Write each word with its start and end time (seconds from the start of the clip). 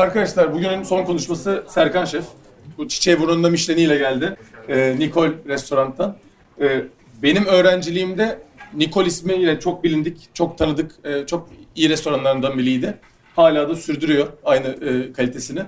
Arkadaşlar 0.00 0.54
bugünün 0.54 0.82
son 0.82 1.04
konuşması 1.04 1.64
Serkan 1.68 2.04
Şef. 2.04 2.24
Bu 2.78 2.88
çiçeği 2.88 3.20
burnunda 3.20 3.50
Michelin 3.50 3.82
ile 3.82 3.98
geldi. 3.98 4.36
Ee, 4.68 4.96
Nikol 4.98 5.28
restorantan. 5.48 6.16
Ee, 6.60 6.84
benim 7.22 7.46
öğrenciliğimde 7.46 8.38
Nikol 8.74 9.06
ismiyle 9.06 9.60
çok 9.60 9.84
bilindik, 9.84 10.34
çok 10.34 10.58
tanıdık, 10.58 10.92
e, 11.04 11.26
çok 11.26 11.48
iyi 11.74 11.88
restoranlarından 11.88 12.58
biriydi. 12.58 12.98
Hala 13.36 13.68
da 13.68 13.74
sürdürüyor 13.74 14.26
aynı 14.44 14.66
e, 14.66 15.12
kalitesini. 15.12 15.62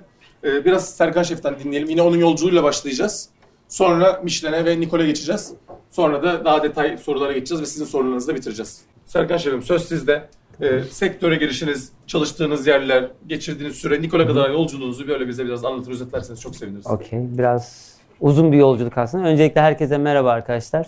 Ee, 0.45 0.65
biraz 0.65 0.97
Serkan 0.97 1.23
Şef'ten 1.23 1.59
dinleyelim. 1.65 1.91
Yine 1.91 2.03
onun 2.03 2.19
yolculuğuyla 2.19 2.63
başlayacağız. 2.63 3.29
Sonra 3.69 4.21
Michelin'e 4.25 4.65
ve 4.65 4.81
Nikol'e 4.81 5.07
geçeceğiz. 5.07 5.53
Sonra 5.91 6.23
da 6.23 6.45
daha 6.45 6.63
detay 6.63 6.99
sorulara 6.99 7.33
geçeceğiz 7.33 7.63
ve 7.63 7.67
sizin 7.67 7.85
sorularınızı 7.85 8.29
da 8.29 8.35
bitireceğiz. 8.35 8.81
Serkan 9.07 9.37
Şef'im 9.37 9.63
söz 9.63 9.89
sizde. 9.89 10.29
Ee, 10.61 10.81
sektöre 10.91 11.37
girişiniz, 11.37 11.93
çalıştığınız 12.07 12.67
yerler, 12.67 13.05
geçirdiğiniz 13.27 13.77
süre, 13.77 14.03
Nikol'a 14.03 14.27
kadar 14.27 14.51
yolculuğunuzu 14.51 15.09
böyle 15.09 15.29
bize 15.29 15.45
biraz 15.47 15.65
anlatır, 15.65 15.91
özetlerseniz 15.93 16.41
çok 16.41 16.57
seviniriz. 16.57 16.87
Okey. 16.87 17.19
Biraz 17.39 17.93
uzun 18.21 18.53
bir 18.53 18.57
yolculuk 18.57 18.99
aslında. 18.99 19.29
Öncelikle 19.29 19.61
herkese 19.61 19.99
merhaba 19.99 20.31
arkadaşlar. 20.31 20.87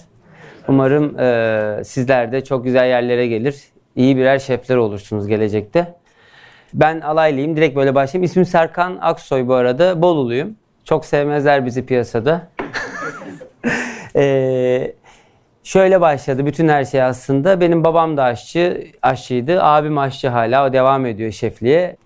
Umarım 0.68 1.18
e, 1.18 1.84
sizler 1.84 2.32
de 2.32 2.44
çok 2.44 2.64
güzel 2.64 2.88
yerlere 2.88 3.26
gelir. 3.26 3.56
iyi 3.96 4.16
birer 4.16 4.38
şefler 4.38 4.76
olursunuz 4.76 5.26
gelecekte. 5.26 5.94
Ben 6.74 7.00
alaylıyım. 7.00 7.56
Direkt 7.56 7.76
böyle 7.76 7.94
başlayayım. 7.94 8.24
İsmim 8.24 8.44
Serkan 8.46 8.98
Aksoy 9.00 9.48
bu 9.48 9.54
arada. 9.54 10.02
Boluluyum. 10.02 10.56
Çok 10.84 11.04
sevmezler 11.04 11.66
bizi 11.66 11.86
piyasada. 11.86 12.48
Eee 14.14 14.94
Şöyle 15.64 16.00
başladı 16.00 16.46
bütün 16.46 16.68
her 16.68 16.84
şey 16.84 17.02
aslında. 17.02 17.60
Benim 17.60 17.84
babam 17.84 18.16
da 18.16 18.22
aşçı, 18.22 18.86
aşçıydı. 19.02 19.62
Abim 19.62 19.98
aşçı 19.98 20.28
hala. 20.28 20.66
O 20.68 20.72
devam 20.72 21.06
ediyor 21.06 21.32
şefliğe. 21.32 21.96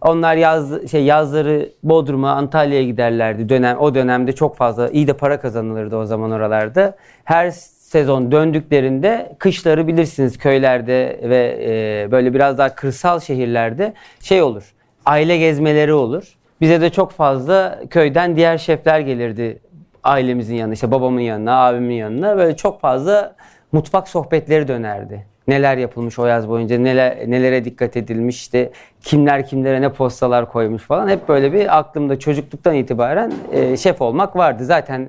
Onlar 0.00 0.36
yaz 0.36 0.90
şey 0.90 1.04
yazları 1.04 1.68
Bodrum'a, 1.82 2.30
Antalya'ya 2.30 2.84
giderlerdi. 2.84 3.48
Dönem 3.48 3.78
o 3.78 3.94
dönemde 3.94 4.32
çok 4.32 4.56
fazla 4.56 4.88
iyi 4.88 5.06
de 5.06 5.12
para 5.12 5.40
kazanılırdı 5.40 5.96
o 5.96 6.04
zaman 6.04 6.30
oralarda. 6.30 6.96
Her 7.24 7.50
sezon 7.50 8.32
döndüklerinde 8.32 9.36
kışları 9.38 9.86
bilirsiniz 9.86 10.38
köylerde 10.38 11.20
ve 11.22 11.58
e, 11.60 12.10
böyle 12.10 12.34
biraz 12.34 12.58
daha 12.58 12.74
kırsal 12.74 13.20
şehirlerde 13.20 13.92
şey 14.20 14.42
olur. 14.42 14.74
Aile 15.06 15.38
gezmeleri 15.38 15.92
olur. 15.92 16.34
Bize 16.60 16.80
de 16.80 16.90
çok 16.90 17.12
fazla 17.12 17.80
köyden 17.90 18.36
diğer 18.36 18.58
şefler 18.58 19.00
gelirdi 19.00 19.58
ailemizin 20.04 20.54
yanına, 20.54 20.74
işte 20.74 20.90
babamın 20.90 21.20
yanına, 21.20 21.66
abimin 21.66 21.94
yanına 21.94 22.36
böyle 22.36 22.56
çok 22.56 22.80
fazla 22.80 23.34
mutfak 23.72 24.08
sohbetleri 24.08 24.68
dönerdi. 24.68 25.26
Neler 25.48 25.76
yapılmış 25.76 26.18
o 26.18 26.26
yaz 26.26 26.48
boyunca, 26.48 26.78
neler, 26.78 27.30
nelere 27.30 27.64
dikkat 27.64 27.96
edilmiş, 27.96 28.36
işte 28.36 28.70
kimler 29.02 29.46
kimlere 29.46 29.80
ne 29.80 29.92
postalar 29.92 30.52
koymuş 30.52 30.82
falan. 30.82 31.08
Hep 31.08 31.28
böyle 31.28 31.52
bir 31.52 31.78
aklımda 31.78 32.18
çocukluktan 32.18 32.74
itibaren 32.74 33.32
e, 33.52 33.76
şef 33.76 34.02
olmak 34.02 34.36
vardı. 34.36 34.64
Zaten 34.64 35.08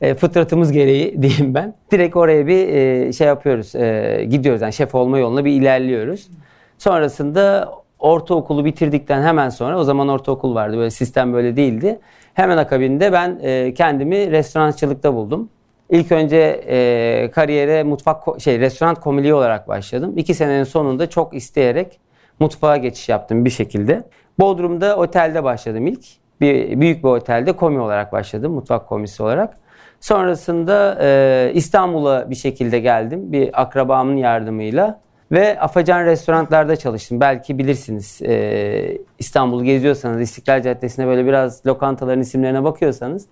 e, 0.00 0.14
fıtratımız 0.14 0.72
gereği 0.72 1.22
diyeyim 1.22 1.54
ben. 1.54 1.74
Direkt 1.92 2.16
oraya 2.16 2.46
bir 2.46 2.68
e, 2.68 3.12
şey 3.12 3.26
yapıyoruz, 3.26 3.74
e, 3.74 4.26
gidiyoruz 4.30 4.62
yani 4.62 4.72
şef 4.72 4.94
olma 4.94 5.18
yoluna 5.18 5.44
bir 5.44 5.52
ilerliyoruz. 5.52 6.30
Sonrasında 6.78 7.72
ortaokulu 7.98 8.64
bitirdikten 8.64 9.22
hemen 9.22 9.48
sonra, 9.48 9.78
o 9.78 9.84
zaman 9.84 10.08
ortaokul 10.08 10.54
vardı 10.54 10.76
böyle 10.76 10.90
sistem 10.90 11.32
böyle 11.32 11.56
değildi. 11.56 11.98
Hemen 12.34 12.56
akabinde 12.56 13.12
ben 13.12 13.38
e, 13.42 13.74
kendimi 13.74 14.30
restorançılıkta 14.30 15.14
buldum. 15.14 15.48
İlk 15.90 16.12
önce 16.12 16.36
e, 16.68 17.30
kariyere 17.30 17.82
mutfak 17.82 18.40
şey 18.40 18.60
restoran 18.60 18.94
komili 18.94 19.34
olarak 19.34 19.68
başladım. 19.68 20.12
İki 20.16 20.34
senenin 20.34 20.64
sonunda 20.64 21.10
çok 21.10 21.34
isteyerek 21.34 22.00
mutfağa 22.40 22.76
geçiş 22.76 23.08
yaptım 23.08 23.44
bir 23.44 23.50
şekilde. 23.50 24.02
Bodrum'da 24.38 24.96
otelde 24.96 25.44
başladım 25.44 25.86
ilk. 25.86 26.04
Bir 26.40 26.80
büyük 26.80 27.04
bir 27.04 27.08
otelde 27.08 27.52
komi 27.52 27.80
olarak 27.80 28.12
başladım, 28.12 28.52
mutfak 28.52 28.88
komisi 28.88 29.22
olarak. 29.22 29.54
Sonrasında 30.00 30.98
e, 31.00 31.50
İstanbul'a 31.54 32.30
bir 32.30 32.34
şekilde 32.34 32.78
geldim 32.78 33.32
bir 33.32 33.62
akrabamın 33.62 34.16
yardımıyla. 34.16 35.00
Ve 35.32 35.60
Afacan 35.60 36.04
restoranlarda 36.04 36.76
çalıştım. 36.76 37.20
Belki 37.20 37.58
bilirsiniz 37.58 38.22
e, 38.22 38.98
İstanbul'u 39.18 39.64
geziyorsanız 39.64 40.20
İstiklal 40.20 40.62
Caddesi'ne 40.62 41.06
böyle 41.06 41.26
biraz 41.26 41.66
lokantaların 41.66 42.20
isimlerine 42.20 42.64
bakıyorsanız 42.64 43.26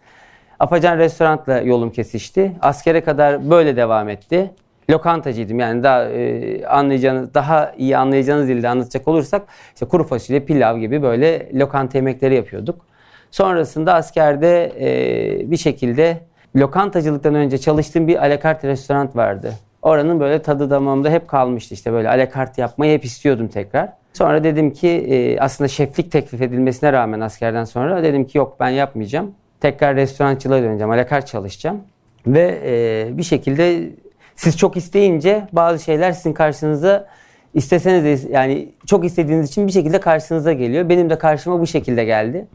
Afacan 0.60 0.98
restorantla 0.98 1.60
yolum 1.60 1.90
kesişti. 1.90 2.52
Askere 2.60 3.00
kadar 3.00 3.50
böyle 3.50 3.76
devam 3.76 4.08
etti. 4.08 4.50
Lokantacıydım 4.90 5.58
yani 5.58 5.82
daha 5.82 6.04
e, 6.04 6.66
anlayacağınız 6.66 7.34
daha 7.34 7.72
iyi 7.78 7.96
anlayacağınız 7.96 8.48
dilde 8.48 8.68
anlatacak 8.68 9.08
olursak 9.08 9.42
işte 9.74 9.86
kuru 9.86 10.04
fasulye, 10.04 10.40
pilav 10.40 10.78
gibi 10.78 11.02
böyle 11.02 11.58
lokanta 11.58 11.98
yemekleri 11.98 12.34
yapıyorduk. 12.34 12.86
Sonrasında 13.30 13.94
askerde 13.94 14.72
e, 14.80 15.50
bir 15.50 15.56
şekilde 15.56 16.20
lokantacılıktan 16.56 17.34
önce 17.34 17.58
çalıştığım 17.58 18.06
bir 18.08 18.22
alakart 18.26 18.64
restoran 18.64 19.10
vardı. 19.14 19.52
Oranın 19.82 20.20
böyle 20.20 20.42
tadı 20.42 20.70
damağımda 20.70 21.10
hep 21.10 21.28
kalmıştı. 21.28 21.74
İşte 21.74 21.92
böyle 21.92 22.08
alakart 22.08 22.58
yapmayı 22.58 22.94
hep 22.94 23.04
istiyordum 23.04 23.48
tekrar. 23.48 23.92
Sonra 24.12 24.44
dedim 24.44 24.72
ki 24.72 24.88
e, 24.88 25.38
aslında 25.38 25.68
şeflik 25.68 26.12
teklif 26.12 26.42
edilmesine 26.42 26.92
rağmen 26.92 27.20
askerden 27.20 27.64
sonra 27.64 28.02
dedim 28.02 28.24
ki 28.26 28.38
yok 28.38 28.56
ben 28.60 28.68
yapmayacağım. 28.68 29.34
Tekrar 29.60 29.96
restorançılığa 29.96 30.62
döneceğim. 30.62 30.90
Alakart 30.90 31.26
çalışacağım. 31.26 31.80
Ve 32.26 32.60
e, 32.64 33.18
bir 33.18 33.22
şekilde 33.22 33.88
siz 34.36 34.58
çok 34.58 34.76
isteyince 34.76 35.46
bazı 35.52 35.84
şeyler 35.84 36.12
sizin 36.12 36.32
karşınıza 36.32 37.08
isteseniz 37.54 38.04
de 38.04 38.32
yani 38.32 38.68
çok 38.86 39.04
istediğiniz 39.04 39.48
için 39.48 39.66
bir 39.66 39.72
şekilde 39.72 40.00
karşınıza 40.00 40.52
geliyor. 40.52 40.88
Benim 40.88 41.10
de 41.10 41.18
karşıma 41.18 41.60
bu 41.60 41.66
şekilde 41.66 42.04
geldi. 42.04 42.46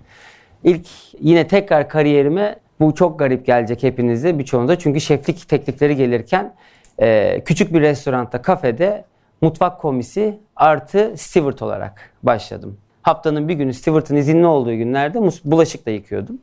İlk 0.64 0.88
yine 1.20 1.48
tekrar 1.48 1.90
kariyerime 1.90 2.56
bu 2.80 2.96
çok 2.96 3.20
garip 3.20 3.46
gelecek 3.46 3.84
hepinize 3.84 4.40
birçoğunuza. 4.40 4.80
Çünkü 4.80 5.02
şeflik 5.02 5.50
teklifleri 5.50 5.96
gelirken 5.96 6.54
e, 7.00 7.42
küçük 7.46 7.74
bir 7.74 7.82
restoranda, 7.82 8.42
kafede 8.42 9.06
mutfak 9.42 9.82
komisi 9.82 10.40
artı 10.56 11.14
steward 11.18 11.60
olarak 11.60 12.12
başladım. 12.24 12.78
Haftanın 13.02 13.48
bir 13.48 13.54
günü 13.54 13.74
steward'ın 13.74 14.16
izinli 14.16 14.46
olduğu 14.46 14.76
günlerde 14.76 15.20
bulaşık 15.46 15.86
da 15.86 15.92
yıkıyordum. 15.92 16.38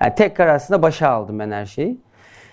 Yani 0.00 0.14
tekrar 0.14 0.46
aslında 0.46 0.82
başa 0.82 1.08
aldım 1.08 1.38
ben 1.38 1.50
her 1.50 1.66
şeyi. 1.66 1.98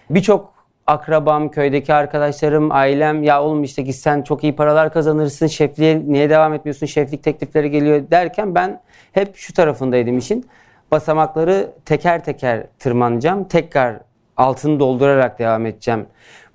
Birçok 0.10 0.54
akrabam, 0.88 1.50
köydeki 1.50 1.94
arkadaşlarım, 1.94 2.72
ailem 2.72 3.24
ya 3.24 3.44
oğlum 3.44 3.64
işte 3.64 3.84
ki 3.84 3.94
sen 3.94 4.22
çok 4.22 4.44
iyi 4.44 4.56
paralar 4.56 4.94
kazanırsın, 4.94 5.48
şefliğe 5.48 6.02
niye 6.08 6.30
devam 6.30 6.54
etmiyorsun, 6.54 6.86
şeflik 6.86 7.24
teklifleri 7.24 7.72
geliyor 7.72 8.12
derken 8.12 8.56
ben 8.56 8.82
hep 9.12 9.36
şu 9.36 9.54
tarafındaydım 9.54 10.18
işin. 10.18 10.50
Basamakları 10.92 11.72
teker 11.86 12.24
teker 12.24 12.68
tırmanacağım, 12.80 13.44
tekrar 13.44 14.00
altını 14.38 14.80
doldurarak 14.80 15.40
devam 15.40 15.66
edeceğim 15.66 16.06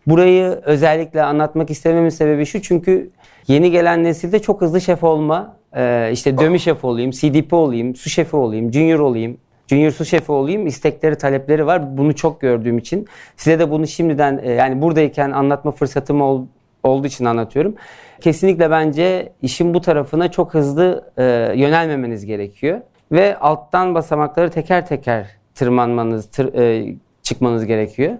Burayı 0.08 0.60
özellikle 0.64 1.22
anlatmak 1.22 1.70
istememin 1.70 2.08
sebebi 2.08 2.46
şu 2.46 2.62
çünkü 2.62 3.10
yeni 3.48 3.70
gelen 3.70 4.04
nesilde 4.04 4.38
çok 4.38 4.60
hızlı 4.60 4.80
şef 4.80 5.04
olma, 5.04 5.56
e, 5.76 6.10
işte 6.12 6.38
dömü 6.38 6.58
şef 6.58 6.84
olayım, 6.84 7.10
CDP 7.10 7.52
olayım, 7.52 7.96
su 7.96 8.10
şefi 8.10 8.36
olayım, 8.36 8.72
junior 8.72 8.98
olayım, 8.98 9.36
junior 9.66 9.90
su 9.90 10.04
şefi 10.04 10.32
olayım 10.32 10.66
istekleri, 10.66 11.18
talepleri 11.18 11.66
var. 11.66 11.98
Bunu 11.98 12.14
çok 12.16 12.40
gördüğüm 12.40 12.78
için 12.78 13.06
size 13.36 13.58
de 13.58 13.70
bunu 13.70 13.86
şimdiden 13.86 14.40
e, 14.42 14.52
yani 14.52 14.82
buradayken 14.82 15.30
anlatma 15.30 15.70
fırsatım 15.70 16.22
ol, 16.22 16.46
olduğu 16.82 17.06
için 17.06 17.24
anlatıyorum. 17.24 17.74
Kesinlikle 18.20 18.70
bence 18.70 19.32
işin 19.42 19.74
bu 19.74 19.80
tarafına 19.80 20.30
çok 20.30 20.54
hızlı 20.54 21.12
e, 21.18 21.22
yönelmemeniz 21.54 22.26
gerekiyor 22.26 22.80
ve 23.12 23.38
alttan 23.38 23.94
basamakları 23.94 24.50
teker 24.50 24.86
teker 24.86 25.26
tırmanmanız, 25.54 26.30
tır, 26.30 26.54
e, 26.54 26.94
çıkmanız 27.22 27.66
gerekiyor. 27.66 28.14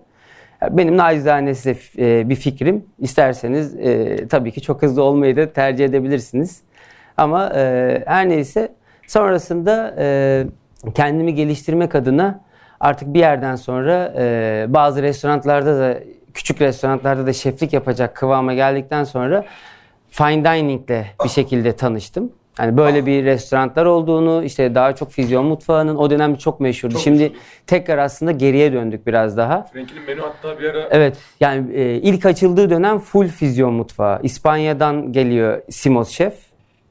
Benim 0.70 0.96
nacizane 0.96 1.54
size 1.54 1.76
e, 1.98 2.28
bir 2.28 2.34
fikrim. 2.34 2.84
İsterseniz 2.98 3.74
e, 3.76 4.16
tabii 4.28 4.52
ki 4.52 4.60
çok 4.60 4.82
hızlı 4.82 5.02
olmayı 5.02 5.36
da 5.36 5.52
tercih 5.52 5.84
edebilirsiniz. 5.84 6.60
Ama 7.16 7.52
e, 7.54 8.02
her 8.06 8.28
neyse 8.28 8.72
sonrasında 9.06 9.94
kendimi 10.94 11.34
geliştirmek 11.34 11.94
adına 11.94 12.40
artık 12.80 13.14
bir 13.14 13.18
yerden 13.18 13.56
sonra 13.56 14.12
bazı 14.74 15.02
restoranlarda 15.02 15.78
da 15.78 15.98
küçük 16.34 16.60
restoranlarda 16.60 17.26
da 17.26 17.32
şeflik 17.32 17.72
yapacak 17.72 18.16
kıvama 18.16 18.54
geldikten 18.54 19.04
sonra 19.04 19.44
fine 20.10 20.44
dining 20.44 20.90
ile 20.90 21.06
bir 21.24 21.28
şekilde 21.28 21.76
tanıştım. 21.76 22.32
Yani 22.58 22.76
böyle 22.76 23.06
bir 23.06 23.24
restoranlar 23.24 23.84
olduğunu, 23.84 24.44
işte 24.44 24.74
daha 24.74 24.94
çok 24.94 25.10
füzyon 25.10 25.46
mutfağının 25.46 25.96
o 25.96 26.10
dönem 26.10 26.36
çok 26.36 26.60
meşhurdu. 26.60 26.94
Çok 26.94 27.02
Şimdi 27.02 27.22
meşhur. 27.22 27.36
tekrar 27.66 27.98
aslında 27.98 28.32
geriye 28.32 28.72
döndük 28.72 29.06
biraz 29.06 29.36
daha. 29.36 29.62
Franklin'in 29.62 30.06
menü 30.06 30.20
hatta 30.20 30.58
bir 30.58 30.64
ara... 30.64 30.88
Evet, 30.90 31.16
yani 31.40 31.74
e, 31.74 31.94
ilk 31.94 32.26
açıldığı 32.26 32.70
dönem 32.70 32.98
full 32.98 33.28
füzyon 33.28 33.74
mutfağı. 33.74 34.20
İspanya'dan 34.22 35.12
geliyor 35.12 35.62
Simos 35.70 36.10
Şef. 36.10 36.34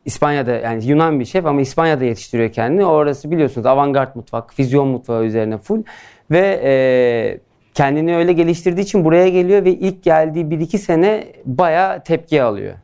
İspanya'da 0.06 0.52
yani 0.52 0.86
Yunan 0.86 1.19
bir 1.19 1.25
şef 1.25 1.46
ama 1.46 1.62
İspanya'da 1.62 2.04
yetiştiriyor 2.04 2.52
kendini. 2.52 2.86
Orası 2.86 3.31
biliyorsunuz 3.31 3.66
avantgard 3.66 4.16
mutfak, 4.16 4.54
füzyon 4.54 4.88
mutfağı 4.88 5.25
üzerine 5.25 5.58
full. 5.58 5.84
Ve 6.31 6.62
e, 6.64 7.40
kendini 7.74 8.16
öyle 8.16 8.34
geliştirdiği 8.34 8.84
için 8.84 9.06
buraya 9.06 9.30
geliyor 9.30 9.66
ve 9.66 9.72
ilk 9.72 10.04
geldiği 10.04 10.46
1-2 10.46 10.78
sene 10.78 11.24
bayağı 11.46 12.04
tepki 12.04 12.44
alıyor. 12.44 12.75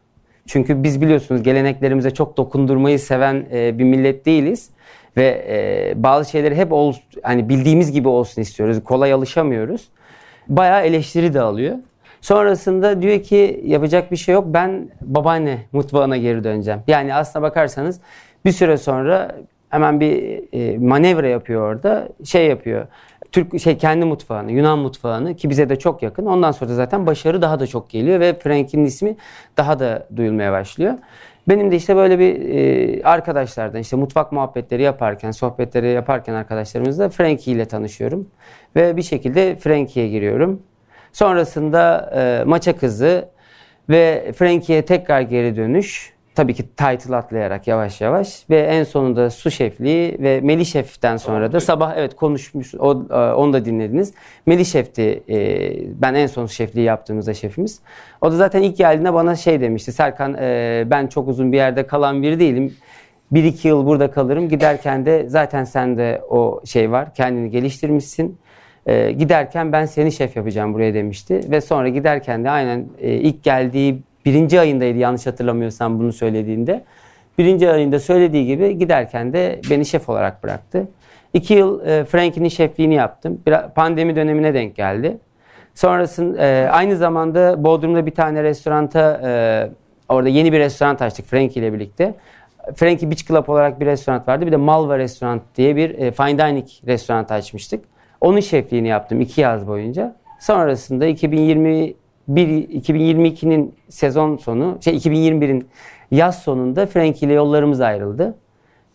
Çünkü 0.48 0.84
biz 0.84 1.02
biliyorsunuz 1.02 1.44
geleneklerimize 1.44 2.12
çok 2.12 2.38
dokundurmayı 2.38 3.00
seven 3.00 3.46
e, 3.52 3.80
bir 3.80 3.84
millet 3.84 4.26
değiliz. 4.26 4.70
ve 5.18 5.46
e, 5.50 6.04
bazı 6.04 6.30
şeyleri 6.30 6.56
hep 6.56 6.72
ol, 6.72 6.94
hani 7.24 7.50
bildiğimiz 7.50 7.92
gibi 7.92 8.08
olsun 8.08 8.42
istiyoruz. 8.42 8.84
Kolay 8.84 9.14
alışamıyoruz. 9.14 9.88
Bayağı 10.48 10.86
eleştiri 10.86 11.34
de 11.34 11.42
alıyor. 11.42 11.76
Sonrasında 12.22 13.02
diyor 13.02 13.24
ki 13.24 13.62
yapacak 13.66 14.12
bir 14.12 14.18
şey 14.18 14.34
yok. 14.34 14.46
Ben 14.48 14.90
babaanne 15.02 15.58
mutfağına 15.72 16.18
geri 16.18 16.44
döneceğim. 16.44 16.80
Yani 16.88 17.14
aslına 17.14 17.44
bakarsanız 17.44 18.00
bir 18.46 18.52
süre 18.52 18.78
sonra 18.78 19.36
hemen 19.70 20.00
bir 20.00 20.44
e, 20.54 20.78
manevra 20.78 21.28
yapıyor 21.28 21.74
orada. 21.74 22.10
Şey 22.26 22.48
yapıyor. 22.48 22.88
Türk 23.34 23.62
şey 23.62 23.78
kendi 23.78 24.06
mutfağını, 24.06 24.52
Yunan 24.52 24.80
mutfağını 24.80 25.36
ki 25.36 25.50
bize 25.50 25.70
de 25.70 25.80
çok 25.80 26.04
yakın. 26.04 26.26
Ondan 26.26 26.52
sonra 26.52 26.70
da 26.70 26.76
zaten 26.76 27.06
başarı 27.06 27.42
daha 27.42 27.60
da 27.60 27.68
çok 27.68 27.90
geliyor 27.90 28.20
ve 28.20 28.40
Frank'in 28.40 28.86
ismi 28.86 29.16
daha 29.58 29.80
da 29.80 30.08
duyulmaya 30.16 30.52
başlıyor. 30.52 30.94
Benim 31.48 31.72
de 31.72 31.76
işte 31.76 31.96
böyle 31.96 32.20
bir 32.20 32.50
e, 32.50 33.04
arkadaşlardan 33.04 33.80
işte 33.80 33.96
mutfak 33.96 34.32
muhabbetleri 34.32 34.82
yaparken, 34.82 35.32
sohbetleri 35.32 35.88
yaparken 35.88 36.34
arkadaşlarımızla 36.34 37.10
Frankie 37.10 37.54
ile 37.54 37.66
tanışıyorum. 37.66 38.28
Ve 38.76 38.98
bir 38.98 39.02
şekilde 39.02 39.56
Frankie'ye 39.56 40.10
giriyorum. 40.10 40.62
Sonrasında 41.14 42.12
e, 42.16 42.44
maça 42.44 42.78
kızı 42.78 43.30
ve 43.90 44.32
Frankie'ye 44.36 44.86
tekrar 44.86 45.22
geri 45.22 45.56
dönüş. 45.56 46.13
Tabii 46.36 46.54
ki 46.54 46.64
title 46.64 47.16
atlayarak 47.16 47.68
yavaş 47.68 48.02
yavaş 48.02 48.46
ve 48.50 48.60
en 48.60 48.84
sonunda 48.84 49.30
su 49.30 49.52
şefliği 49.52 50.18
ve 50.20 50.42
Melih 50.42 50.66
Şef'ten 50.66 51.18
sonra 51.18 51.52
da 51.52 51.60
sabah 51.60 51.94
evet 51.98 52.16
konuşmuş 52.16 52.76
o, 52.76 53.06
e, 53.10 53.16
onu 53.16 53.54
da 53.54 53.66
dinlediniz. 53.66 54.14
Melih 54.46 54.66
Şef'ti 54.66 55.24
e, 55.30 55.38
ben 56.02 56.14
en 56.14 56.28
son 56.28 56.46
şefliği 56.46 56.86
yaptığımızda 56.86 57.34
şefimiz. 57.34 57.80
O 58.22 58.32
da 58.32 58.36
zaten 58.36 58.62
ilk 58.62 58.78
geldiğinde 58.78 59.14
bana 59.14 59.36
şey 59.36 59.62
demişti 59.62 59.92
Serkan 59.92 60.34
e, 60.34 60.84
ben 60.88 61.08
çok 61.08 61.28
uzun 61.28 61.52
bir 61.52 61.58
yerde 61.58 61.88
kalan 61.88 62.24
biri 62.24 62.40
değilim. 62.40 62.74
Bir 63.32 63.44
iki 63.44 63.68
yıl 63.68 63.86
burada 63.86 64.12
kalırım 64.12 64.50
giderken 64.50 65.06
de 65.06 65.26
zaten 65.28 65.64
sende 65.64 66.22
o 66.30 66.62
şey 66.66 66.92
var 66.92 67.14
kendini 67.14 67.50
geliştirmişsin. 67.50 68.38
E, 68.86 69.12
giderken 69.12 69.72
ben 69.72 69.86
seni 69.86 70.12
şef 70.12 70.36
yapacağım 70.36 70.74
buraya 70.74 70.94
demişti. 70.94 71.42
Ve 71.52 71.62
sonra 71.62 71.90
giderken 71.90 72.44
de 72.44 72.50
aynen 72.50 72.86
e, 73.00 73.12
ilk 73.14 73.44
geldiği 73.44 74.04
birinci 74.26 74.60
ayındaydı 74.60 74.98
yanlış 74.98 75.26
hatırlamıyorsam 75.26 76.00
bunu 76.00 76.14
söylediğinde. 76.14 76.84
Birinci 77.38 77.72
ayında 77.72 78.00
söylediği 78.00 78.46
gibi 78.46 78.78
giderken 78.78 79.34
de 79.34 79.62
beni 79.70 79.86
şef 79.86 80.10
olarak 80.10 80.44
bıraktı. 80.44 80.88
İki 81.34 81.54
yıl 81.54 81.86
e, 81.86 82.06
Frankie'nin 82.06 82.50
şefliğini 82.50 82.94
yaptım. 82.94 83.42
Biraz 83.48 83.74
pandemi 83.74 84.16
dönemine 84.16 84.54
denk 84.54 84.76
geldi. 84.76 85.18
Sonrasında 85.76 86.46
e, 86.46 86.70
aynı 86.70 86.98
zamanda 86.98 87.64
Bodrum'da 87.64 88.06
bir 88.06 88.12
tane 88.12 88.44
restoranta 88.44 89.22
e, 89.24 89.32
orada 90.10 90.30
yeni 90.30 90.54
bir 90.54 90.60
restoran 90.60 90.96
açtık 90.96 91.26
Frankie 91.26 91.62
ile 91.62 91.74
birlikte. 91.74 92.14
Frankie 92.76 93.10
Beach 93.10 93.28
Club 93.28 93.48
olarak 93.48 93.80
bir 93.80 93.86
restoran 93.86 94.24
vardı. 94.28 94.46
Bir 94.48 94.52
de 94.52 94.58
Malva 94.58 94.98
Restoran 94.98 95.42
diye 95.56 95.76
bir 95.76 95.90
e, 96.00 96.12
fine 96.12 96.38
dining 96.38 96.68
restoran 96.88 97.24
açmıştık. 97.24 97.86
Onun 98.22 98.40
şefliğini 98.40 98.88
yaptım 98.88 99.22
iki 99.22 99.42
yaz 99.42 99.68
boyunca. 99.68 100.16
Sonrasında 100.40 101.06
2021 102.28 103.32
2022'nin 103.32 103.76
sezon 103.90 104.38
sonu, 104.38 104.78
şey 104.82 104.96
2021'in 104.98 105.68
yaz 106.12 106.44
sonunda 106.44 106.86
Frankie 106.86 107.28
ile 107.28 107.34
yollarımız 107.34 107.82
ayrıldı. 107.82 108.36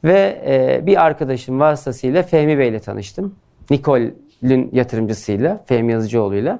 Ve 0.04 0.42
e, 0.46 0.86
bir 0.86 1.04
arkadaşım 1.04 1.60
vasıtasıyla 1.60 2.22
Fehmi 2.22 2.58
Bey 2.58 2.68
ile 2.68 2.80
tanıştım. 2.80 3.34
Nikol'ün 3.70 4.70
yatırımcısıyla, 4.72 5.64
Fehmi 5.66 5.92
Yazıcıoğlu'yla. 5.92 6.58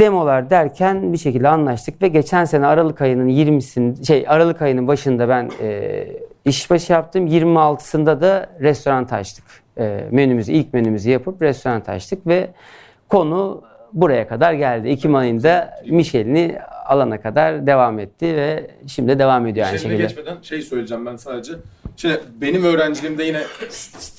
Demolar 0.00 0.50
derken 0.50 1.12
bir 1.12 1.18
şekilde 1.18 1.48
anlaştık 1.48 2.02
ve 2.02 2.08
geçen 2.08 2.44
sene 2.44 2.66
Aralık 2.66 3.00
ayının 3.00 3.28
20'sinde 3.28 4.06
şey 4.06 4.24
Aralık 4.28 4.62
ayının 4.62 4.88
başında 4.88 5.28
ben 5.28 5.50
e, 5.62 6.06
işbaşı 6.44 6.92
yaptım. 6.92 7.26
26'sında 7.26 8.20
da 8.20 8.50
restoran 8.60 9.04
açtık 9.04 9.44
e, 9.78 10.04
menümüzü, 10.10 10.52
ilk 10.52 10.74
menümüzü 10.74 11.10
yapıp 11.10 11.42
restoran 11.42 11.82
açtık 11.86 12.26
ve 12.26 12.50
konu 13.08 13.62
buraya 13.92 14.28
kadar 14.28 14.52
geldi. 14.52 14.88
Ekim 14.88 15.14
ayında 15.14 15.80
Michel'ini 15.86 16.58
alana 16.86 17.20
kadar 17.20 17.66
devam 17.66 17.98
etti 17.98 18.36
ve 18.36 18.70
şimdi 18.86 19.18
devam 19.18 19.46
ediyor 19.46 19.66
aynı 19.66 19.78
şekilde. 19.78 19.96
geçmeden 19.96 20.36
şey 20.42 20.62
söyleyeceğim 20.62 21.06
ben 21.06 21.16
sadece. 21.16 21.52
Şimdi 21.96 22.20
benim 22.40 22.64
öğrenciliğimde 22.64 23.24
yine 23.24 23.42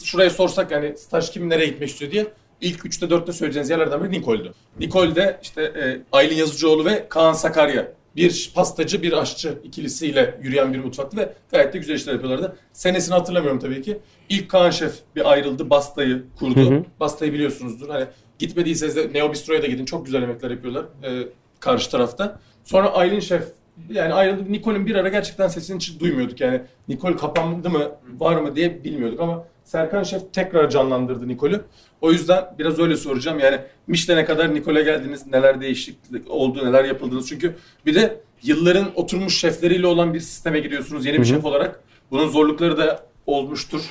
şuraya 0.03 0.29
sorsak 0.29 0.71
yani 0.71 0.97
staj 0.97 1.31
kim 1.31 1.49
nereye 1.49 1.65
gitmek 1.65 1.89
istiyor 1.89 2.11
diye 2.11 2.25
ilk 2.61 2.79
3'te 2.79 3.05
4'te 3.05 3.33
söyleyeceğiniz 3.33 3.69
yerlerden 3.69 4.03
biri 4.03 4.11
Nikol'du. 4.11 4.53
Nikol 4.79 5.15
de 5.15 5.39
işte 5.41 5.61
e, 5.61 6.01
Aylin 6.11 6.35
Yazıcıoğlu 6.35 6.85
ve 6.85 7.05
Kaan 7.09 7.33
Sakarya 7.33 7.91
bir 8.15 8.51
pastacı 8.55 9.03
bir 9.03 9.13
aşçı 9.13 9.53
ikilisiyle 9.63 10.39
yürüyen 10.41 10.73
bir 10.73 10.79
mutfaktı 10.79 11.17
ve 11.17 11.33
gayet 11.51 11.73
de 11.73 11.77
güzel 11.77 11.95
işler 11.95 12.13
yapıyorlardı. 12.13 12.55
Senesini 12.73 13.13
hatırlamıyorum 13.15 13.59
tabii 13.59 13.81
ki. 13.81 13.97
İlk 14.29 14.49
Kaan 14.49 14.69
Şef 14.69 14.93
bir 15.15 15.31
ayrıldı. 15.31 15.69
Basta'yı 15.69 16.23
kurdu. 16.39 16.71
Hı 16.71 16.75
hı. 16.75 16.83
Basta'yı 16.99 17.33
biliyorsunuzdur. 17.33 17.89
Hani 17.89 18.05
gitmediyseniz 18.39 18.95
de 18.95 19.09
Neo 19.13 19.31
Bistro'ya 19.31 19.61
da 19.61 19.67
gidin. 19.67 19.85
Çok 19.85 20.05
güzel 20.05 20.21
yemekler 20.21 20.51
yapıyorlar 20.51 20.83
e, 21.03 21.27
karşı 21.59 21.91
tarafta. 21.91 22.39
Sonra 22.63 22.93
Aylin 22.93 23.19
Şef 23.19 23.43
yani 23.89 24.13
ayrıldı. 24.13 24.51
Nicole'ün 24.51 24.85
bir 24.85 24.95
ara 24.95 25.09
gerçekten 25.09 25.47
sesini 25.47 25.75
hiç 25.75 25.99
duymuyorduk. 25.99 26.41
Yani 26.41 26.61
Nicole 26.87 27.15
kapandı 27.15 27.69
mı 27.69 27.91
var 28.17 28.35
mı 28.35 28.55
diye 28.55 28.83
bilmiyorduk 28.83 29.19
ama 29.19 29.45
Serkan 29.63 30.03
Şef 30.03 30.33
tekrar 30.33 30.69
canlandırdı 30.69 31.27
Nicole'ü. 31.27 31.61
O 32.01 32.11
yüzden 32.11 32.45
biraz 32.59 32.79
öyle 32.79 32.97
soracağım. 32.97 33.39
Yani 33.39 33.57
Michelin'e 33.87 34.25
kadar 34.25 34.55
Nicole'e 34.55 34.83
geldiniz. 34.83 35.27
Neler 35.27 35.61
değişiklik 35.61 36.31
oldu, 36.31 36.65
neler 36.65 36.83
yapıldınız. 36.83 37.29
Çünkü 37.29 37.55
bir 37.85 37.95
de 37.95 38.21
yılların 38.43 38.87
oturmuş 38.95 39.37
şefleriyle 39.39 39.87
olan 39.87 40.13
bir 40.13 40.19
sisteme 40.19 40.59
gidiyorsunuz 40.59 41.05
yeni 41.05 41.17
bir 41.17 41.25
Hı-hı. 41.25 41.35
şef 41.35 41.45
olarak. 41.45 41.79
Bunun 42.11 42.27
zorlukları 42.27 42.77
da 42.77 43.03
olmuştur 43.27 43.81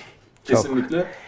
kesinlikle. 0.44 0.98
Çok. 0.98 1.27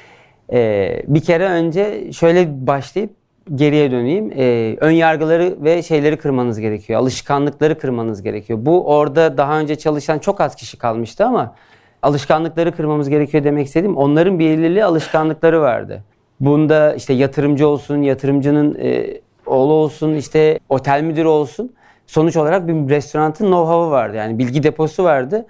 Ee, 0.53 1.03
bir 1.07 1.21
kere 1.21 1.45
önce 1.45 2.13
şöyle 2.13 2.67
başlayıp 2.67 3.11
geriye 3.55 3.91
döneyim. 3.91 4.33
Ee, 4.37 4.77
ön 4.81 4.91
yargıları 4.91 5.57
ve 5.65 5.83
şeyleri 5.83 6.17
kırmanız 6.17 6.61
gerekiyor. 6.61 7.01
Alışkanlıkları 7.01 7.79
kırmanız 7.79 8.23
gerekiyor. 8.23 8.59
Bu 8.63 8.87
orada 8.87 9.37
daha 9.37 9.61
önce 9.61 9.77
çalışan 9.77 10.19
çok 10.19 10.41
az 10.41 10.55
kişi 10.55 10.79
kalmıştı 10.79 11.25
ama 11.25 11.55
alışkanlıkları 12.03 12.77
kırmamız 12.77 13.09
gerekiyor 13.09 13.45
demek 13.45 13.67
istedim. 13.67 13.97
Onların 13.97 14.39
belirli 14.39 14.85
alışkanlıkları 14.85 15.61
vardı. 15.61 16.05
Bunda 16.41 16.95
işte 16.95 17.13
yatırımcı 17.13 17.69
olsun, 17.69 18.03
yatırımcının 18.03 18.79
e, 18.83 19.21
oğlu 19.47 19.73
olsun, 19.73 20.15
işte 20.15 20.59
otel 20.69 21.03
müdürü 21.03 21.29
olsun. 21.29 21.73
Sonuç 22.07 22.37
olarak 22.37 22.69
bir 22.69 22.95
restoranın 22.95 23.33
know-how'ı 23.33 23.91
vardı. 23.91 24.17
Yani 24.17 24.39
bilgi 24.39 24.63
deposu 24.63 25.05
vardı. 25.05 25.47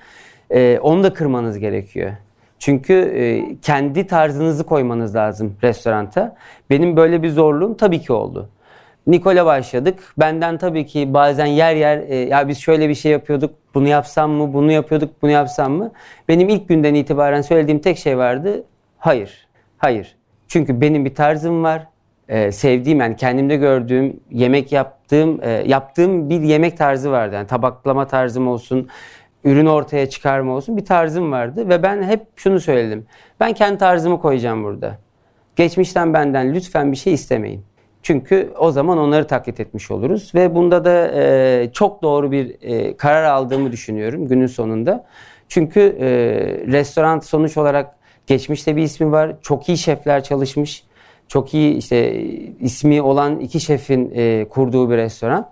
E, 0.50 0.78
onu 0.82 1.02
da 1.02 1.12
kırmanız 1.12 1.58
gerekiyor. 1.58 2.12
Çünkü 2.60 2.94
e, 2.94 3.56
kendi 3.62 4.06
tarzınızı 4.06 4.64
koymanız 4.64 5.14
lazım 5.14 5.56
restoranta. 5.62 6.36
Benim 6.70 6.96
böyle 6.96 7.22
bir 7.22 7.30
zorluğum 7.30 7.76
tabii 7.76 8.00
ki 8.00 8.12
oldu. 8.12 8.48
Nikol'a 9.06 9.46
başladık. 9.46 9.98
Benden 10.18 10.58
tabii 10.58 10.86
ki 10.86 11.14
bazen 11.14 11.46
yer 11.46 11.74
yer 11.74 11.98
e, 11.98 12.16
ya 12.16 12.48
biz 12.48 12.58
şöyle 12.58 12.88
bir 12.88 12.94
şey 12.94 13.12
yapıyorduk. 13.12 13.54
Bunu 13.74 13.88
yapsam 13.88 14.30
mı? 14.30 14.52
Bunu 14.52 14.72
yapıyorduk. 14.72 15.22
Bunu 15.22 15.30
yapsam 15.30 15.72
mı? 15.72 15.92
Benim 16.28 16.48
ilk 16.48 16.68
günden 16.68 16.94
itibaren 16.94 17.40
söylediğim 17.40 17.80
tek 17.80 17.98
şey 17.98 18.18
vardı. 18.18 18.64
Hayır. 18.98 19.48
Hayır. 19.78 20.16
Çünkü 20.48 20.80
benim 20.80 21.04
bir 21.04 21.14
tarzım 21.14 21.64
var. 21.64 21.86
Ee, 22.28 22.52
sevdiğim 22.52 23.00
yani 23.00 23.16
kendimde 23.16 23.56
gördüğüm 23.56 24.20
yemek 24.30 24.72
yaptığım 24.72 25.40
e, 25.42 25.50
yaptığım 25.66 26.30
bir 26.30 26.40
yemek 26.40 26.78
tarzı 26.78 27.10
vardı. 27.10 27.34
Yani 27.34 27.46
tabaklama 27.46 28.06
tarzım 28.06 28.48
olsun, 28.48 28.88
ürün 29.44 29.66
ortaya 29.66 30.08
çıkarma 30.08 30.52
olsun 30.52 30.76
bir 30.76 30.84
tarzım 30.84 31.32
vardı 31.32 31.68
ve 31.68 31.82
ben 31.82 32.02
hep 32.02 32.20
şunu 32.36 32.60
söyledim. 32.60 33.06
Ben 33.40 33.52
kendi 33.52 33.78
tarzımı 33.78 34.20
koyacağım 34.20 34.64
burada. 34.64 34.98
Geçmişten 35.56 36.14
benden 36.14 36.54
lütfen 36.54 36.92
bir 36.92 36.96
şey 36.96 37.14
istemeyin. 37.14 37.64
Çünkü 38.02 38.52
o 38.58 38.70
zaman 38.70 38.98
onları 38.98 39.26
taklit 39.26 39.60
etmiş 39.60 39.90
oluruz 39.90 40.34
ve 40.34 40.54
bunda 40.54 40.84
da 40.84 41.10
e, 41.14 41.70
çok 41.72 42.02
doğru 42.02 42.32
bir 42.32 42.56
e, 42.62 42.96
karar 42.96 43.24
aldığımı 43.24 43.72
düşünüyorum 43.72 44.28
günün 44.28 44.46
sonunda. 44.46 45.06
Çünkü 45.48 45.80
e, 45.80 46.08
restoran 46.72 47.20
sonuç 47.20 47.56
olarak 47.56 47.96
geçmişte 48.26 48.76
bir 48.76 48.82
ismi 48.82 49.12
var. 49.12 49.36
Çok 49.42 49.68
iyi 49.68 49.78
şefler 49.78 50.24
çalışmış. 50.24 50.84
Çok 51.28 51.54
iyi 51.54 51.74
işte 51.74 52.22
ismi 52.60 53.02
olan 53.02 53.40
iki 53.40 53.60
şefin 53.60 54.12
e, 54.14 54.46
kurduğu 54.50 54.90
bir 54.90 54.96
restoran. 54.96 55.50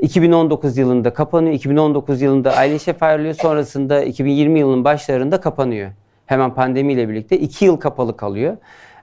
2019 0.00 0.78
yılında 0.78 1.14
kapanıyor. 1.14 1.54
2019 1.54 2.22
yılında 2.22 2.78
Şef 2.78 3.02
ayrılıyor. 3.02 3.34
Sonrasında 3.34 4.04
2020 4.04 4.58
yılının 4.58 4.84
başlarında 4.84 5.40
kapanıyor. 5.40 5.90
Hemen 6.26 6.54
pandemiyle 6.54 7.08
birlikte. 7.08 7.38
2 7.38 7.64
yıl 7.64 7.76
kapalı 7.76 8.16
kalıyor. 8.16 8.56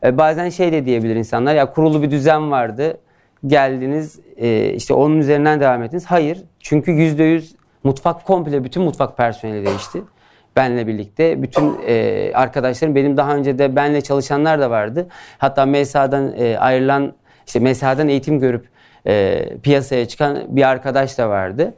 E, 0.04 0.18
bazen 0.18 0.50
şey 0.50 0.72
de 0.72 0.86
diyebilir 0.86 1.16
insanlar 1.16 1.56
ya 1.56 1.74
kurulu 1.74 2.02
bir 2.02 2.12
düzen 2.12 2.52
vardı. 2.52 2.98
Geldiniz 3.46 4.20
e, 4.38 4.74
işte 4.74 4.94
onun 4.94 5.18
üzerinden 5.18 5.60
devam 5.60 5.84
ettiniz. 5.84 6.06
Hayır. 6.06 6.44
Çünkü 6.60 6.92
%100 6.92 7.56
mutfak 7.84 8.26
komple 8.26 8.64
bütün 8.64 8.84
mutfak 8.84 9.18
personeli 9.18 9.66
değişti. 9.66 10.02
Benle 10.56 10.88
birlikte 10.88 11.42
bütün 11.42 11.80
e, 11.88 12.32
arkadaşlarım 12.34 12.96
benim 12.96 13.18
daha 13.18 13.36
önce 13.36 13.60
de 13.60 13.76
benle 13.76 14.02
çalışanlar 14.02 14.60
da 14.60 14.70
vardı. 14.70 15.08
Hatta 15.38 15.66
MESA'dan 15.66 16.34
e, 16.38 16.58
ayrılan 16.58 17.14
işte 17.48 17.60
MESA'dan 17.60 18.08
eğitim 18.08 18.40
görüp 18.40 18.66
e, 19.08 19.44
piyasaya 19.64 20.08
çıkan 20.08 20.44
bir 20.48 20.68
arkadaş 20.70 21.18
da 21.18 21.30
vardı. 21.30 21.74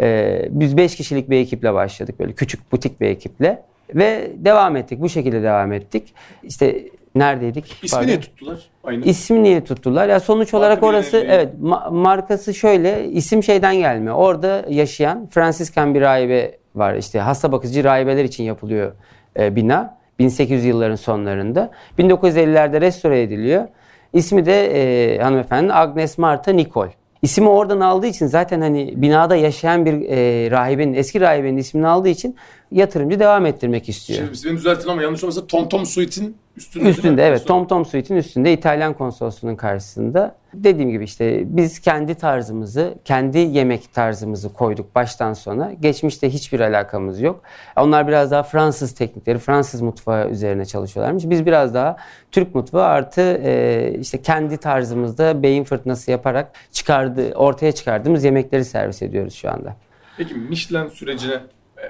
E, 0.00 0.40
biz 0.50 0.76
beş 0.76 0.96
kişilik 0.96 1.30
bir 1.30 1.36
ekiple 1.40 1.74
başladık 1.74 2.18
böyle 2.20 2.32
küçük 2.32 2.72
butik 2.72 3.00
bir 3.00 3.06
ekiple. 3.06 3.62
Ve 3.94 4.30
devam 4.36 4.76
ettik. 4.76 5.00
Bu 5.00 5.08
şekilde 5.08 5.42
devam 5.42 5.72
ettik. 5.72 6.14
İşte 6.42 6.76
neredeydik? 7.14 7.76
İsmi 7.82 7.90
Pardon. 7.96 8.06
niye 8.06 8.20
tuttular? 8.20 8.58
Aynı. 8.84 9.04
İsmi 9.04 9.42
niye 9.42 9.64
tuttular? 9.64 10.08
Ya 10.08 10.20
sonuç 10.20 10.54
olarak 10.54 10.82
bir 10.82 10.86
orası 10.86 11.16
yeri- 11.16 11.26
evet 11.30 11.48
ma- 11.62 11.94
markası 11.94 12.54
şöyle 12.54 13.08
isim 13.08 13.42
şeyden 13.42 13.76
gelmiyor. 13.76 14.14
Orada 14.14 14.64
yaşayan 14.68 15.26
Fransiskan 15.30 15.94
bir 15.94 16.00
rahibe 16.00 16.54
var. 16.74 16.94
İşte 16.94 17.20
hasta 17.20 17.52
bakıcı 17.52 17.84
rahibeler 17.84 18.24
için 18.24 18.44
yapılıyor 18.44 18.92
e, 19.38 19.56
bina. 19.56 19.98
1800 20.18 20.64
yılların 20.64 20.96
sonlarında. 20.96 21.70
1950'lerde 21.98 22.80
restore 22.80 23.22
ediliyor. 23.22 23.68
İsmi 24.12 24.46
de 24.46 24.66
e, 24.66 25.18
hanımefendi 25.18 25.72
Agnes 25.72 26.18
Marta 26.18 26.52
Nicole. 26.52 26.90
İsmi 27.22 27.48
oradan 27.48 27.80
aldığı 27.80 28.06
için 28.06 28.26
zaten 28.26 28.60
hani 28.60 28.92
binada 28.96 29.36
yaşayan 29.36 29.86
bir 29.86 30.08
e, 30.08 30.50
rahibenin, 30.50 30.94
eski 30.94 31.20
rahibenin 31.20 31.56
ismini 31.56 31.86
aldığı 31.86 32.08
için 32.08 32.36
yatırımcı 32.72 33.20
devam 33.20 33.46
ettirmek 33.46 33.88
istiyor. 33.88 34.28
Şimdi 34.34 34.48
beni 34.48 34.56
düzeltin 34.56 34.88
ama 34.88 35.02
yanlış 35.02 35.24
olmasa 35.24 35.46
Tom 35.46 35.68
Tom 35.68 35.86
Suite'in 35.86 36.36
üstünde. 36.56 36.88
Üstünde 36.88 37.26
evet 37.26 37.46
Tom 37.46 37.66
Tom 37.66 37.84
Suite'in 37.84 38.18
üstünde 38.18 38.52
İtalyan 38.52 38.94
konsolosluğunun 38.94 39.56
karşısında. 39.56 40.34
Dediğim 40.54 40.90
gibi 40.90 41.04
işte 41.04 41.42
biz 41.56 41.80
kendi 41.80 42.14
tarzımızı, 42.14 42.94
kendi 43.04 43.38
yemek 43.38 43.94
tarzımızı 43.94 44.52
koyduk 44.52 44.94
baştan 44.94 45.32
sona. 45.32 45.72
Geçmişte 45.72 46.30
hiçbir 46.30 46.60
alakamız 46.60 47.20
yok. 47.20 47.42
Onlar 47.76 48.08
biraz 48.08 48.30
daha 48.30 48.42
Fransız 48.42 48.94
teknikleri, 48.94 49.38
Fransız 49.38 49.80
mutfağı 49.80 50.30
üzerine 50.30 50.64
çalışıyorlarmış. 50.64 51.24
Biz 51.26 51.46
biraz 51.46 51.74
daha 51.74 51.96
Türk 52.32 52.54
mutfağı 52.54 52.84
artı 52.84 53.20
e, 53.44 53.94
işte 54.00 54.22
kendi 54.22 54.56
tarzımızda 54.56 55.42
beyin 55.42 55.64
fırtınası 55.64 56.10
yaparak 56.10 56.52
çıkardı, 56.72 57.32
ortaya 57.34 57.72
çıkardığımız 57.72 58.24
yemekleri 58.24 58.64
servis 58.64 59.02
ediyoruz 59.02 59.34
şu 59.34 59.50
anda. 59.50 59.76
Peki 60.16 60.34
Michelin 60.34 60.88
sürecine 60.88 61.40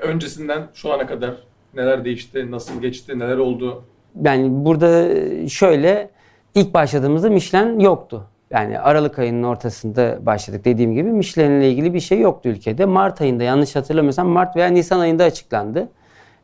öncesinden 0.03 0.67
şu 0.75 0.93
ana 0.93 1.07
kadar 1.07 1.35
neler 1.75 2.05
değişti, 2.05 2.51
nasıl 2.51 2.83
geçti, 2.83 3.19
neler 3.19 3.37
oldu? 3.37 3.85
Yani 4.23 4.65
burada 4.65 5.09
şöyle 5.49 6.11
ilk 6.55 6.75
başladığımızda 6.75 7.31
Michelin 7.31 7.81
yoktu. 7.81 8.25
Yani 8.51 8.81
Aralık 8.81 9.19
ayının 9.19 9.43
ortasında 9.43 10.19
başladık 10.27 10.65
dediğim 10.65 10.95
gibi 10.95 11.11
Michelin 11.11 11.61
ile 11.61 11.71
ilgili 11.71 11.95
bir 11.95 12.01
şey 12.01 12.21
yoktu 12.21 12.49
ülkede. 12.49 12.85
Mart 12.85 13.21
ayında 13.21 13.43
yanlış 13.43 13.77
hatırlamıyorsam 13.77 14.29
Mart 14.29 14.57
veya 14.57 14.69
Nisan 14.69 15.01
ayında 15.01 15.25
açıklandı. 15.25 15.89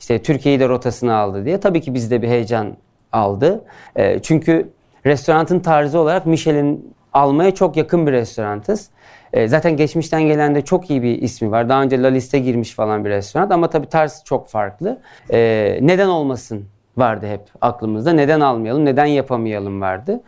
İşte 0.00 0.22
Türkiye'yi 0.22 0.60
de 0.60 0.68
rotasına 0.68 1.16
aldı 1.16 1.44
diye. 1.44 1.60
Tabii 1.60 1.80
ki 1.80 1.94
bizde 1.94 2.22
bir 2.22 2.28
heyecan 2.28 2.76
aldı. 3.12 3.64
Ee, 3.96 4.18
çünkü 4.22 4.68
restoranın 5.06 5.60
tarzı 5.60 5.98
olarak 5.98 6.26
Michelin 6.26 6.94
almaya 7.12 7.54
çok 7.54 7.76
yakın 7.76 8.06
bir 8.06 8.12
restorantız. 8.12 8.90
Ee, 9.34 9.48
zaten 9.48 9.76
geçmişten 9.76 10.22
gelen 10.22 10.54
de 10.54 10.62
çok 10.62 10.90
iyi 10.90 11.02
bir 11.02 11.22
ismi 11.22 11.50
var. 11.50 11.68
Daha 11.68 11.82
önce 11.82 12.02
La 12.02 12.08
Liste 12.08 12.38
girmiş 12.38 12.72
falan 12.72 13.04
bir 13.04 13.10
restoran 13.10 13.50
ama 13.50 13.70
tabii 13.70 13.86
tarz 13.86 14.22
çok 14.24 14.48
farklı. 14.48 14.98
Ee, 15.32 15.78
neden 15.82 16.08
olmasın 16.08 16.64
vardı 16.96 17.26
hep 17.26 17.40
aklımızda. 17.60 18.12
Neden 18.12 18.40
almayalım, 18.40 18.84
neden 18.84 19.06
yapamayalım 19.06 19.80
vardı. 19.80 20.20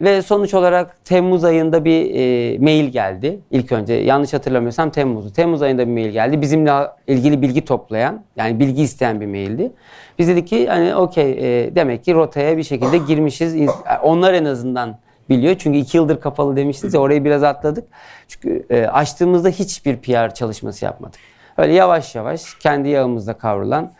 Ve 0.00 0.22
sonuç 0.22 0.54
olarak 0.54 1.04
Temmuz 1.04 1.44
ayında 1.44 1.84
bir 1.84 2.14
e, 2.14 2.58
mail 2.58 2.84
geldi. 2.84 3.38
İlk 3.50 3.72
önce 3.72 3.94
yanlış 3.94 4.32
hatırlamıyorsam 4.32 4.90
Temmuz'du. 4.90 5.32
Temmuz 5.32 5.62
ayında 5.62 5.86
bir 5.86 5.92
mail 5.92 6.10
geldi. 6.10 6.40
Bizimle 6.40 6.72
ilgili 7.06 7.42
bilgi 7.42 7.64
toplayan, 7.64 8.22
yani 8.36 8.60
bilgi 8.60 8.82
isteyen 8.82 9.20
bir 9.20 9.26
maildi. 9.26 9.72
Biz 10.18 10.28
dedik 10.28 10.48
ki 10.48 10.66
hani 10.66 10.94
okey 10.94 11.30
e, 11.32 11.74
demek 11.74 12.04
ki 12.04 12.14
rotaya 12.14 12.56
bir 12.56 12.62
şekilde 12.62 12.98
girmişiz. 12.98 13.70
Onlar 14.02 14.34
en 14.34 14.44
azından 14.44 14.98
biliyor. 15.28 15.56
Çünkü 15.58 15.78
iki 15.78 15.96
yıldır 15.96 16.20
kapalı 16.20 16.56
demiştiniz 16.56 16.94
ya 16.94 17.00
orayı 17.00 17.24
biraz 17.24 17.42
atladık. 17.42 17.84
Çünkü 18.28 18.66
e, 18.70 18.86
açtığımızda 18.86 19.48
hiçbir 19.48 19.96
PR 19.96 20.34
çalışması 20.34 20.84
yapmadık. 20.84 21.20
Öyle 21.56 21.72
yavaş 21.72 22.14
yavaş 22.14 22.54
kendi 22.54 22.88
yağımızda 22.88 23.32
kavrulan 23.32 23.92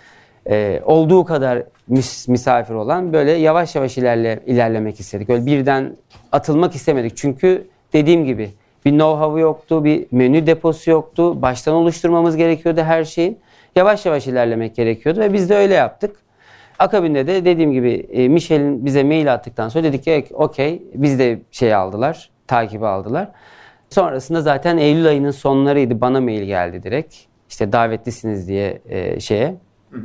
e, 0.50 0.80
olduğu 0.84 1.24
kadar 1.24 1.62
mis- 1.88 2.28
misafir 2.28 2.74
olan 2.74 3.12
böyle 3.12 3.32
yavaş 3.32 3.74
yavaş 3.74 3.98
ilerle, 3.98 4.40
ilerlemek 4.46 5.00
istedik. 5.00 5.30
Öyle 5.30 5.46
birden 5.46 5.96
atılmak 6.32 6.74
istemedik. 6.74 7.16
Çünkü 7.16 7.66
dediğim 7.92 8.24
gibi 8.24 8.50
bir 8.84 8.90
know-how'u 8.90 9.40
yoktu, 9.40 9.84
bir 9.84 10.06
menü 10.12 10.46
deposu 10.46 10.90
yoktu. 10.90 11.42
Baştan 11.42 11.74
oluşturmamız 11.74 12.36
gerekiyordu 12.36 12.80
her 12.80 13.04
şeyi. 13.04 13.36
Yavaş 13.76 14.06
yavaş 14.06 14.26
ilerlemek 14.26 14.76
gerekiyordu 14.76 15.20
ve 15.20 15.32
biz 15.32 15.50
de 15.50 15.56
öyle 15.56 15.74
yaptık. 15.74 16.16
Akabinde 16.78 17.26
de 17.26 17.44
dediğim 17.44 17.72
gibi 17.72 17.90
e, 18.12 18.28
Michel'in 18.28 18.84
bize 18.84 19.04
mail 19.04 19.32
attıktan 19.32 19.68
sonra 19.68 19.84
dedik 19.84 20.04
ki 20.04 20.24
okey 20.32 20.82
biz 20.94 21.18
de 21.18 21.40
şey 21.50 21.74
aldılar, 21.74 22.30
takibi 22.46 22.86
aldılar. 22.86 23.30
Sonrasında 23.90 24.40
zaten 24.40 24.78
Eylül 24.78 25.06
ayının 25.06 25.30
sonlarıydı 25.30 26.00
bana 26.00 26.20
mail 26.20 26.42
geldi 26.42 26.82
direkt. 26.82 27.14
İşte 27.48 27.72
davetlisiniz 27.72 28.48
diye 28.48 28.80
e, 28.88 29.20
şeye 29.20 29.54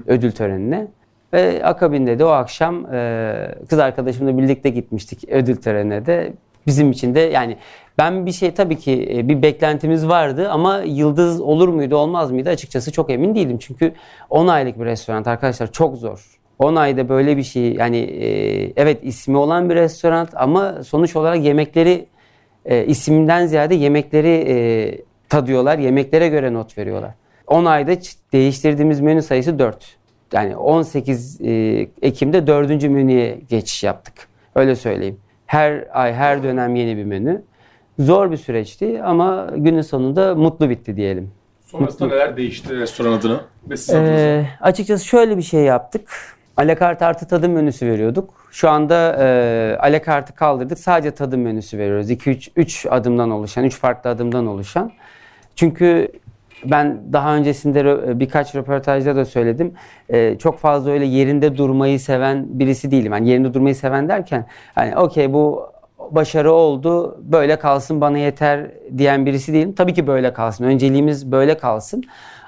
ödül 0.08 0.32
törenine. 0.32 0.88
Ve 1.34 1.66
akabinde 1.66 2.20
de 2.20 2.26
o 2.26 2.30
akşam 2.30 2.94
e, 2.94 3.56
kız 3.70 3.80
arkadaşımla 3.80 4.38
birlikte 4.38 4.70
gitmiştik 4.70 5.30
ödül 5.30 5.56
törenine 5.56 6.06
de. 6.06 6.34
Bizim 6.68 6.92
için 6.92 7.16
de 7.16 7.20
yani 7.20 7.58
ben 7.98 8.26
bir 8.26 8.32
şey 8.32 8.54
tabii 8.54 8.78
ki 8.78 9.10
e, 9.14 9.30
bir 9.30 9.42
beklentimiz 9.42 10.08
vardı 10.08 10.50
ama 10.50 10.78
yıldız 10.78 11.42
olur 11.42 11.68
muydu 11.68 11.96
olmaz 11.96 12.32
mıydı 12.32 12.50
açıkçası 12.50 12.92
çok 12.92 13.10
emin 13.10 13.36
değilim. 13.36 13.58
Çünkü 13.58 13.94
10 14.30 14.48
aylık 14.48 14.80
bir 14.80 14.86
restoran 14.86 15.24
arkadaşlar 15.24 15.72
çok 15.72 15.98
zor. 15.98 16.39
10 16.60 16.76
ayda 16.76 17.10
böyle 17.10 17.38
bir 17.38 17.44
şey 17.44 17.74
yani 17.74 17.98
e, 17.98 18.28
evet 18.76 19.00
ismi 19.04 19.38
olan 19.38 19.70
bir 19.70 19.76
restoran 19.76 20.28
ama 20.36 20.84
sonuç 20.84 21.16
olarak 21.16 21.44
yemekleri 21.44 22.06
e, 22.66 22.86
isimden 22.86 23.46
ziyade 23.46 23.76
yemekleri 23.76 24.46
e, 24.48 24.56
tadıyorlar. 25.30 25.78
Yemeklere 25.78 26.28
göre 26.28 26.54
not 26.54 26.78
veriyorlar. 26.78 27.12
10 27.48 27.66
ayda 27.66 27.92
değiştirdiğimiz 28.34 29.00
menü 29.00 29.22
sayısı 29.22 29.60
4. 29.60 29.98
Yani 30.34 30.56
18 30.56 31.42
e, 31.42 31.52
Ekim'de 32.02 32.48
4. 32.48 32.84
menüye 32.84 33.40
geçiş 33.50 33.84
yaptık. 33.84 34.14
Öyle 34.56 34.76
söyleyeyim. 34.76 35.18
Her 35.46 35.88
ay 35.94 36.14
her 36.14 36.44
dönem 36.44 36.76
yeni 36.76 36.98
bir 36.98 37.06
menü. 37.06 37.42
Zor 38.00 38.32
bir 38.32 38.38
süreçti 38.38 39.02
ama 39.04 39.50
günün 39.56 39.82
sonunda 39.82 40.36
mutlu 40.36 40.70
bitti 40.70 40.96
diyelim. 40.96 41.32
Sonrasında 41.62 42.08
neler 42.08 42.38
değişti 42.38 42.78
restoran 42.78 43.12
adına 43.14 43.42
ve 43.70 43.78
siz 43.78 43.90
adınıza? 43.90 44.14
Ee, 44.14 44.50
açıkçası 44.62 45.06
şöyle 45.06 45.38
bir 45.38 45.42
şey 45.42 45.62
yaptık. 45.62 46.10
Alakart 46.60 47.02
artı 47.02 47.28
tadım 47.28 47.52
menüsü 47.52 47.88
veriyorduk. 47.88 48.34
Şu 48.52 48.70
anda 48.70 49.18
e, 49.20 49.78
alakartı 49.80 50.36
kaldırdık. 50.36 50.80
Sadece 50.80 51.12
tadım 51.12 51.42
menüsü 51.42 51.78
veriyoruz. 51.78 52.12
2-3 52.12 52.52
3 52.56 52.86
adımdan 52.90 53.32
oluşan, 53.32 53.64
3 53.64 53.76
farklı 53.76 54.10
adımdan 54.10 54.48
oluşan. 54.48 54.92
Çünkü 55.56 56.12
ben 56.66 57.14
daha 57.14 57.36
öncesinde 57.36 57.82
rö- 57.82 58.20
birkaç 58.20 58.56
röportajda 58.56 59.16
da 59.16 59.26
söyledim. 59.26 59.74
Ee, 60.10 60.38
çok 60.40 60.60
fazla 60.60 60.92
öyle 60.92 61.06
yerinde 61.06 61.58
durmayı 61.58 62.00
seven 62.00 62.60
birisi 62.60 62.92
değilim. 62.92 63.12
Yani 63.14 63.30
yerinde 63.30 63.54
durmayı 63.54 63.76
seven 63.76 64.10
derken 64.10 64.46
hani 64.76 64.98
okey 64.98 65.34
bu 65.34 65.70
başarı 66.12 66.52
oldu 66.52 67.20
böyle 67.24 67.60
kalsın 67.60 68.02
bana 68.02 68.18
yeter 68.18 68.72
diyen 68.98 69.26
birisi 69.26 69.54
değilim. 69.54 69.74
Tabii 69.74 69.94
ki 69.94 70.08
böyle 70.08 70.34
kalsın. 70.34 70.64
Önceliğimiz 70.64 71.32
böyle 71.32 71.58
kalsın. 71.58 72.04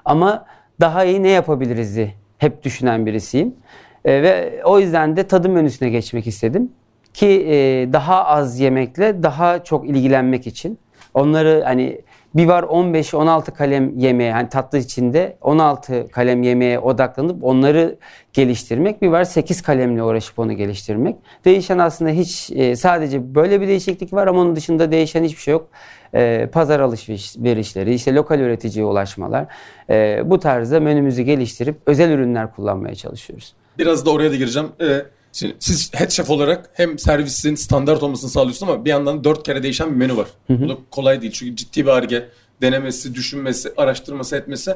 Ama 0.05 0.45
daha 0.79 1.05
iyi 1.05 1.23
ne 1.23 1.29
yapabiliriz'i 1.29 2.13
hep 2.37 2.63
düşünen 2.63 3.05
birisiyim. 3.05 3.55
Ee, 4.05 4.23
ve 4.23 4.61
o 4.65 4.79
yüzden 4.79 5.17
de 5.17 5.27
tadım 5.27 5.51
menüsüne 5.51 5.89
geçmek 5.89 6.27
istedim. 6.27 6.71
Ki 7.13 7.27
e, 7.27 7.53
daha 7.93 8.25
az 8.25 8.59
yemekle 8.59 9.23
daha 9.23 9.63
çok 9.63 9.89
ilgilenmek 9.89 10.47
için. 10.47 10.77
Onları 11.13 11.61
hani 11.65 12.01
bir 12.35 12.47
var 12.47 12.63
15-16 12.63 13.51
kalem 13.51 13.97
yemeğe 13.97 14.33
hani 14.33 14.49
tatlı 14.49 14.77
içinde 14.77 15.37
16 15.41 16.07
kalem 16.07 16.43
yemeğe 16.43 16.79
odaklanıp 16.79 17.43
onları 17.43 17.97
geliştirmek. 18.33 19.01
Bir 19.01 19.07
var 19.07 19.23
8 19.23 19.61
kalemle 19.61 20.03
uğraşıp 20.03 20.39
onu 20.39 20.53
geliştirmek. 20.53 21.15
Değişen 21.45 21.77
aslında 21.77 22.11
hiç 22.11 22.51
e, 22.51 22.75
sadece 22.75 23.35
böyle 23.35 23.61
bir 23.61 23.67
değişiklik 23.67 24.13
var 24.13 24.27
ama 24.27 24.41
onun 24.41 24.55
dışında 24.55 24.91
değişen 24.91 25.23
hiçbir 25.23 25.41
şey 25.41 25.51
yok. 25.51 25.67
E, 26.13 26.49
pazar 26.51 26.79
alışverişleri, 26.79 27.93
işte 27.93 28.15
lokal 28.15 28.39
üreticiye 28.39 28.85
ulaşmalar. 28.85 29.45
E, 29.89 30.21
bu 30.25 30.39
tarzda 30.39 30.79
menümüzü 30.79 31.21
geliştirip 31.21 31.75
özel 31.85 32.11
ürünler 32.11 32.55
kullanmaya 32.55 32.95
çalışıyoruz. 32.95 33.53
Biraz 33.77 34.05
da 34.05 34.11
oraya 34.11 34.31
da 34.31 34.35
gireceğim. 34.35 34.69
Ee, 34.81 35.05
şimdi 35.33 35.55
siz 35.59 35.93
head 35.93 36.09
chef 36.09 36.29
olarak 36.29 36.69
hem 36.73 36.99
servisin 36.99 37.55
standart 37.55 38.03
olmasını 38.03 38.29
sağlıyorsunuz 38.29 38.71
ama 38.71 38.85
bir 38.85 38.89
yandan 38.89 39.23
dört 39.23 39.43
kere 39.43 39.63
değişen 39.63 39.91
bir 39.91 39.95
menü 39.95 40.17
var. 40.17 40.27
Bu 40.49 40.69
da 40.69 40.77
kolay 40.91 41.21
değil 41.21 41.33
çünkü 41.33 41.55
ciddi 41.55 41.85
bir 41.85 41.91
arge 41.91 42.29
denemesi, 42.61 43.15
düşünmesi, 43.15 43.73
araştırması 43.77 44.35
etmesi. 44.35 44.75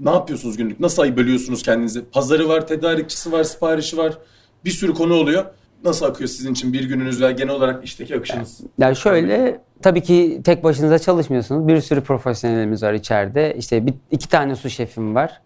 Ne 0.00 0.10
yapıyorsunuz 0.10 0.56
günlük? 0.56 0.80
Nasıl 0.80 1.02
ayı 1.02 1.16
bölüyorsunuz 1.16 1.62
kendinizi? 1.62 2.04
Pazarı 2.04 2.48
var, 2.48 2.66
tedarikçisi 2.66 3.32
var, 3.32 3.44
siparişi 3.44 3.96
var. 3.96 4.18
Bir 4.64 4.70
sürü 4.70 4.94
konu 4.94 5.14
oluyor. 5.14 5.44
Nasıl 5.84 6.06
akıyor 6.06 6.28
sizin 6.28 6.52
için 6.52 6.72
bir 6.72 6.84
gününüz 6.84 7.20
veya 7.20 7.30
genel 7.30 7.54
olarak 7.54 7.84
işteki 7.84 8.16
akışınız? 8.16 8.60
Yani 8.78 8.96
şöyle 8.96 9.60
tabii 9.82 10.02
ki 10.02 10.40
tek 10.44 10.64
başınıza 10.64 10.98
çalışmıyorsunuz. 10.98 11.68
Bir 11.68 11.80
sürü 11.80 12.00
profesyonelimiz 12.00 12.82
var 12.82 12.92
içeride. 12.92 13.54
İşte 13.58 13.86
bir, 13.86 13.94
iki 14.10 14.28
tane 14.28 14.56
su 14.56 14.70
şefim 14.70 15.14
var. 15.14 15.40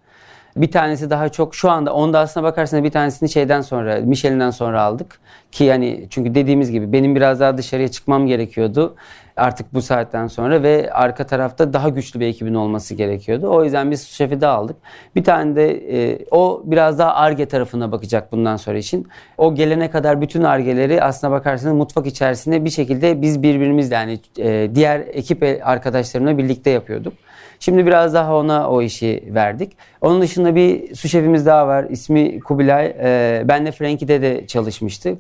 Bir 0.59 0.71
tanesi 0.71 1.11
daha 1.11 1.29
çok 1.29 1.55
şu 1.55 1.71
anda 1.71 1.95
onda 1.95 2.19
aslına 2.19 2.45
bakarsanız 2.45 2.85
bir 2.85 2.91
tanesini 2.91 3.29
şeyden 3.29 3.61
sonra 3.61 4.01
Michelin'den 4.01 4.51
sonra 4.51 4.83
aldık. 4.83 5.21
Ki 5.53 5.65
yani 5.65 6.07
çünkü 6.11 6.35
dediğimiz 6.35 6.71
gibi 6.71 6.93
benim 6.93 7.17
biraz 7.17 7.41
daha 7.41 7.59
dışarıya 7.59 7.89
çıkmam 7.89 8.27
gerekiyordu. 8.27 8.95
artık 9.37 9.75
bu 9.75 9.83
saatten 9.83 10.27
sonra 10.27 10.63
ve 10.63 10.91
arka 10.93 11.27
tarafta 11.27 11.73
daha 11.73 11.89
güçlü 11.89 12.21
bir 12.21 12.27
ekibin 12.27 12.55
olması 12.55 12.95
gerekiyordu. 12.95 13.49
O 13.51 13.65
yüzden 13.65 13.91
biz 13.91 14.09
şefi 14.09 14.41
de 14.41 14.47
aldık. 14.47 14.77
Bir 15.17 15.25
tane 15.25 15.57
de 15.57 15.71
e, 15.71 16.19
o 16.31 16.63
biraz 16.65 16.99
daha 16.99 17.15
arge 17.15 17.47
tarafına 17.47 17.93
bakacak 17.93 18.33
bundan 18.33 18.57
sonra 18.57 18.79
için. 18.79 19.09
O 19.39 19.55
gelene 19.55 19.91
kadar 19.91 20.21
bütün 20.21 20.43
argeleri 20.43 21.03
aslına 21.03 21.33
bakarsanız 21.33 21.75
mutfak 21.75 22.07
içerisinde 22.07 22.65
bir 22.65 22.71
şekilde 22.71 23.23
biz 23.23 23.43
birbirimizle 23.43 23.95
yani 23.95 24.21
e, 24.39 24.71
diğer 24.75 25.01
ekip 25.01 25.61
arkadaşlarımla 25.63 26.39
birlikte 26.39 26.71
yapıyorduk. 26.71 27.13
Şimdi 27.61 27.87
biraz 27.87 28.15
daha 28.15 28.37
ona 28.37 28.71
o 28.71 28.83
işi 28.83 29.25
verdik. 29.27 29.73
Onun 30.01 30.23
dışında 30.23 30.55
bir 30.55 30.95
su 30.95 31.09
şefimiz 31.09 31.47
daha 31.47 31.67
var. 31.67 31.87
İsmi 31.91 32.41
Kubilay. 32.41 32.87
Ee, 32.87 33.43
benle 33.45 33.73
Frankie'de 33.73 34.23
de 34.23 34.47
çalışmıştı. 34.47 35.19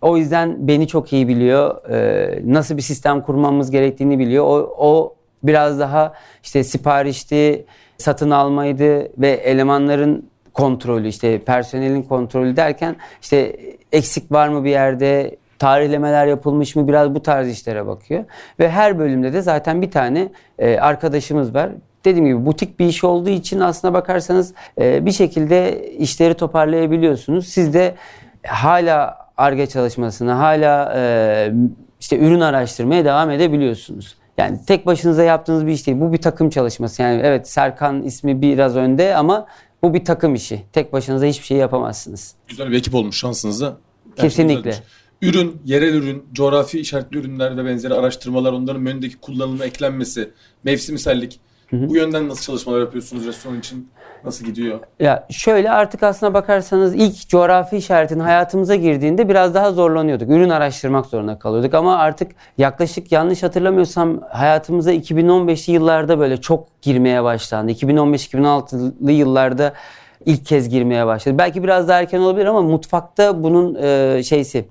O 0.00 0.16
yüzden 0.16 0.68
beni 0.68 0.88
çok 0.88 1.12
iyi 1.12 1.28
biliyor. 1.28 1.88
Ee, 1.90 2.42
nasıl 2.44 2.76
bir 2.76 2.82
sistem 2.82 3.22
kurmamız 3.22 3.70
gerektiğini 3.70 4.18
biliyor. 4.18 4.44
O, 4.44 4.74
o 4.78 5.14
biraz 5.42 5.78
daha 5.80 6.12
işte 6.42 6.64
siparişti, 6.64 7.64
satın 7.98 8.30
almaydı 8.30 9.20
ve 9.20 9.30
elemanların 9.30 10.26
kontrolü 10.54 11.08
işte 11.08 11.38
personelin 11.38 12.02
kontrolü 12.02 12.56
derken 12.56 12.96
işte 13.22 13.56
eksik 13.92 14.32
var 14.32 14.48
mı 14.48 14.64
bir 14.64 14.70
yerde 14.70 15.36
tarihlemeler 15.62 16.26
yapılmış 16.26 16.76
mı 16.76 16.88
biraz 16.88 17.14
bu 17.14 17.22
tarz 17.22 17.48
işlere 17.48 17.86
bakıyor. 17.86 18.24
Ve 18.58 18.70
her 18.70 18.98
bölümde 18.98 19.32
de 19.32 19.42
zaten 19.42 19.82
bir 19.82 19.90
tane 19.90 20.28
e, 20.58 20.78
arkadaşımız 20.78 21.54
var. 21.54 21.70
Dediğim 22.04 22.26
gibi 22.26 22.46
butik 22.46 22.78
bir 22.78 22.86
iş 22.86 23.04
olduğu 23.04 23.30
için 23.30 23.60
aslına 23.60 23.94
bakarsanız 23.94 24.54
e, 24.80 25.06
bir 25.06 25.12
şekilde 25.12 25.88
işleri 25.92 26.34
toparlayabiliyorsunuz. 26.34 27.48
Siz 27.48 27.74
de 27.74 27.94
hala 28.46 29.28
ARGE 29.36 29.66
çalışmasına, 29.66 30.38
hala 30.38 30.92
e, 30.96 31.52
işte 32.00 32.18
ürün 32.18 32.40
araştırmaya 32.40 33.04
devam 33.04 33.30
edebiliyorsunuz. 33.30 34.16
Yani 34.38 34.58
tek 34.66 34.86
başınıza 34.86 35.22
yaptığınız 35.22 35.66
bir 35.66 35.72
iş 35.72 35.86
değil. 35.86 36.00
Bu 36.00 36.12
bir 36.12 36.22
takım 36.22 36.50
çalışması. 36.50 37.02
Yani 37.02 37.20
evet 37.24 37.48
Serkan 37.48 38.02
ismi 38.02 38.42
biraz 38.42 38.76
önde 38.76 39.16
ama 39.16 39.46
bu 39.82 39.94
bir 39.94 40.04
takım 40.04 40.34
işi. 40.34 40.62
Tek 40.72 40.92
başınıza 40.92 41.26
hiçbir 41.26 41.46
şey 41.46 41.56
yapamazsınız. 41.56 42.34
Güzel 42.48 42.70
bir 42.70 42.76
ekip 42.76 42.94
olmuş 42.94 43.18
şansınızda. 43.18 43.76
Kesinlikle 44.16 44.74
ürün, 45.22 45.62
yerel 45.64 45.94
ürün, 45.94 46.24
coğrafi 46.32 46.80
işaretli 46.80 47.18
ürünler 47.18 47.56
ve 47.56 47.64
benzeri 47.64 47.94
araştırmalar, 47.94 48.52
onların 48.52 48.82
menüdeki 48.82 49.16
kullanımı, 49.16 49.64
eklenmesi, 49.64 50.30
mevsimsellik. 50.64 51.40
Hı 51.70 51.76
hı. 51.76 51.88
Bu 51.88 51.96
yönden 51.96 52.28
nasıl 52.28 52.42
çalışmalar 52.42 52.80
yapıyorsunuz 52.80 53.26
restoran 53.26 53.58
için? 53.58 53.90
Nasıl 54.24 54.44
gidiyor? 54.44 54.80
Ya 55.00 55.26
şöyle 55.30 55.70
artık 55.70 56.02
aslına 56.02 56.34
bakarsanız 56.34 56.94
ilk 56.94 57.28
coğrafi 57.28 57.76
işaretin 57.76 58.18
hayatımıza 58.18 58.74
girdiğinde 58.74 59.28
biraz 59.28 59.54
daha 59.54 59.72
zorlanıyorduk. 59.72 60.30
Ürün 60.30 60.50
araştırmak 60.50 61.06
zorunda 61.06 61.38
kalıyorduk 61.38 61.74
ama 61.74 61.96
artık 61.96 62.32
yaklaşık 62.58 63.12
yanlış 63.12 63.42
hatırlamıyorsam 63.42 64.20
hayatımıza 64.30 64.94
2015'li 64.94 65.72
yıllarda 65.72 66.18
böyle 66.18 66.36
çok 66.36 66.82
girmeye 66.82 67.24
başlandı. 67.24 67.72
2015-2016'lı 67.72 69.12
yıllarda 69.12 69.72
ilk 70.26 70.46
kez 70.46 70.68
girmeye 70.68 71.06
başladı. 71.06 71.38
Belki 71.38 71.62
biraz 71.62 71.88
daha 71.88 72.00
erken 72.00 72.18
olabilir 72.18 72.46
ama 72.46 72.62
mutfakta 72.62 73.42
bunun 73.42 73.74
e, 73.74 74.22
şeysi 74.22 74.64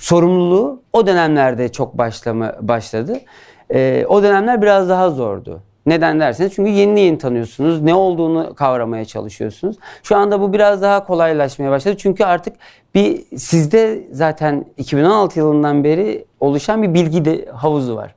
sorumluluğu 0.00 0.82
o 0.92 1.06
dönemlerde 1.06 1.72
çok 1.72 1.98
başlama 1.98 2.54
başladı. 2.60 3.20
E, 3.74 4.04
o 4.08 4.22
dönemler 4.22 4.62
biraz 4.62 4.88
daha 4.88 5.10
zordu. 5.10 5.62
Neden 5.86 6.20
derseniz 6.20 6.54
çünkü 6.54 6.70
yeni 6.70 7.00
yeni 7.00 7.18
tanıyorsunuz. 7.18 7.82
Ne 7.82 7.94
olduğunu 7.94 8.54
kavramaya 8.54 9.04
çalışıyorsunuz. 9.04 9.76
Şu 10.02 10.16
anda 10.16 10.40
bu 10.40 10.52
biraz 10.52 10.82
daha 10.82 11.04
kolaylaşmaya 11.04 11.70
başladı. 11.70 11.96
Çünkü 11.98 12.24
artık 12.24 12.56
bir 12.94 13.36
sizde 13.36 14.04
zaten 14.12 14.64
2016 14.76 15.38
yılından 15.38 15.84
beri 15.84 16.24
oluşan 16.40 16.82
bir 16.82 16.94
bilgi 16.94 17.24
de 17.24 17.46
havuzu 17.52 17.96
var. 17.96 18.14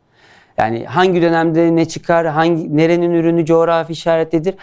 Yani 0.58 0.86
hangi 0.86 1.22
dönemde 1.22 1.76
ne 1.76 1.88
çıkar, 1.88 2.28
hangi 2.28 2.78
nerenin 2.78 3.12
ürünü 3.12 3.46
coğrafi 3.46 3.94
işaretlidir. 3.94 4.56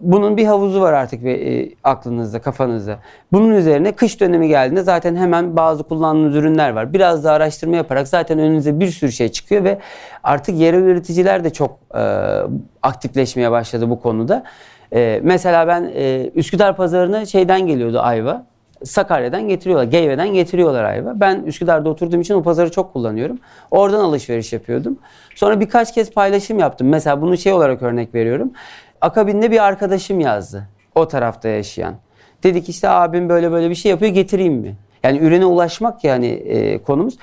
Bunun 0.00 0.36
bir 0.36 0.44
havuzu 0.44 0.80
var 0.80 0.92
artık 0.92 1.24
bir, 1.24 1.46
e, 1.46 1.70
aklınızda, 1.84 2.40
kafanızda. 2.40 2.98
Bunun 3.32 3.50
üzerine 3.50 3.92
kış 3.92 4.20
dönemi 4.20 4.48
geldiğinde 4.48 4.82
zaten 4.82 5.16
hemen 5.16 5.56
bazı 5.56 5.82
kullandığınız 5.82 6.36
ürünler 6.36 6.70
var. 6.70 6.92
Biraz 6.92 7.24
da 7.24 7.32
araştırma 7.32 7.76
yaparak 7.76 8.08
zaten 8.08 8.38
önünüze 8.38 8.80
bir 8.80 8.88
sürü 8.88 9.12
şey 9.12 9.28
çıkıyor 9.28 9.64
ve 9.64 9.78
artık 10.22 10.58
yerel 10.58 10.82
üreticiler 10.82 11.44
de 11.44 11.50
çok 11.50 11.78
e, 11.94 12.02
aktifleşmeye 12.82 13.50
başladı 13.50 13.90
bu 13.90 14.00
konuda. 14.00 14.44
E, 14.92 15.20
mesela 15.22 15.68
ben 15.68 15.92
e, 15.94 16.30
Üsküdar 16.34 16.76
pazarına 16.76 17.26
şeyden 17.26 17.66
geliyordu 17.66 18.00
ayva. 18.00 18.46
Sakarya'dan 18.84 19.48
getiriyorlar, 19.48 19.84
Geyve'den 19.84 20.34
getiriyorlar 20.34 20.84
ayva. 20.84 21.20
Ben 21.20 21.42
Üsküdar'da 21.42 21.88
oturduğum 21.88 22.20
için 22.20 22.34
o 22.34 22.42
pazarı 22.42 22.70
çok 22.70 22.92
kullanıyorum. 22.92 23.38
Oradan 23.70 24.00
alışveriş 24.00 24.52
yapıyordum. 24.52 24.98
Sonra 25.34 25.60
birkaç 25.60 25.94
kez 25.94 26.10
paylaşım 26.10 26.58
yaptım. 26.58 26.88
Mesela 26.88 27.22
bunu 27.22 27.36
şey 27.36 27.52
olarak 27.52 27.82
örnek 27.82 28.14
veriyorum. 28.14 28.52
Akabinde 29.04 29.50
bir 29.50 29.64
arkadaşım 29.64 30.20
yazdı. 30.20 30.68
O 30.94 31.08
tarafta 31.08 31.48
yaşayan. 31.48 31.94
Dedik 32.42 32.68
işte 32.68 32.88
abim 32.88 33.28
böyle 33.28 33.52
böyle 33.52 33.70
bir 33.70 33.74
şey 33.74 33.90
yapıyor 33.90 34.12
getireyim 34.12 34.54
mi? 34.54 34.76
Yani 35.02 35.18
ürüne 35.18 35.44
ulaşmak 35.44 36.04
yani 36.04 36.26
e, 36.26 36.82
konumuz. 36.82 37.14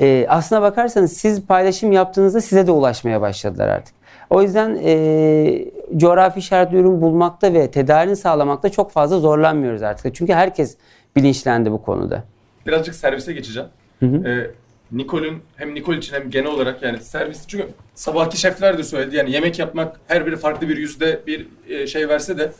E, 0.00 0.26
aslına 0.28 0.62
bakarsanız 0.62 1.12
siz 1.12 1.46
paylaşım 1.46 1.92
yaptığınızda 1.92 2.40
size 2.40 2.66
de 2.66 2.70
ulaşmaya 2.70 3.20
başladılar 3.20 3.68
artık. 3.68 3.94
O 4.30 4.42
yüzden 4.42 4.78
e, 4.84 5.64
coğrafi 5.96 6.38
işaretli 6.38 6.76
ürün 6.76 7.00
bulmakta 7.00 7.52
ve 7.52 7.70
tedarini 7.70 8.16
sağlamakta 8.16 8.68
çok 8.68 8.90
fazla 8.90 9.18
zorlanmıyoruz 9.18 9.82
artık. 9.82 10.14
Çünkü 10.14 10.32
herkes 10.32 10.76
bilinçlendi 11.16 11.72
bu 11.72 11.82
konuda. 11.82 12.22
Birazcık 12.66 12.94
servise 12.94 13.32
geçeceğim. 13.32 13.68
Hı 14.00 14.06
hı. 14.06 14.28
Ee, 14.28 14.50
Nicole'ün 14.92 15.42
hem 15.56 15.74
Nicole 15.74 15.98
için 15.98 16.14
hem 16.14 16.30
genel 16.30 16.50
olarak 16.50 16.82
yani 16.82 17.00
servis 17.00 17.46
çünkü 17.48 17.68
sabahki 17.94 18.36
şefler 18.40 18.78
de 18.78 18.84
söyledi 18.84 19.16
yani 19.16 19.32
yemek 19.32 19.58
yapmak 19.58 20.00
her 20.08 20.26
biri 20.26 20.36
farklı 20.36 20.68
bir 20.68 20.76
yüzde 20.76 21.20
bir 21.26 21.46
e, 21.68 21.86
şey 21.86 22.08
verse 22.08 22.38
de 22.38 22.52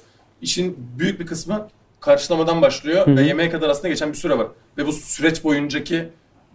işin 0.43 0.77
büyük 0.99 1.21
bir 1.21 1.27
kısmı 1.27 1.69
karşılamadan 2.01 2.63
başlıyor 2.63 3.07
Hı-hı. 3.07 3.17
ve 3.17 3.23
yemeğe 3.23 3.51
kadar 3.51 3.69
aslında 3.69 3.89
geçen 3.89 4.09
bir 4.09 4.17
süre 4.17 4.39
var. 4.39 4.47
Ve 4.79 4.87
bu 4.87 4.93
süreç 4.93 5.45
boyuncaki 5.45 6.09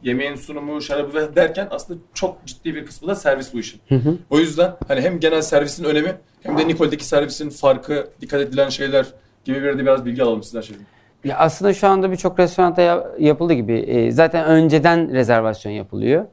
yemeğin 0.04 0.36
sunumu, 0.36 0.82
şarabı 0.82 1.36
derken 1.36 1.68
aslında 1.72 2.00
çok 2.14 2.46
ciddi 2.46 2.76
bir 2.76 2.86
kısmı 2.86 3.08
da 3.08 3.16
servis 3.16 3.54
bu 3.54 3.60
işin. 3.60 3.82
Hı 3.90 3.96
hı. 3.96 4.18
O 4.30 4.40
yüzden 4.40 4.76
hani 4.88 5.02
hem 5.02 5.20
genel 5.20 5.42
servisin 5.42 5.84
önemi 5.84 6.16
hem 6.44 6.58
de 6.58 6.68
Nicole'deki 6.68 7.06
servisin 7.06 7.50
farkı, 7.50 8.08
dikkat 8.22 8.42
edilen 8.42 8.70
şeyler 8.70 9.06
gibi 9.46 9.64
bir 9.64 9.78
de 9.78 9.78
biraz 9.78 10.06
bilgi 10.06 10.24
alalım 10.24 10.44
sizden 10.44 10.62
şimdi. 10.62 10.97
Ya 11.28 11.38
aslında 11.38 11.74
şu 11.74 11.88
anda 11.88 12.12
birçok 12.12 12.40
restoranda 12.40 13.08
yapıldı 13.20 13.54
gibi. 13.54 13.74
E, 13.74 14.12
zaten 14.12 14.46
önceden 14.46 15.14
rezervasyon 15.14 15.72
yapılıyor. 15.72 16.26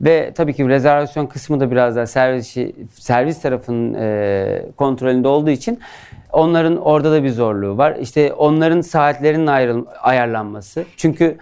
Ve 0.00 0.32
tabii 0.34 0.54
ki 0.54 0.68
rezervasyon 0.68 1.26
kısmı 1.26 1.60
da 1.60 1.70
biraz 1.70 1.96
daha 1.96 2.06
servis 2.06 2.56
servis 2.92 3.40
tarafının 3.40 3.94
e, 3.94 4.62
kontrolünde 4.76 5.28
olduğu 5.28 5.50
için 5.50 5.80
onların 6.32 6.76
orada 6.76 7.12
da 7.12 7.24
bir 7.24 7.30
zorluğu 7.30 7.78
var. 7.78 7.96
İşte 8.00 8.32
onların 8.32 8.80
saatlerinin 8.80 9.46
ayrıl, 9.46 9.86
ayarlanması. 10.02 10.84
Çünkü 10.96 11.38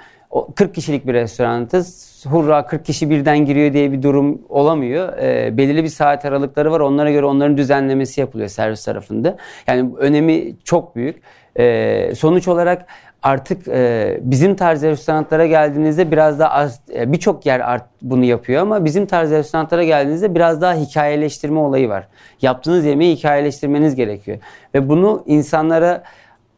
40 0.56 0.74
kişilik 0.74 1.06
bir 1.06 1.14
restoranız. 1.14 2.14
Hurra 2.26 2.66
40 2.66 2.84
kişi 2.84 3.10
birden 3.10 3.38
giriyor 3.38 3.72
diye 3.72 3.92
bir 3.92 4.02
durum 4.02 4.42
olamıyor. 4.48 5.18
E, 5.18 5.56
belirli 5.56 5.84
bir 5.84 5.88
saat 5.88 6.24
aralıkları 6.24 6.72
var. 6.72 6.80
Onlara 6.80 7.10
göre 7.10 7.26
onların 7.26 7.56
düzenlemesi 7.56 8.20
yapılıyor 8.20 8.48
servis 8.48 8.84
tarafında. 8.84 9.36
Yani 9.66 9.90
önemi 9.98 10.54
çok 10.64 10.96
büyük. 10.96 11.22
E, 11.58 12.14
sonuç 12.14 12.48
olarak 12.48 12.86
artık 13.22 13.68
e, 13.68 14.18
bizim 14.22 14.54
tarz 14.56 14.82
restoranlara 14.82 15.46
geldiğinizde 15.46 16.10
biraz 16.10 16.38
daha 16.38 16.50
az 16.50 16.80
e, 16.94 17.12
birçok 17.12 17.46
yer 17.46 17.60
art, 17.60 17.84
bunu 18.02 18.24
yapıyor 18.24 18.62
ama 18.62 18.84
bizim 18.84 19.06
tarz 19.06 19.30
restoranlara 19.30 19.84
geldiğinizde 19.84 20.34
biraz 20.34 20.60
daha 20.60 20.74
hikayeleştirme 20.74 21.58
olayı 21.58 21.88
var. 21.88 22.08
Yaptığınız 22.42 22.84
yemeği 22.84 23.16
hikayeleştirmeniz 23.16 23.94
gerekiyor 23.94 24.38
ve 24.74 24.88
bunu 24.88 25.22
insanlara 25.26 26.02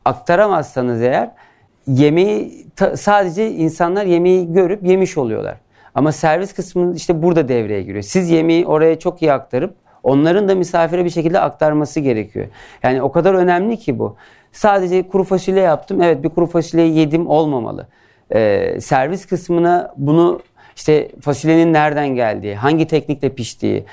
aktaramazsanız 0.04 1.02
eğer 1.02 1.30
yemeği 1.86 2.66
sadece 2.94 3.50
insanlar 3.50 4.04
yemeği 4.04 4.52
görüp 4.52 4.86
yemiş 4.86 5.18
oluyorlar. 5.18 5.56
Ama 5.94 6.12
servis 6.12 6.52
kısmı 6.52 6.94
işte 6.96 7.22
burada 7.22 7.48
devreye 7.48 7.82
giriyor. 7.82 8.02
Siz 8.02 8.30
yemeği 8.30 8.66
oraya 8.66 8.98
çok 8.98 9.22
iyi 9.22 9.32
aktarıp 9.32 9.74
onların 10.02 10.48
da 10.48 10.54
misafire 10.54 11.04
bir 11.04 11.10
şekilde 11.10 11.40
aktarması 11.40 12.00
gerekiyor. 12.00 12.46
Yani 12.82 13.02
o 13.02 13.12
kadar 13.12 13.34
önemli 13.34 13.76
ki 13.76 13.98
bu. 13.98 14.16
Sadece 14.52 15.08
kuru 15.08 15.24
fasulye 15.24 15.62
yaptım. 15.62 16.02
Evet 16.02 16.22
bir 16.22 16.28
kuru 16.28 16.46
fasulye 16.46 16.86
yedim 16.86 17.26
olmamalı. 17.26 17.86
Ee, 18.34 18.80
servis 18.80 19.26
kısmına 19.26 19.94
bunu 19.96 20.40
işte 20.76 21.08
fasulyenin 21.20 21.72
nereden 21.72 22.08
geldiği, 22.08 22.54
hangi 22.56 22.86
teknikle 22.86 23.28
piştiği, 23.28 23.84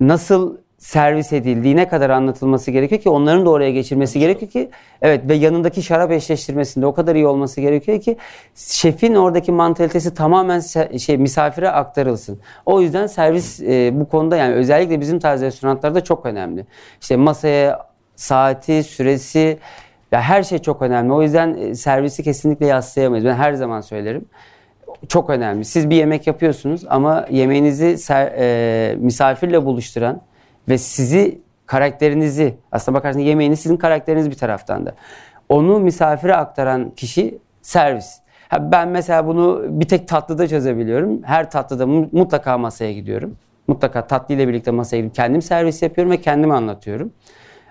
nasıl 0.00 0.56
servis 0.84 1.32
edildiği 1.32 1.76
ne 1.76 1.88
kadar 1.88 2.10
anlatılması 2.10 2.70
gerekiyor 2.70 3.00
ki 3.00 3.08
onların 3.08 3.46
da 3.46 3.50
oraya 3.50 3.70
geçirmesi 3.70 4.18
gerekiyor 4.18 4.50
ki 4.50 4.70
evet 5.02 5.28
ve 5.28 5.34
yanındaki 5.34 5.82
şarap 5.82 6.10
eşleştirmesinde 6.10 6.86
o 6.86 6.94
kadar 6.94 7.14
iyi 7.14 7.26
olması 7.26 7.60
gerekiyor 7.60 8.00
ki 8.00 8.16
şefin 8.54 9.14
oradaki 9.14 9.52
mantalitesi 9.52 10.14
tamamen 10.14 10.60
şey 10.98 11.16
misafire 11.16 11.70
aktarılsın. 11.70 12.40
O 12.66 12.80
yüzden 12.80 13.06
servis 13.06 13.60
e, 13.60 13.90
bu 13.94 14.08
konuda 14.08 14.36
yani 14.36 14.54
özellikle 14.54 15.00
bizim 15.00 15.18
tarz 15.18 15.42
restoranlarda 15.42 16.04
çok 16.04 16.26
önemli. 16.26 16.66
İşte 17.00 17.16
masaya 17.16 17.86
saati, 18.16 18.82
süresi 18.82 19.58
ya 20.12 20.20
her 20.20 20.42
şey 20.42 20.58
çok 20.58 20.82
önemli. 20.82 21.12
O 21.12 21.22
yüzden 21.22 21.54
e, 21.54 21.74
servisi 21.74 22.22
kesinlikle 22.22 22.66
yaslayamayız. 22.66 23.24
Ben 23.24 23.34
her 23.34 23.54
zaman 23.54 23.80
söylerim. 23.80 24.24
çok 25.08 25.30
önemli. 25.30 25.64
Siz 25.64 25.90
bir 25.90 25.96
yemek 25.96 26.26
yapıyorsunuz 26.26 26.84
ama 26.88 27.26
yemeğinizi 27.30 27.98
ser, 27.98 28.32
e, 28.38 28.96
misafirle 28.96 29.64
buluşturan 29.64 30.20
ve 30.68 30.78
sizi 30.78 31.40
karakterinizi 31.66 32.54
aslında 32.72 32.98
bakarsanız 32.98 33.26
yemeğiniz 33.26 33.60
sizin 33.60 33.76
karakteriniz 33.76 34.30
bir 34.30 34.36
taraftan 34.36 34.86
da. 34.86 34.94
Onu 35.48 35.80
misafire 35.80 36.34
aktaran 36.34 36.90
kişi 36.90 37.38
servis. 37.62 38.20
Ha, 38.48 38.72
ben 38.72 38.88
mesela 38.88 39.26
bunu 39.26 39.64
bir 39.68 39.88
tek 39.88 40.08
tatlıda 40.08 40.48
çözebiliyorum. 40.48 41.22
Her 41.22 41.50
tatlıda 41.50 41.86
mutlaka 41.86 42.58
masaya 42.58 42.92
gidiyorum. 42.92 43.36
Mutlaka 43.68 44.06
tatlı 44.06 44.34
ile 44.34 44.48
birlikte 44.48 44.70
masaya 44.70 44.96
gidip 44.96 45.14
kendim 45.14 45.42
servis 45.42 45.82
yapıyorum 45.82 46.12
ve 46.12 46.20
kendim 46.20 46.50
anlatıyorum. 46.50 47.12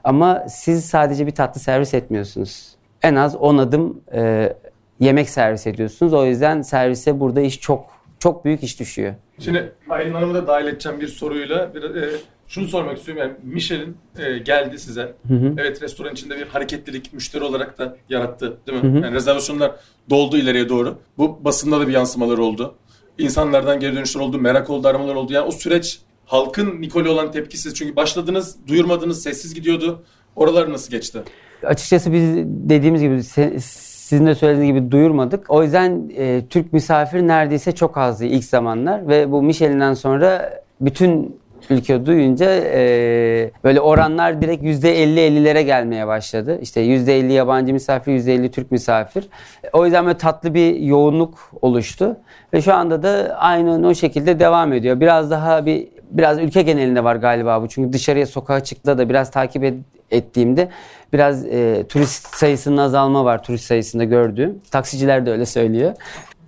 Ama 0.04 0.46
siz 0.50 0.86
sadece 0.86 1.28
bir 1.28 1.32
tatlı 1.32 1.62
servis 1.62 1.94
etmiyorsunuz. 1.94 2.76
En 3.02 3.16
az 3.16 3.36
10 3.36 3.58
adım 3.58 4.02
e, 4.14 4.54
yemek 5.00 5.30
servis 5.30 5.68
ediyorsunuz. 5.68 6.14
O 6.14 6.26
yüzden 6.26 6.62
servise 6.62 7.20
burada 7.20 7.42
iş 7.42 7.60
çok 7.60 7.86
çok 8.20 8.46
büyük 8.46 8.64
iş 8.64 8.80
düşüyor. 8.80 9.14
Şimdi 9.40 9.74
Aylin 9.90 10.14
Hanım'ı 10.14 10.34
da 10.34 10.48
dahil 10.48 10.68
edeceğim 10.68 11.02
bir 11.02 11.08
soruyla. 11.08 11.76
Bir, 11.76 11.84
e, 11.84 12.10
şunu 12.54 12.68
sormak 12.68 12.98
istiyorum. 12.98 13.24
Yani 13.24 13.54
Michelin 13.54 13.98
e, 14.18 14.38
geldi 14.38 14.80
size. 14.80 15.14
Hı 15.28 15.34
hı. 15.34 15.54
Evet 15.58 15.82
restoran 15.82 16.14
içinde 16.14 16.38
bir 16.38 16.48
hareketlilik 16.48 17.14
müşteri 17.14 17.44
olarak 17.44 17.80
da 17.80 17.98
yarattı 18.10 18.58
değil 18.68 18.84
mi? 18.84 18.90
Hı 18.90 18.98
hı. 18.98 19.04
Yani 19.04 19.16
rezervasyonlar 19.16 19.72
doldu 20.10 20.38
ileriye 20.38 20.70
doğru. 20.70 20.98
Bu 21.18 21.40
basında 21.44 21.80
da 21.80 21.88
bir 21.88 21.94
yansımaları 21.94 22.44
oldu. 22.44 22.76
İnsanlardan 23.18 23.80
geri 23.80 23.96
dönüşler 23.96 24.22
oldu, 24.22 24.40
merak 24.40 24.70
oldu, 24.70 24.88
aramalar 24.88 25.16
oldu. 25.16 25.34
Yani 25.34 25.46
o 25.46 25.52
süreç 25.52 26.00
halkın 26.26 26.82
Nikol'e 26.82 27.10
olan 27.10 27.32
tepkisiz. 27.32 27.74
Çünkü 27.74 27.96
başladınız, 27.96 28.58
duyurmadınız, 28.68 29.24
sessiz 29.24 29.54
gidiyordu. 29.54 30.04
Oralar 30.36 30.72
nasıl 30.72 30.92
geçti? 30.92 31.20
Açıkçası 31.64 32.14
biz 32.14 32.24
dediğimiz 32.46 33.02
gibi 33.02 33.24
sizin 33.24 34.26
de 34.26 34.36
söylediğiniz 34.36 34.76
gibi 34.76 34.92
duyurmadık. 34.92 35.46
O 35.50 35.64
yüzden 35.64 36.12
e, 36.18 36.44
Türk 36.50 36.74
misafir 36.74 37.22
neredeyse 37.22 37.72
çok 37.72 37.98
azdı 37.98 38.26
ilk 38.26 38.46
zamanlar 38.46 39.08
ve 39.08 39.32
bu 39.32 39.44
Michelin'den 39.44 39.94
sonra 39.94 40.60
bütün 40.82 41.43
ülke 41.70 42.06
duyunca 42.06 42.46
e, 42.56 43.52
böyle 43.64 43.82
oranlar 43.82 44.42
direkt 44.42 44.64
%50-50'lere 44.64 45.62
gelmeye 45.62 46.08
başladı. 46.08 46.60
İşte 46.62 46.82
%50 46.86 47.32
yabancı 47.32 47.74
misafir, 47.74 48.12
%50 48.12 48.52
Türk 48.52 48.72
misafir. 48.72 49.28
O 49.74 49.86
yüzden 49.86 50.06
böyle 50.06 50.18
tatlı 50.18 50.54
bir 50.54 50.76
yoğunluk 50.76 51.52
oluştu. 51.62 52.18
Ve 52.54 52.62
şu 52.62 52.74
anda 52.74 53.04
da 53.04 53.36
aynı 53.40 53.88
o 53.88 53.94
şekilde 53.94 54.40
devam 54.40 54.74
ediyor. 54.74 55.00
Biraz 55.00 55.32
daha 55.32 55.66
bir 55.66 55.88
biraz 56.12 56.40
ülke 56.40 56.62
genelinde 56.62 57.04
var 57.04 57.16
galiba 57.16 57.62
bu. 57.62 57.68
Çünkü 57.68 57.94
dışarıya 57.94 58.26
sokağa 58.26 58.64
çıktı 58.64 58.98
da 58.98 59.10
biraz 59.10 59.32
takip 59.32 59.64
et, 59.64 59.74
ettiğimde 60.12 60.70
biraz 61.14 61.46
e, 61.46 61.86
turist 61.90 62.36
sayısının 62.36 62.78
azalma 62.78 63.26
var 63.26 63.44
turist 63.44 63.66
sayısında 63.66 64.04
gördüğüm. 64.04 64.62
Taksiciler 64.72 65.26
de 65.26 65.32
öyle 65.32 65.46
söylüyor. 65.46 65.94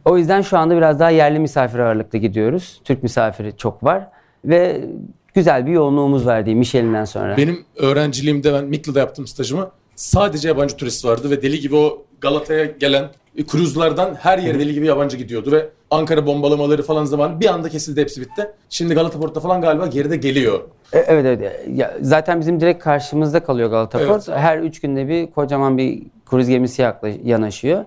O 0.06 0.18
yüzden 0.18 0.42
şu 0.42 0.58
anda 0.58 0.78
biraz 0.78 1.00
daha 1.00 1.10
yerli 1.10 1.40
misafir 1.40 1.80
ağırlıklı 1.80 2.20
gidiyoruz. 2.20 2.82
Türk 2.84 3.04
misafiri 3.04 3.58
çok 3.58 3.84
var 3.84 4.08
ve 4.50 4.86
güzel 5.34 5.66
bir 5.66 5.72
yoğunluğumuz 5.72 6.26
var 6.26 6.46
diyeyim 6.46 6.60
Michelin'den 6.60 7.06
sonra. 7.06 7.38
Benim 7.38 7.66
öğrenciliğimde 7.76 8.54
ben 8.54 8.66
Mikli'de 8.66 9.00
yaptım 9.00 9.28
stajımı. 9.28 9.72
Sadece 9.96 10.48
yabancı 10.48 10.76
turist 10.76 11.06
vardı 11.06 11.30
ve 11.30 11.42
deli 11.42 11.60
gibi 11.60 11.76
o 11.76 12.06
Galata'ya 12.22 12.66
gelen 12.66 13.10
kruzlardan 13.44 14.16
her 14.16 14.38
yere 14.38 14.60
deli 14.60 14.74
gibi 14.74 14.86
yabancı 14.86 15.18
gidiyordu 15.18 15.52
ve 15.52 15.70
Ankara 15.92 16.26
bombalamaları 16.26 16.84
falan 16.84 17.06
zaman 17.06 17.40
bir 17.40 17.46
anda 17.46 17.70
kesildi 17.70 18.02
hepsi 18.02 18.22
bitti. 18.22 18.52
Şimdi 18.70 18.94
Galata 18.94 19.20
Port'ta 19.20 19.40
falan 19.40 19.62
galiba 19.62 19.88
geride 19.88 20.18
geliyor. 20.18 20.60
E, 20.94 21.00
evet 21.00 21.26
evet. 21.26 21.62
Ya, 21.74 21.98
zaten 22.02 22.40
bizim 22.40 22.60
direkt 22.60 22.84
karşımızda 22.84 23.40
kalıyor 23.44 23.70
Galata 23.70 24.00
evet. 24.00 24.10
Port. 24.10 24.28
Her 24.28 24.58
üç 24.60 24.82
günde 24.82 25.08
bir 25.08 25.32
kocaman 25.32 25.78
bir 25.78 26.04
kruz 26.26 26.48
gemisi 26.48 26.82
yaklaş, 26.82 27.16
yanaşıyor. 27.24 27.86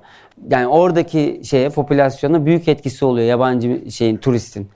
Yani 0.50 0.66
oradaki 0.66 1.40
şeye 1.44 1.68
popülasyona 1.68 2.46
büyük 2.46 2.68
etkisi 2.68 3.04
oluyor 3.04 3.26
yabancı 3.26 3.90
şeyin 3.90 4.16
turistin. 4.16 4.68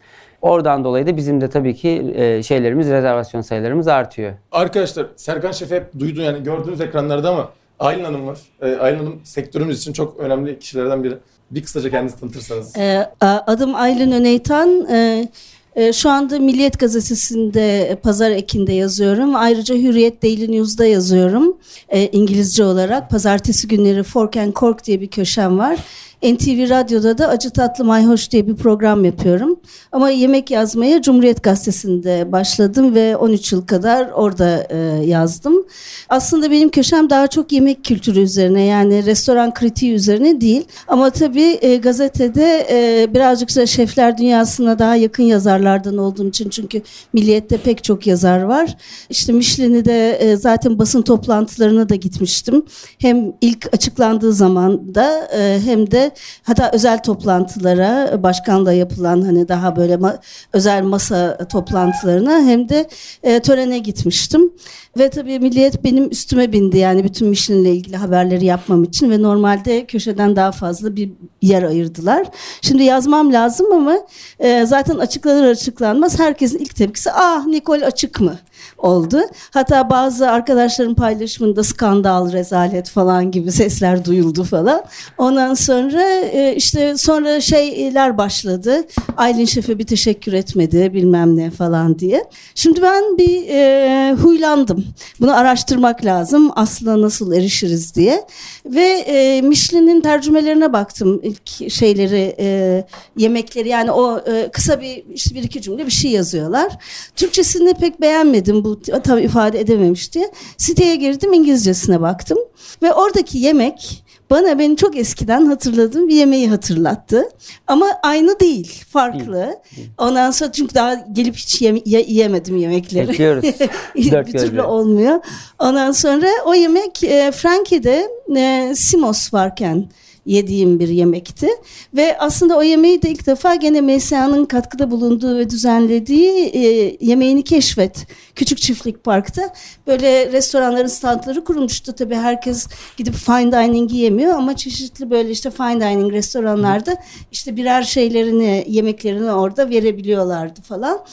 Oradan 0.43 0.85
dolayı 0.85 1.07
da 1.07 1.17
bizim 1.17 1.41
de 1.41 1.51
tabii 1.51 1.75
ki 1.75 2.13
e, 2.15 2.43
şeylerimiz, 2.43 2.87
rezervasyon 2.87 3.41
sayılarımız 3.41 3.89
artıyor. 3.89 4.33
Arkadaşlar 4.53 5.07
Serkan 5.17 5.53
Şef 5.53 5.71
hep 5.71 5.99
duydu 5.99 6.21
yani 6.21 6.43
gördüğünüz 6.43 6.81
ekranlarda 6.81 7.31
ama 7.31 7.51
Aylin 7.79 8.05
Hanım 8.05 8.27
var. 8.27 8.39
E, 8.63 8.77
Aylin 8.77 8.99
Hanım 8.99 9.21
sektörümüz 9.25 9.81
için 9.81 9.93
çok 9.93 10.21
önemli 10.21 10.59
kişilerden 10.59 11.05
biri. 11.05 11.19
Bir 11.51 11.63
kısaca 11.63 11.91
kendinizi 11.91 12.21
tanıtırsanız. 12.21 12.77
E, 12.77 13.11
adım 13.23 13.75
Aylin 13.75 14.13
Öneytan. 14.13 14.87
E, 14.91 15.29
e, 15.77 15.93
şu 15.93 16.11
anda 16.11 16.39
Milliyet 16.39 16.79
Gazetesi'nde 16.79 17.99
Pazar 18.03 18.31
Ekin'de 18.31 18.73
yazıyorum. 18.73 19.37
Ayrıca 19.37 19.75
Hürriyet 19.75 20.23
Daily 20.23 20.53
News'da 20.53 20.87
yazıyorum. 20.87 21.57
E, 21.89 22.07
İngilizce 22.07 22.65
olarak. 22.65 23.11
Pazartesi 23.11 23.69
günleri 23.69 24.03
Fork 24.03 24.37
and 24.37 24.55
Cork 24.55 24.85
diye 24.85 25.01
bir 25.01 25.09
köşem 25.09 25.59
var. 25.59 25.79
NTV 26.23 26.71
Radyo'da 26.71 27.19
da 27.19 27.29
Acı 27.29 27.51
Tatlı 27.51 27.85
Mayhoş 27.85 28.31
diye 28.31 28.47
bir 28.47 28.57
program 28.57 29.05
yapıyorum. 29.05 29.61
Ama 29.93 30.11
yemek 30.11 30.51
yazmaya 30.51 31.03
Cumhuriyet 31.03 31.43
Gazetesi'nde 31.43 32.33
başladım 32.33 32.95
ve 32.95 33.17
13 33.17 33.53
yıl 33.53 33.67
kadar 33.67 34.09
orada 34.11 34.67
e, 34.71 34.77
yazdım. 35.07 35.67
Aslında 36.09 36.51
benim 36.51 36.69
köşem 36.69 37.11
daha 37.11 37.27
çok 37.27 37.53
yemek 37.53 37.85
kültürü 37.85 38.21
üzerine 38.21 38.63
yani 38.63 39.07
restoran 39.07 39.55
kritiği 39.55 39.93
üzerine 39.93 40.41
değil. 40.41 40.65
Ama 40.89 41.11
tabii 41.11 41.59
e, 41.61 41.77
gazetede 41.77 42.67
e, 42.71 43.15
birazcık 43.15 43.57
da 43.57 43.67
şefler 43.67 44.19
dünyasına 44.19 44.79
daha 44.79 44.97
yakın 44.97 45.23
yazarlardan 45.23 45.99
olduğum 45.99 46.29
için 46.29 46.49
çünkü 46.49 46.83
Milliyet'te 47.13 47.57
pek 47.57 47.85
çok 47.85 48.07
yazar 48.07 48.43
var. 48.43 48.77
İşte 49.11 49.33
Michelin'i 49.33 49.85
de 49.85 50.13
e, 50.13 50.37
zaten 50.37 50.79
basın 50.79 51.03
toplantılarına 51.03 51.89
da 51.89 51.95
gitmiştim. 51.95 52.63
Hem 52.99 53.33
ilk 53.41 53.69
açıklandığı 53.75 54.33
zaman 54.33 54.95
da 54.95 55.29
e, 55.37 55.61
hem 55.65 55.91
de 55.91 56.12
hatta 56.43 56.71
özel 56.73 57.03
toplantılara 57.03 58.23
başkanla 58.23 58.73
yapılan 58.73 59.23
hani 59.23 59.49
daha 59.49 59.77
böyle 59.77 59.95
ma- 59.95 60.19
özel 60.53 60.83
masa 60.83 61.39
toplantılarına 61.49 62.41
hem 62.43 62.69
de 62.69 62.89
e, 63.23 63.41
törene 63.41 63.79
gitmiştim. 63.79 64.53
Ve 64.99 65.11
tabii 65.11 65.39
Milliyet 65.39 65.85
benim 65.85 66.11
üstüme 66.11 66.53
bindi 66.53 66.79
yani 66.79 67.05
bütün 67.05 67.29
Michelin'le 67.29 67.65
ilgili 67.75 67.97
haberleri 67.97 68.45
yapmam 68.45 68.85
için 68.85 69.11
ve 69.11 69.23
normalde 69.23 69.87
köşeden 69.87 70.37
daha 70.37 70.53
fazla 70.53 70.97
bir 70.97 71.11
yer 71.43 71.63
ayırdılar. 71.63 72.27
Şimdi 72.63 72.83
yazmam 72.83 73.33
lazım 73.33 73.73
ama 73.73 73.97
e, 74.39 74.67
zaten 74.67 74.99
açıklanır 74.99 75.51
açıklanmaz 75.51 76.19
herkesin 76.19 76.59
ilk 76.59 76.77
tepkisi 76.77 77.11
ah 77.13 77.47
Nikol 77.47 77.83
açık 77.83 78.21
mı? 78.21 78.39
Oldu. 78.83 79.21
Hatta 79.51 79.91
bazı 79.91 80.31
arkadaşların 80.31 80.95
paylaşımında 80.95 81.65
skandal, 81.65 82.33
rezalet 82.33 82.89
falan 82.89 83.31
gibi 83.31 83.53
sesler 83.53 84.05
duyuldu 84.05 84.45
falan. 84.45 84.83
Ondan 85.19 85.55
sonra 85.55 86.03
e, 86.21 86.55
işte 86.57 86.97
sonra 86.97 87.41
şeyler 87.41 88.19
başladı. 88.19 88.85
Aylin 89.17 89.45
Şef'e 89.45 89.79
bir 89.79 89.87
teşekkür 89.87 90.33
etmedi 90.33 90.91
bilmem 90.95 91.37
ne 91.37 91.51
falan 91.51 91.99
diye. 91.99 92.25
Şimdi 92.55 92.83
ben 92.83 93.19
bir 93.19 93.49
e, 93.49 94.13
huylandım. 94.13 94.85
Bunu 95.21 95.37
araştırmak 95.37 96.05
lazım. 96.05 96.51
Aslında 96.57 97.03
nasıl 97.03 97.33
erişiriz 97.33 97.95
diye. 97.95 98.27
Ve 98.67 98.87
e, 98.87 99.43
Michelin'in 99.43 100.01
tercümelerine 100.01 100.73
baktım. 100.73 101.21
ilk 101.23 101.73
şeyleri, 101.73 102.37
e, 102.39 102.85
yemekleri 103.17 103.69
yani 103.69 103.91
o 103.91 104.19
e, 104.19 104.51
kısa 104.53 104.81
bir 104.81 105.05
işte 105.15 105.35
bir 105.35 105.43
iki 105.43 105.63
cümle 105.63 105.87
bir 105.87 105.91
şey 105.91 106.11
yazıyorlar. 106.11 106.73
Türkçesini 107.17 107.75
pek 107.75 108.01
beğenmedim 108.01 108.65
bu 108.65 108.72
tam 108.81 109.19
ifade 109.19 109.61
edememişti. 109.61 110.21
Siteye 110.57 110.97
girdim 110.97 111.33
İngilizcesine 111.33 112.01
baktım 112.01 112.39
ve 112.83 112.93
oradaki 112.93 113.39
yemek 113.39 114.05
bana 114.31 114.59
beni 114.59 114.77
çok 114.77 114.97
eskiden 114.97 115.47
hatırladığım 115.47 116.09
bir 116.09 116.15
yemeği 116.15 116.51
hatırlattı. 116.51 117.29
Ama 117.67 117.87
aynı 118.03 118.41
değil, 118.41 118.85
farklı. 118.89 119.61
Ondan 119.99 120.31
sonra 120.31 120.53
çünkü 120.53 120.75
daha 120.75 120.95
gelip 120.95 121.37
hiç 121.37 121.63
yeme 121.63 121.81
yiyemedim 121.85 122.57
yemekleri. 122.57 123.09
Bekliyoruz. 123.09 123.45
bir 123.95 124.39
türlü 124.39 124.63
olmuyor. 124.63 125.21
Ondan 125.59 125.93
sonra 125.93 126.27
o 126.47 126.55
yemek 126.55 127.05
e, 127.05 127.33
Frankie'de 127.33 128.09
e, 128.37 128.73
Simos 128.75 129.35
varken 129.35 129.89
yediğim 130.27 130.79
bir 130.79 130.89
yemekti. 130.89 131.49
Ve 131.97 132.19
aslında 132.19 132.59
o 132.59 132.63
yemeği 132.63 133.03
de 133.03 133.11
ilk 133.11 133.27
defa 133.27 133.55
gene 133.55 133.81
MSA'nın 133.81 134.45
katkıda 134.45 134.91
bulunduğu 134.91 135.39
ve 135.39 135.51
düzenlediği 135.51 136.31
e, 136.47 136.97
yemeğini 137.01 137.45
keşfet. 137.45 138.07
Küçük 138.35 138.59
Çiftlik 138.59 139.05
Park'ta 139.05 139.55
böyle 139.87 140.33
restoranların 140.33 140.87
standları 140.87 141.45
kurulmuştu. 141.45 141.93
Tabii 141.93 142.15
herkes 142.15 142.67
gidip 142.97 143.15
fine 143.15 143.53
dining 143.53 143.93
yemiyor 143.93 144.35
ama 144.35 144.57
çeşitli 144.57 145.11
böyle 145.11 145.31
işte 145.31 145.51
fine 145.51 145.81
dining 145.81 146.13
restoranlarda 146.13 146.97
işte 147.33 147.57
birer 147.57 147.83
şeylerini, 147.83 148.65
yemeklerini 148.69 149.33
orada 149.33 149.71
verebiliyorlardı 149.71 150.63
falan 150.63 151.05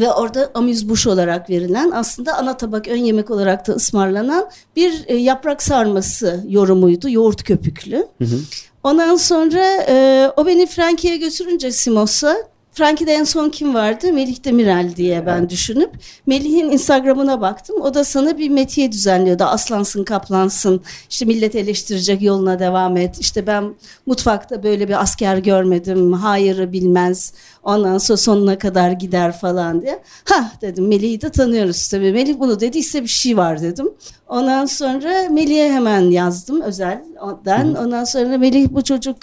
ve 0.00 0.12
orada 0.12 0.50
amüzbuş 0.54 1.06
olarak 1.06 1.50
verilen 1.50 1.90
aslında 1.90 2.36
ana 2.36 2.56
tabak 2.56 2.88
ön 2.88 2.96
yemek 2.96 3.30
olarak 3.30 3.66
da 3.66 3.72
ısmarlanan 3.72 4.50
bir 4.76 5.04
e, 5.06 5.16
yaprak 5.16 5.62
sarması 5.62 6.44
yorumuydu. 6.48 7.10
Yoğurt 7.10 7.44
köpüklü. 7.44 7.96
Hı 8.18 8.24
hı. 8.24 8.38
Ondan 8.82 9.16
sonra 9.16 9.64
e, 9.88 10.28
o 10.36 10.46
beni 10.46 10.66
Frankie'ye 10.66 11.16
götürünce 11.16 11.70
Simos'a 11.70 12.36
Frankie'de 12.76 13.12
en 13.12 13.24
son 13.24 13.50
kim 13.50 13.74
vardı? 13.74 14.12
Melih 14.12 14.44
Demirel 14.44 14.96
diye 14.96 15.26
ben 15.26 15.50
düşünüp 15.50 15.90
Melih'in 16.26 16.70
Instagram'ına 16.70 17.40
baktım. 17.40 17.80
O 17.80 17.94
da 17.94 18.04
sana 18.04 18.38
bir 18.38 18.48
metiye 18.48 18.92
düzenliyordu. 18.92 19.44
Aslansın, 19.44 20.04
kaplansın. 20.04 20.80
İşte 21.10 21.24
millet 21.24 21.54
eleştirecek 21.54 22.22
yoluna 22.22 22.58
devam 22.58 22.96
et. 22.96 23.20
İşte 23.20 23.46
ben 23.46 23.74
mutfakta 24.06 24.62
böyle 24.62 24.88
bir 24.88 25.02
asker 25.02 25.38
görmedim. 25.38 26.12
Hayırı 26.12 26.72
bilmez. 26.72 27.32
Ondan 27.66 27.98
sonra 27.98 28.16
sonuna 28.16 28.58
kadar 28.58 28.90
gider 28.90 29.32
falan 29.32 29.82
diye. 29.82 30.02
Ha 30.24 30.52
dedim 30.62 30.88
Melih'i 30.88 31.20
de 31.20 31.30
tanıyoruz 31.30 31.88
tabii. 31.88 32.12
Melih 32.12 32.38
bunu 32.38 32.60
dediyse 32.60 33.02
bir 33.02 33.08
şey 33.08 33.36
var 33.36 33.62
dedim. 33.62 33.88
Ondan 34.28 34.66
sonra 34.66 35.28
Melih'e 35.30 35.72
hemen 35.72 36.00
yazdım 36.00 36.60
özelden. 36.60 37.74
Ondan 37.74 38.04
sonra 38.04 38.38
Melih 38.38 38.68
bu 38.70 38.84
çocuk 38.84 39.16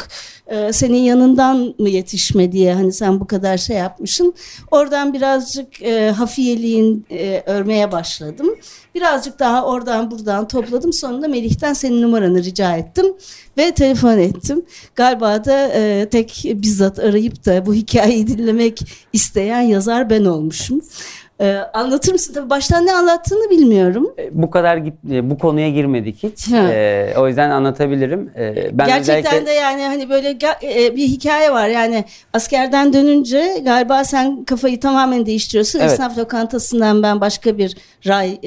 e, 0.48 0.74
senin 0.74 0.98
yanından 0.98 1.76
mı 1.80 1.90
yetişme 1.90 2.52
diye 2.52 2.74
hani 2.74 2.94
sen 2.94 3.20
bu 3.20 3.28
kadar 3.28 3.58
şey 3.58 3.78
yapmışsın. 3.78 4.34
Oradan 4.72 5.14
birazcık 5.14 5.82
e, 5.82 6.12
hafiyeliğin 6.12 7.06
e, 7.12 7.44
örmeye 7.46 7.92
başladım. 7.92 8.56
Birazcık 8.96 9.40
daha 9.40 9.66
oradan 9.66 10.12
buradan 10.12 10.48
topladım. 10.48 10.94
Sonunda 10.94 11.28
Melih'ten 11.28 11.74
senin 11.74 12.02
numaranı 12.02 12.44
rica 12.44 12.76
ettim 12.76 13.06
ve 13.58 13.72
telefon 13.72 14.18
ettim. 14.18 14.66
Galiba 14.96 15.46
da 15.46 15.68
e, 15.68 16.10
tek 16.10 16.44
bizzat 16.56 17.00
arayıp 17.00 17.46
da 17.46 17.66
bu 17.66 17.74
hikayeyi 17.74 18.28
dinlemek 18.28 18.80
isteyen 19.14 19.62
yazar 19.62 20.10
ben 20.10 20.26
olmuşum. 20.26 20.82
Ee, 21.44 21.58
anlatır 21.74 22.12
mısın? 22.12 22.34
Tabii 22.34 22.50
baştan 22.50 22.86
ne 22.86 22.94
anlattığını 22.94 23.50
bilmiyorum. 23.50 24.14
E, 24.20 24.30
Bu 24.42 24.50
kadar 24.52 24.78
git, 24.78 24.94
e, 25.12 25.30
bu 25.30 25.38
konuya 25.38 25.70
girmedik 25.70 26.24
hiç. 26.24 26.52
Ha. 26.52 26.58
E, 26.74 27.14
o 27.18 27.28
yüzden 27.28 27.50
anlatabilirim. 27.50 28.32
E, 28.38 28.70
ben 28.78 28.88
Gerçekten 28.88 29.18
özellikle- 29.26 29.46
de 29.46 29.52
yani 29.52 29.84
hani 29.84 30.10
böyle 30.10 30.38
e, 30.64 30.96
bir 30.96 31.08
hikaye 31.08 31.52
var. 31.52 31.68
Yani 31.68 32.06
askerden 32.34 32.94
dönünce 32.94 33.62
galiba 33.66 34.04
sen 34.04 34.44
kafayı 34.46 34.80
tamamen 34.80 35.26
değiştiriyorsun. 35.26 35.80
Evet. 35.80 35.92
Esnaf 35.92 36.18
lokantasından 36.18 37.04
ben 37.04 37.22
başka 37.22 37.58
bir 37.58 37.78
ray 38.08 38.40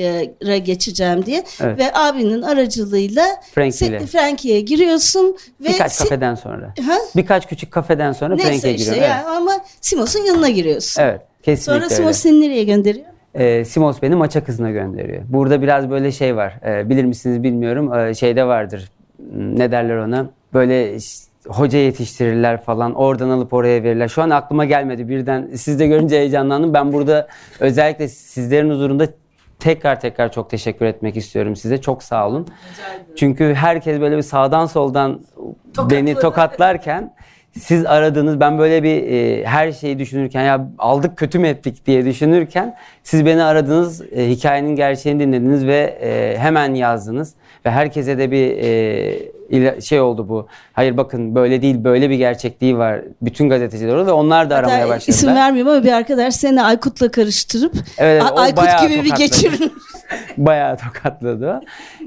e, 0.47 0.59
geçeceğim 0.59 1.27
diye. 1.27 1.45
Evet. 1.61 1.79
Ve 1.79 1.95
abinin 1.95 2.43
aracılığıyla 2.43 3.27
Frankie 3.55 4.07
Frankie'ye 4.07 4.61
giriyorsun 4.61 5.37
ve 5.61 5.69
Birkaç 5.69 5.93
se- 5.93 5.99
kafeden 6.03 6.35
sonra. 6.35 6.75
Ha? 6.87 6.95
Birkaç 7.17 7.47
küçük 7.49 7.71
kafeden 7.73 8.13
sonra 8.13 8.35
Neyse 8.35 8.51
Frankie'ye 8.51 8.75
işte 8.77 8.91
giriyorum. 8.91 9.11
ya 9.11 9.27
ama 9.37 9.53
Simos'un 9.81 10.21
yanına 10.25 10.49
giriyorsun. 10.49 11.03
Evet. 11.03 11.21
Kesinlikle 11.47 11.73
Sonra 11.73 11.85
öyle. 11.85 11.95
Simos 11.95 12.17
seni 12.17 12.41
nereye 12.41 12.65
gönderiyor? 12.65 13.07
Ee, 13.35 13.65
Simos 13.65 14.03
beni 14.03 14.15
maça 14.15 14.45
kızına 14.45 14.71
gönderiyor. 14.71 15.23
Burada 15.29 15.63
biraz 15.63 15.91
böyle 15.91 16.13
şey 16.13 16.37
var. 16.37 16.55
Ee, 16.67 16.89
bilir 16.89 17.05
misiniz 17.05 17.43
bilmiyorum. 17.43 17.95
Ee, 17.95 18.15
şeyde 18.15 18.47
vardır. 18.47 18.91
Hmm, 19.17 19.59
Ne 19.59 19.73
derler 19.73 19.97
ona? 19.97 20.31
Böyle 20.55 20.97
hoca 21.49 21.79
yetiştirirler 21.79 22.63
falan. 22.63 22.95
Oradan 22.95 23.29
alıp 23.31 23.53
oraya 23.53 23.83
verirler. 23.83 24.09
Şu 24.09 24.23
an 24.23 24.31
aklıma 24.31 24.65
gelmedi. 24.65 25.09
Birden 25.09 25.51
siz 25.55 25.79
de 25.79 25.87
görünce 25.87 26.17
heyecanlandım. 26.19 26.75
Ben 26.75 26.93
burada 26.93 27.29
özellikle 27.61 28.09
sizlerin 28.09 28.71
huzurunda 28.71 29.07
tekrar 29.59 30.01
tekrar 30.01 30.33
çok 30.33 30.51
teşekkür 30.51 30.87
etmek 30.87 31.17
istiyorum 31.17 31.57
size. 31.57 31.81
Çok 31.81 32.03
sağ 32.03 32.29
olun. 32.29 32.47
Çünkü 33.17 33.55
herkes 33.55 34.01
böyle 34.01 34.17
bir 34.17 34.23
sağdan 34.23 34.67
soldan 34.67 35.21
beni 35.91 36.15
tokatlarken 36.15 37.15
siz 37.61 37.87
aradınız 37.87 38.41
ben 38.41 38.59
böyle 38.59 38.83
bir 38.83 39.03
e, 39.03 39.45
her 39.45 39.73
şeyi 39.73 39.99
düşünürken 39.99 40.43
ya 40.43 40.69
aldık 40.79 41.17
kötü 41.17 41.39
mü 41.39 41.49
ettik 41.49 41.87
diye 41.87 42.05
düşünürken 42.05 42.77
siz 43.03 43.27
beni 43.27 43.43
aradınız 43.43 44.03
e, 44.13 44.29
hikayenin 44.29 44.77
gerçeğini 44.77 45.21
dinlediniz 45.21 45.67
ve 45.67 45.99
e, 46.03 46.39
hemen 46.39 46.75
yazdınız 46.75 47.35
ve 47.67 47.71
herkese 47.71 48.19
de 48.19 48.31
bir 48.31 48.57
e, 48.59 49.81
şey 49.81 50.01
oldu 50.01 50.29
bu. 50.29 50.47
Hayır 50.73 50.97
bakın 50.97 51.35
böyle 51.35 51.63
değil 51.63 51.85
böyle 51.85 52.11
bir 52.11 52.15
gerçekliği 52.15 52.79
var. 52.79 53.01
Bütün 53.23 53.49
gazeteciler 53.49 53.95
oldu 53.95 54.07
ve 54.07 54.13
onlar 54.13 54.51
da 54.51 54.57
aramaya 54.57 54.79
Hatta 54.79 54.89
başladılar. 54.89 55.15
İsim 55.15 55.35
vermiyorum 55.35 55.73
ama 55.73 55.85
bir 55.85 55.93
arkadaş 55.93 56.35
seni 56.35 56.63
Aykut'la 56.63 57.11
karıştırıp 57.11 57.73
Evet, 57.99 58.23
Aykut 58.37 58.81
gibi 58.83 59.05
bir 59.05 59.11
tokatladı. 59.11 59.73
Bayağı 60.37 60.77
tokatladı. 60.77 61.61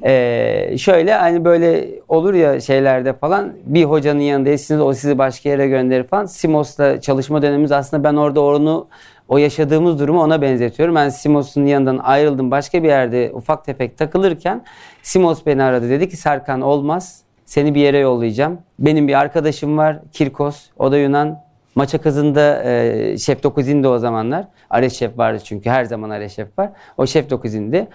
Ee, 0.03 0.75
şöyle 0.77 1.13
hani 1.13 1.45
böyle 1.45 1.89
olur 2.07 2.33
ya 2.33 2.61
şeylerde 2.61 3.13
falan 3.13 3.53
bir 3.65 3.83
hocanın 3.83 4.19
yanındaysınız 4.19 4.81
o 4.81 4.93
sizi 4.93 5.17
başka 5.17 5.49
yere 5.49 5.67
gönderir 5.67 6.03
falan. 6.03 6.25
Simos'la 6.25 7.01
çalışma 7.01 7.41
dönemimiz 7.41 7.71
aslında 7.71 8.03
ben 8.03 8.15
orada 8.15 8.41
onu 8.41 8.87
o 9.27 9.37
yaşadığımız 9.37 9.99
durumu 9.99 10.21
ona 10.21 10.41
benzetiyorum. 10.41 10.95
Ben 10.95 11.09
Simos'un 11.09 11.65
yanından 11.65 11.97
ayrıldım 11.97 12.51
başka 12.51 12.83
bir 12.83 12.87
yerde 12.87 13.31
ufak 13.33 13.65
tefek 13.65 13.97
takılırken 13.97 14.63
Simos 15.03 15.45
beni 15.45 15.63
aradı 15.63 15.89
dedi 15.89 16.09
ki 16.09 16.17
Serkan 16.17 16.61
olmaz 16.61 17.21
seni 17.45 17.75
bir 17.75 17.81
yere 17.81 17.97
yollayacağım. 17.97 18.59
Benim 18.79 19.07
bir 19.07 19.19
arkadaşım 19.19 19.77
var 19.77 19.99
Kirkos 20.11 20.65
o 20.77 20.91
da 20.91 20.97
Yunan 20.97 21.49
Maça 21.75 21.97
kızında 21.97 22.63
e, 22.63 23.17
şef 23.17 23.43
9'indi 23.43 23.87
o 23.87 23.97
zamanlar. 23.97 24.45
Ares 24.69 24.99
şef 24.99 25.17
vardı 25.17 25.39
çünkü 25.43 25.69
her 25.69 25.85
zaman 25.85 26.09
Ares 26.09 26.35
şef 26.35 26.59
var. 26.59 26.69
O 26.97 27.05
şef 27.05 27.31
9'indi. 27.31 27.87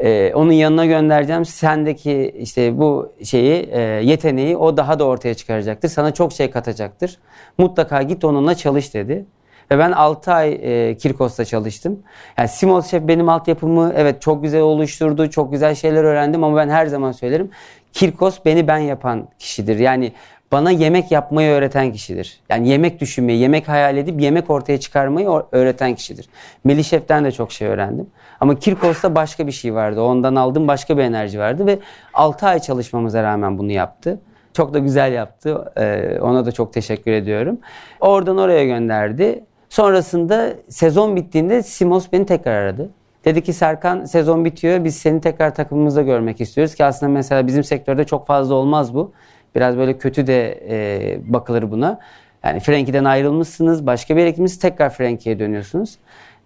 E, 0.00 0.32
onun 0.34 0.52
yanına 0.52 0.86
göndereceğim. 0.86 1.44
Sendeki 1.44 2.34
işte 2.38 2.78
bu 2.78 3.12
şeyi 3.24 3.68
e, 3.72 3.80
yeteneği 3.80 4.56
o 4.56 4.76
daha 4.76 4.98
da 4.98 5.04
ortaya 5.04 5.34
çıkaracaktır. 5.34 5.88
Sana 5.88 6.14
çok 6.14 6.32
şey 6.32 6.50
katacaktır. 6.50 7.18
Mutlaka 7.58 8.02
git 8.02 8.24
onunla 8.24 8.54
çalış 8.54 8.94
dedi. 8.94 9.24
Ve 9.70 9.78
ben 9.78 9.92
6 9.92 10.32
ay 10.32 10.58
e, 10.62 10.96
Kirkos'ta 10.96 11.44
çalıştım. 11.44 12.02
Yani 12.38 12.48
Simos 12.48 12.90
Şef 12.90 13.08
benim 13.08 13.28
altyapımı 13.28 13.92
evet 13.96 14.22
çok 14.22 14.42
güzel 14.42 14.60
oluşturdu. 14.60 15.30
Çok 15.30 15.52
güzel 15.52 15.74
şeyler 15.74 16.04
öğrendim 16.04 16.44
ama 16.44 16.56
ben 16.56 16.68
her 16.68 16.86
zaman 16.86 17.12
söylerim. 17.12 17.50
Kirkos 17.92 18.38
beni 18.44 18.68
ben 18.68 18.78
yapan 18.78 19.28
kişidir. 19.38 19.78
Yani 19.78 20.12
bana 20.52 20.70
yemek 20.70 21.12
yapmayı 21.12 21.50
öğreten 21.50 21.92
kişidir. 21.92 22.40
Yani 22.48 22.68
yemek 22.68 23.00
düşünmeyi, 23.00 23.40
yemek 23.40 23.68
hayal 23.68 23.96
edip 23.96 24.20
yemek 24.20 24.50
ortaya 24.50 24.80
çıkarmayı 24.80 25.28
öğreten 25.52 25.94
kişidir. 25.94 26.28
Melih 26.64 26.84
Şef'ten 26.84 27.24
de 27.24 27.32
çok 27.32 27.52
şey 27.52 27.68
öğrendim. 27.68 28.06
Ama 28.40 28.58
Kirkos'ta 28.58 29.14
başka 29.14 29.46
bir 29.46 29.52
şey 29.52 29.74
vardı. 29.74 30.02
Ondan 30.02 30.34
aldığım 30.34 30.68
başka 30.68 30.98
bir 30.98 31.02
enerji 31.02 31.38
vardı 31.38 31.66
ve 31.66 31.78
6 32.14 32.46
ay 32.46 32.58
çalışmamıza 32.58 33.22
rağmen 33.22 33.58
bunu 33.58 33.72
yaptı. 33.72 34.20
Çok 34.52 34.74
da 34.74 34.78
güzel 34.78 35.12
yaptı. 35.12 35.72
Ee, 35.76 36.18
ona 36.20 36.46
da 36.46 36.52
çok 36.52 36.72
teşekkür 36.72 37.12
ediyorum. 37.12 37.58
Oradan 38.00 38.38
oraya 38.38 38.64
gönderdi. 38.64 39.44
Sonrasında 39.68 40.52
sezon 40.68 41.16
bittiğinde 41.16 41.62
Simos 41.62 42.12
beni 42.12 42.26
tekrar 42.26 42.52
aradı. 42.52 42.90
Dedi 43.24 43.42
ki 43.42 43.52
Serkan 43.52 44.04
sezon 44.04 44.44
bitiyor 44.44 44.84
biz 44.84 44.96
seni 44.96 45.20
tekrar 45.20 45.54
takımımızda 45.54 46.02
görmek 46.02 46.40
istiyoruz 46.40 46.74
ki 46.74 46.84
aslında 46.84 47.12
mesela 47.12 47.46
bizim 47.46 47.64
sektörde 47.64 48.04
çok 48.04 48.26
fazla 48.26 48.54
olmaz 48.54 48.94
bu. 48.94 49.12
Biraz 49.56 49.76
böyle 49.76 49.98
kötü 49.98 50.26
de 50.26 50.60
e, 50.68 51.18
bakılır 51.32 51.70
buna. 51.70 51.98
Yani 52.44 52.60
Frankie'den 52.60 53.04
ayrılmışsınız 53.04 53.86
başka 53.86 54.16
bir 54.16 54.20
yere 54.20 54.30
gitmişsiniz 54.30 54.60
tekrar 54.60 54.90
Frankie'ye 54.90 55.38
dönüyorsunuz. 55.38 55.96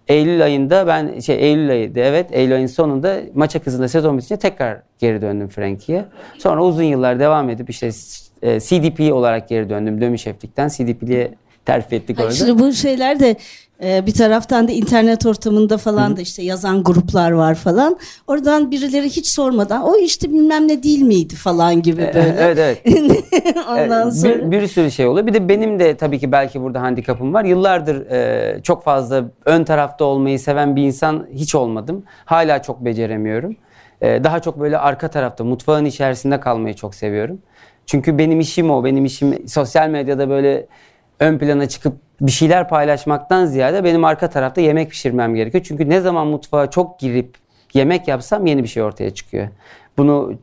Eylül 0.07 0.43
ayında 0.43 0.87
ben 0.87 1.19
şey 1.19 1.35
Eylül 1.35 1.69
ayıydı 1.69 1.99
evet 1.99 2.27
Eylül 2.31 2.55
ayın 2.55 2.67
sonunda 2.67 3.19
maça 3.33 3.59
kızında 3.59 3.87
sezon 3.87 4.17
bitince 4.17 4.37
tekrar 4.37 4.81
geri 4.99 5.21
döndüm 5.21 5.47
Frankie'ye. 5.47 6.05
Sonra 6.37 6.63
uzun 6.63 6.83
yıllar 6.83 7.19
devam 7.19 7.49
edip 7.49 7.69
işte 7.69 7.89
e, 8.41 8.59
CDP 8.59 9.13
olarak 9.13 9.49
geri 9.49 9.69
döndüm. 9.69 10.01
Dömü 10.01 10.17
şeflikten 10.17 10.67
CDP'liye 10.67 11.31
terfi 11.65 11.95
ettik 11.95 12.17
Hayır, 12.17 12.27
orada. 12.27 12.37
Şimdi 12.37 12.59
bu 12.59 12.73
şeyler 12.73 13.19
de 13.19 13.35
e, 13.83 14.05
bir 14.05 14.13
taraftan 14.13 14.67
da 14.67 14.71
internet 14.71 15.25
ortamında 15.25 15.77
falan 15.77 16.17
da 16.17 16.21
işte 16.21 16.43
yazan 16.43 16.83
gruplar 16.83 17.31
var 17.31 17.55
falan. 17.55 17.97
Oradan 18.27 18.71
birileri 18.71 19.05
hiç 19.09 19.27
sormadan 19.27 19.83
o 19.83 19.95
işte 19.97 20.29
bilmem 20.29 20.67
ne 20.67 20.83
değil 20.83 21.01
miydi 21.01 21.35
falan 21.35 21.81
gibi 21.81 21.97
böyle. 22.01 22.35
evet 22.39 22.57
evet. 22.57 22.81
Ondan 23.69 24.03
Evet, 24.07 24.15
sonra. 24.21 24.51
bir, 24.51 24.61
bir 24.61 24.67
sürü 24.67 24.91
şey 24.91 25.07
oluyor. 25.07 25.27
Bir 25.27 25.33
de 25.33 25.49
benim 25.49 25.79
de 25.79 25.97
tabii 25.97 26.19
ki 26.19 26.31
belki 26.31 26.61
burada 26.61 26.81
handikapım 26.81 27.33
var. 27.33 27.45
Yıllardır 27.45 28.11
e, 28.11 28.61
çok 28.63 28.83
fazla 28.83 29.23
ön 29.45 29.63
tarafta 29.63 30.05
olmayı 30.05 30.39
seven 30.39 30.75
bir 30.75 30.83
insan 30.83 31.27
hiç 31.33 31.55
olmadım. 31.55 32.03
Hala 32.25 32.61
çok 32.61 32.85
beceremiyorum. 32.85 33.55
E, 34.01 34.23
daha 34.23 34.39
çok 34.39 34.59
böyle 34.59 34.77
arka 34.77 35.07
tarafta, 35.07 35.43
mutfağın 35.43 35.85
içerisinde 35.85 36.39
kalmayı 36.39 36.75
çok 36.75 36.95
seviyorum. 36.95 37.39
Çünkü 37.85 38.17
benim 38.17 38.39
işim 38.39 38.71
o. 38.71 38.83
Benim 38.83 39.05
işim 39.05 39.47
sosyal 39.47 39.89
medyada 39.89 40.29
böyle 40.29 40.65
ön 41.19 41.37
plana 41.37 41.67
çıkıp 41.69 41.93
bir 42.21 42.31
şeyler 42.31 42.69
paylaşmaktan 42.69 43.45
ziyade 43.45 43.83
benim 43.83 44.03
arka 44.03 44.29
tarafta 44.29 44.61
yemek 44.61 44.89
pişirmem 44.89 45.35
gerekiyor. 45.35 45.63
Çünkü 45.67 45.89
ne 45.89 46.01
zaman 46.01 46.27
mutfağa 46.27 46.69
çok 46.69 46.99
girip 46.99 47.35
yemek 47.73 48.07
yapsam 48.07 48.45
yeni 48.45 48.63
bir 48.63 48.67
şey 48.67 48.83
ortaya 48.83 49.13
çıkıyor. 49.13 49.47
Bunu 49.97 50.33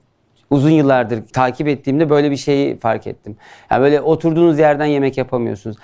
uzun 0.50 0.70
yıllardır 0.70 1.26
takip 1.26 1.68
ettiğimde 1.68 2.10
böyle 2.10 2.30
bir 2.30 2.36
şeyi 2.36 2.78
fark 2.78 3.06
ettim. 3.06 3.36
Yani 3.70 3.82
böyle 3.82 4.00
oturduğunuz 4.00 4.58
yerden 4.58 4.86
yemek 4.86 5.18
yapamıyorsunuz. 5.18 5.76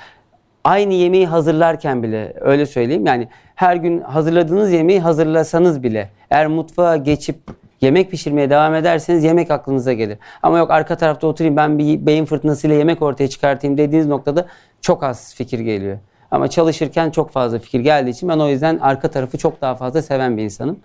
Aynı 0.65 0.95
yemeği 0.95 1.27
hazırlarken 1.27 2.03
bile 2.03 2.33
öyle 2.41 2.67
söyleyeyim. 2.67 3.07
Yani 3.07 3.29
her 3.55 3.77
gün 3.77 4.01
hazırladığınız 4.01 4.73
yemeği 4.73 5.01
hazırlasanız 5.01 5.83
bile 5.83 6.11
eğer 6.31 6.47
mutfağa 6.47 6.97
geçip 6.97 7.37
yemek 7.85 8.11
pişirmeye 8.11 8.51
devam 8.51 8.75
ederseniz 8.75 9.25
yemek 9.25 9.51
aklınıza 9.51 9.93
gelir. 9.93 10.19
Ama 10.43 10.59
yok 10.59 10.71
arka 10.71 10.97
tarafta 10.97 11.27
oturayım 11.27 11.57
ben 11.57 11.79
bir 11.79 12.07
beyin 12.07 12.25
fırtınasıyla 12.25 12.77
yemek 12.77 13.03
ortaya 13.03 13.29
çıkartayım 13.29 13.79
dediğiniz 13.79 14.07
noktada 14.07 14.47
çok 14.81 15.03
az 15.03 15.35
fikir 15.35 15.59
geliyor. 15.59 15.99
Ama 16.31 16.49
çalışırken 16.49 17.11
çok 17.11 17.31
fazla 17.31 17.59
fikir 17.59 17.81
geldiği 17.81 18.11
için 18.11 18.29
ben 18.29 18.39
o 18.39 18.49
yüzden 18.49 18.79
arka 18.79 19.11
tarafı 19.11 19.39
çok 19.39 19.61
daha 19.61 19.75
fazla 19.75 20.03
seven 20.03 20.37
bir 20.37 20.43
insanım. 20.43 20.77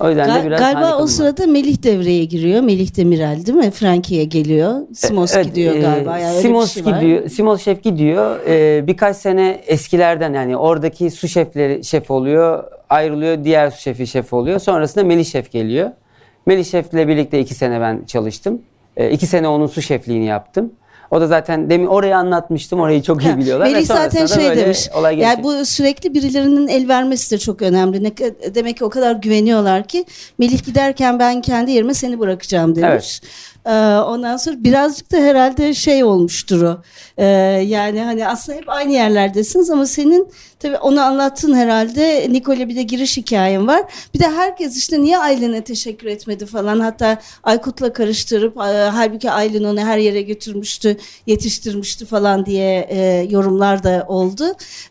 O 0.00 0.08
yüzden 0.08 0.28
de 0.28 0.32
Gal- 0.32 0.46
biraz 0.46 0.60
galiba 0.60 0.96
o 0.96 1.02
var. 1.02 1.06
sırada 1.06 1.46
Melih 1.46 1.82
devreye 1.82 2.24
giriyor. 2.24 2.60
Melih 2.60 2.96
Demirel 2.96 3.46
değil 3.46 3.58
mi? 3.58 3.70
Frankie'ye 3.70 4.24
geliyor. 4.24 4.74
Simos 4.94 5.34
Evet, 5.36 5.46
gidiyor 5.46 5.74
e, 5.74 5.80
galiba. 5.80 6.18
Yani 6.18 6.40
Simos 6.40 6.74
şey 6.74 6.82
gidiyor. 6.82 7.28
Simos 7.28 7.64
şef 7.64 7.82
gidiyor. 7.82 8.40
E, 8.48 8.86
birkaç 8.86 9.16
sene 9.16 9.60
eskilerden 9.66 10.34
yani 10.34 10.56
oradaki 10.56 11.10
su 11.10 11.28
şefleri 11.28 11.84
şef 11.84 12.10
oluyor. 12.10 12.64
Ayrılıyor. 12.90 13.44
Diğer 13.44 13.70
su 13.70 13.80
şefi 13.80 14.06
şef 14.06 14.32
oluyor. 14.32 14.58
Sonrasında 14.60 15.04
Melih 15.04 15.24
şef 15.24 15.52
geliyor. 15.52 15.90
Melih 16.46 16.64
şefle 16.64 17.08
birlikte 17.08 17.40
iki 17.40 17.54
sene 17.54 17.80
ben 17.80 18.04
çalıştım. 18.04 18.62
E, 18.96 19.10
iki 19.10 19.26
sene 19.26 19.48
onun 19.48 19.66
su 19.66 19.82
şefliğini 19.82 20.26
yaptım. 20.26 20.72
O 21.10 21.20
da 21.20 21.26
zaten 21.26 21.70
demin 21.70 21.86
orayı 21.86 22.16
anlatmıştım. 22.16 22.80
Orayı 22.80 23.02
çok 23.02 23.24
iyi 23.24 23.38
biliyorlar. 23.38 23.66
Melih 23.66 23.86
zaten 23.86 24.26
sonrasında 24.26 24.50
da 24.50 24.54
şey 24.54 24.64
demiş. 24.64 24.88
Olay 24.94 25.18
yani 25.18 25.42
bu 25.42 25.64
sürekli 25.64 26.14
birilerinin 26.14 26.68
el 26.68 26.88
vermesi 26.88 27.30
de 27.30 27.38
çok 27.38 27.62
önemli. 27.62 28.04
Ne, 28.04 28.12
demek 28.54 28.76
ki 28.76 28.84
o 28.84 28.90
kadar 28.90 29.16
güveniyorlar 29.16 29.84
ki 29.88 30.04
Melih 30.38 30.64
giderken 30.64 31.18
ben 31.18 31.40
kendi 31.40 31.70
yerime 31.70 31.94
seni 31.94 32.18
bırakacağım 32.20 32.76
demiş. 32.76 33.22
Ee, 33.66 33.70
ondan 33.96 34.36
sonra 34.36 34.64
birazcık 34.64 35.12
da 35.12 35.16
herhalde 35.16 35.74
şey 35.74 36.04
olmuştur 36.04 36.62
o. 36.62 36.82
Ee, 37.18 37.26
yani 37.66 38.00
hani 38.00 38.28
aslında 38.28 38.58
hep 38.58 38.68
aynı 38.68 38.92
yerlerdesiniz 38.92 39.70
ama 39.70 39.86
senin 39.86 40.28
tabii 40.58 40.76
onu 40.76 41.00
anlattın 41.00 41.54
herhalde. 41.54 42.26
Nikol'e 42.30 42.68
bir 42.68 42.76
de 42.76 42.82
giriş 42.82 43.16
hikayen 43.16 43.66
var. 43.66 43.82
Bir 44.14 44.18
de 44.18 44.28
herkes 44.28 44.76
işte 44.76 45.02
niye 45.02 45.18
Aylin'e 45.18 45.64
teşekkür 45.64 46.06
etmedi 46.06 46.46
falan. 46.46 46.80
Hatta 46.80 47.18
Aykut'la 47.42 47.92
karıştırıp 47.92 48.56
e, 48.56 48.60
halbuki 48.92 49.30
Aylin 49.30 49.64
onu 49.64 49.80
her 49.80 49.98
yere 49.98 50.22
götürmüştü, 50.22 50.96
yetiştirmişti 51.26 52.06
falan 52.06 52.46
diye 52.46 52.86
e, 52.90 53.26
yorumlar 53.30 53.84
da 53.84 54.04
oldu. 54.08 54.44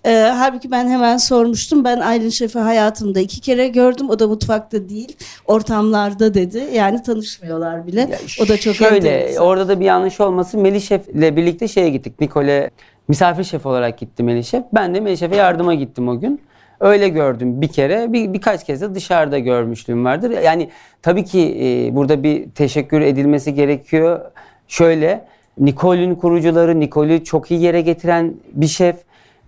E, 0.05 0.13
halbuki 0.13 0.71
ben 0.71 0.87
hemen 0.89 1.17
sormuştum. 1.17 1.83
Ben 1.83 1.99
Aylin 1.99 2.29
Şef'i 2.29 2.59
hayatımda 2.59 3.19
iki 3.19 3.41
kere 3.41 3.67
gördüm. 3.67 4.09
O 4.09 4.19
da 4.19 4.27
mutfakta 4.27 4.89
değil, 4.89 5.17
ortamlarda 5.45 6.33
dedi. 6.33 6.69
Yani 6.73 7.03
tanışmıyorlar 7.03 7.87
bile. 7.87 7.99
Ya 7.99 8.19
o 8.41 8.47
da 8.47 8.58
çok 8.59 8.75
Şöyle 8.75 8.95
enteresan. 9.09 9.45
orada 9.45 9.67
da 9.67 9.79
bir 9.79 9.85
yanlış 9.85 10.19
olması 10.21 10.57
Melih 10.57 10.81
Şef'le 10.81 11.13
birlikte 11.35 11.67
şeye 11.67 11.89
gittik. 11.89 12.21
Nikole 12.21 12.69
misafir 13.07 13.43
şef 13.43 13.65
olarak 13.65 13.97
gitti 13.97 14.23
Melih 14.23 14.43
Şef. 14.43 14.63
Ben 14.73 14.95
de 14.95 14.99
Melih 14.99 15.17
Şef'e 15.17 15.35
yardıma 15.35 15.73
gittim 15.73 16.07
o 16.07 16.19
gün. 16.19 16.41
Öyle 16.79 17.09
gördüm 17.09 17.61
bir 17.61 17.67
kere. 17.67 18.13
Bir, 18.13 18.33
birkaç 18.33 18.65
kez 18.65 18.81
de 18.81 18.95
dışarıda 18.95 19.39
görmüşlüğüm 19.39 20.05
vardır. 20.05 20.31
Yani 20.43 20.69
tabii 21.01 21.25
ki 21.25 21.57
e, 21.61 21.95
burada 21.95 22.23
bir 22.23 22.49
teşekkür 22.49 23.01
edilmesi 23.01 23.53
gerekiyor. 23.53 24.21
Şöyle 24.67 25.25
Nicole'ün 25.57 26.15
kurucuları, 26.15 26.79
Nicole'ü 26.79 27.23
çok 27.23 27.51
iyi 27.51 27.61
yere 27.61 27.81
getiren 27.81 28.33
bir 28.53 28.67
şef. 28.67 28.95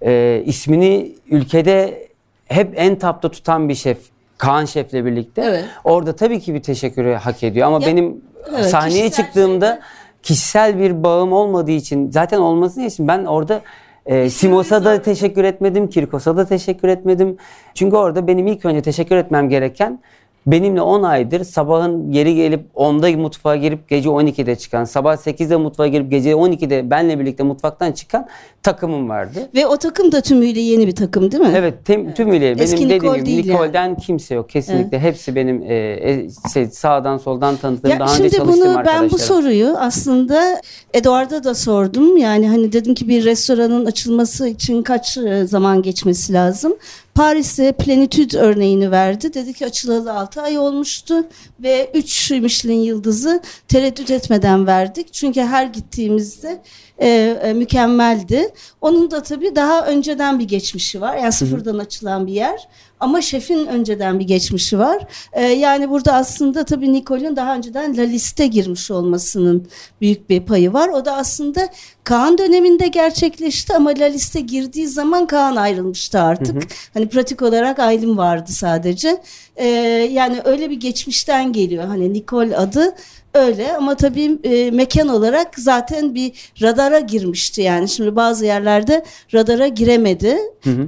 E, 0.06 0.43
ismini 0.45 1.12
ülkede 1.30 2.08
hep 2.47 2.74
en 2.76 2.95
tapta 2.95 3.32
tutan 3.32 3.69
bir 3.69 3.76
şef. 3.76 3.97
Kaan 4.38 4.65
Şef'le 4.65 4.93
birlikte. 4.93 5.41
Evet. 5.45 5.65
Orada 5.84 6.15
tabii 6.15 6.39
ki 6.39 6.54
bir 6.54 6.62
teşekkürü 6.63 7.13
hak 7.13 7.43
ediyor 7.43 7.67
ama 7.67 7.80
Ya, 7.82 7.88
benim 7.88 8.21
evet, 8.49 8.69
sahneye 8.69 9.12
çıktığımda 9.12 9.65
şeyler. 9.65 9.82
kişisel 10.23 10.80
bir 10.80 11.04
bağım 11.04 11.34
olmadığı 11.34 11.71
için 11.71 12.12
zaten 12.12 12.38
olması 12.38 12.82
için 12.82 13.08
ben 13.08 13.25
orada 13.25 13.62
e, 14.06 14.30
Simos'a 14.30 14.86
da 14.86 15.01
teşekkür 15.01 15.43
etmedim, 15.43 15.89
Kirkos'a 15.89 16.38
da 16.38 16.45
teşekkür 16.45 16.88
etmedim. 16.88 17.38
Çünkü 17.73 17.95
orada 17.95 18.27
benim 18.27 18.47
ilk 18.47 18.65
önce 18.65 18.82
teşekkür 18.82 19.15
etmem 19.15 19.49
gereken 19.49 19.99
benimle 20.45 20.82
10 20.82 21.04
aydır 21.04 21.43
sabahın 21.43 22.12
geri 22.12 22.36
gelip 22.36 22.65
10'da 22.75 23.17
mutfağa 23.17 23.56
girip 23.56 23.89
gece 23.89 24.10
12'de 24.10 24.56
çıkan, 24.56 24.84
sabah 24.84 25.15
8'de 25.15 25.56
mutfağa 25.56 25.88
girip 25.88 26.12
gece 26.12 26.32
12'de 26.32 26.89
benle 26.89 27.19
birlikte 27.19 27.43
mutfaktan 27.43 27.91
çıkan 27.91 28.27
takımım 28.63 29.10
vardı. 29.10 29.49
Ve 29.56 29.67
o 29.67 29.77
takım 29.77 30.12
da 30.12 30.21
tümüyle 30.21 30.60
yeni 30.60 30.88
bir 30.88 30.95
takım 30.95 31.32
değil 31.32 31.43
mi? 31.43 31.54
Evet 31.56 31.86
tem, 31.86 32.13
tümüyle 32.13 32.45
benim 32.45 32.63
Eski 32.63 32.89
dediğim 32.89 33.25
değil 33.25 33.45
Nicole'den 33.45 33.97
kimse 33.97 34.36
yok 34.36 34.49
kesinlikle. 34.49 34.99
Hepsi 34.99 35.36
benim 35.36 35.63
e, 35.63 35.75
e, 35.75 36.27
şey, 36.54 36.65
sağdan 36.65 37.17
soldan 37.17 37.56
tanıdığım 37.56 37.91
Ya 37.91 37.99
daha 37.99 38.13
önce 38.13 38.17
şimdi 38.17 38.36
çalıştığım 38.36 38.65
bunu 38.65 38.73
ben 38.73 38.75
arkadaşlarım. 38.75 39.12
bu 39.12 39.17
soruyu 39.17 39.75
aslında 39.77 40.62
Eduard'a 40.93 41.43
da 41.43 41.56
sordum. 41.56 42.17
Yani 42.17 42.49
hani 42.49 42.73
dedim 42.73 42.95
ki 42.95 43.08
bir 43.08 43.25
restoranın 43.25 43.86
açılması 43.86 44.47
için 44.47 44.84
kaç 44.84 45.17
e, 45.17 45.45
zaman 45.45 45.82
geçmesi 45.82 46.34
lazım? 46.34 46.73
Paris'te 47.15 47.71
plenitüd 47.71 48.32
örneğini 48.32 48.91
verdi. 48.91 49.34
Dedi 49.34 49.54
ki 49.54 49.65
açılalı 49.65 50.13
6 50.13 50.41
ay 50.41 50.58
olmuştu 50.58 51.15
ve 51.60 51.91
3 51.93 52.32
Michelin 52.32 52.80
yıldızı 52.80 53.41
tereddüt 53.67 54.12
etmeden 54.12 54.67
verdik. 54.67 55.13
Çünkü 55.13 55.41
her 55.41 55.65
gittiğimizde 55.65 56.62
e, 56.97 57.08
e, 57.43 57.54
mükemmeldi. 57.54 58.54
Onun 58.82 59.12
da 59.12 59.24
tabii 59.24 59.56
daha 59.56 59.86
önceden 59.86 60.39
bir 60.39 60.47
geçmişi 60.47 61.02
var. 61.02 61.17
Yani 61.17 61.32
sıfırdan 61.32 61.80
açılan 61.80 62.28
bir 62.28 62.34
yer. 62.34 62.67
Ama 63.02 63.22
şefin 63.22 63.66
önceden 63.66 64.20
bir 64.20 64.28
geçmişi 64.28 64.80
var. 64.80 65.04
E, 65.34 65.46
yani 65.46 65.90
burada 65.90 66.14
aslında 66.14 66.66
tabii 66.66 66.94
Nicole'ün 66.94 67.36
daha 67.36 67.56
önceden 67.56 67.98
La 67.98 68.02
Liste 68.02 68.48
girmiş 68.48 68.92
olmasının 68.92 69.68
büyük 70.02 70.30
bir 70.30 70.42
payı 70.42 70.74
var. 70.74 70.90
O 70.90 71.06
da 71.06 71.16
aslında 71.16 71.70
Kaan 72.04 72.38
döneminde 72.38 72.88
gerçekleşti 72.88 73.76
ama 73.76 73.90
La 73.90 74.06
Liste 74.06 74.40
girdiği 74.40 74.88
zaman 74.88 75.28
Kaan 75.28 75.56
ayrılmıştı 75.56 76.20
artık. 76.20 76.68
Hani 76.94 77.10
pratik 77.10 77.42
olarak 77.42 77.80
Aylin 77.80 78.18
vardı 78.18 78.52
sadece. 78.52 79.22
E, 79.56 79.68
yani 80.12 80.42
öyle 80.46 80.70
bir 80.70 80.80
geçmişten 80.80 81.54
geliyor. 81.54 81.84
Hani 81.84 82.14
Nicole 82.14 82.58
adı 82.58 82.96
Öyle 83.34 83.78
ama 83.78 83.96
tabii 83.96 84.38
e, 84.44 84.72
mekan 84.72 85.08
olarak 85.08 85.60
zaten 85.60 86.15
bir 86.15 86.52
radara 86.62 87.00
girmişti 87.00 87.62
yani. 87.62 87.89
Şimdi 87.89 88.15
bazı 88.15 88.46
yerlerde 88.46 89.04
radara 89.34 89.67
giremedi. 89.67 90.38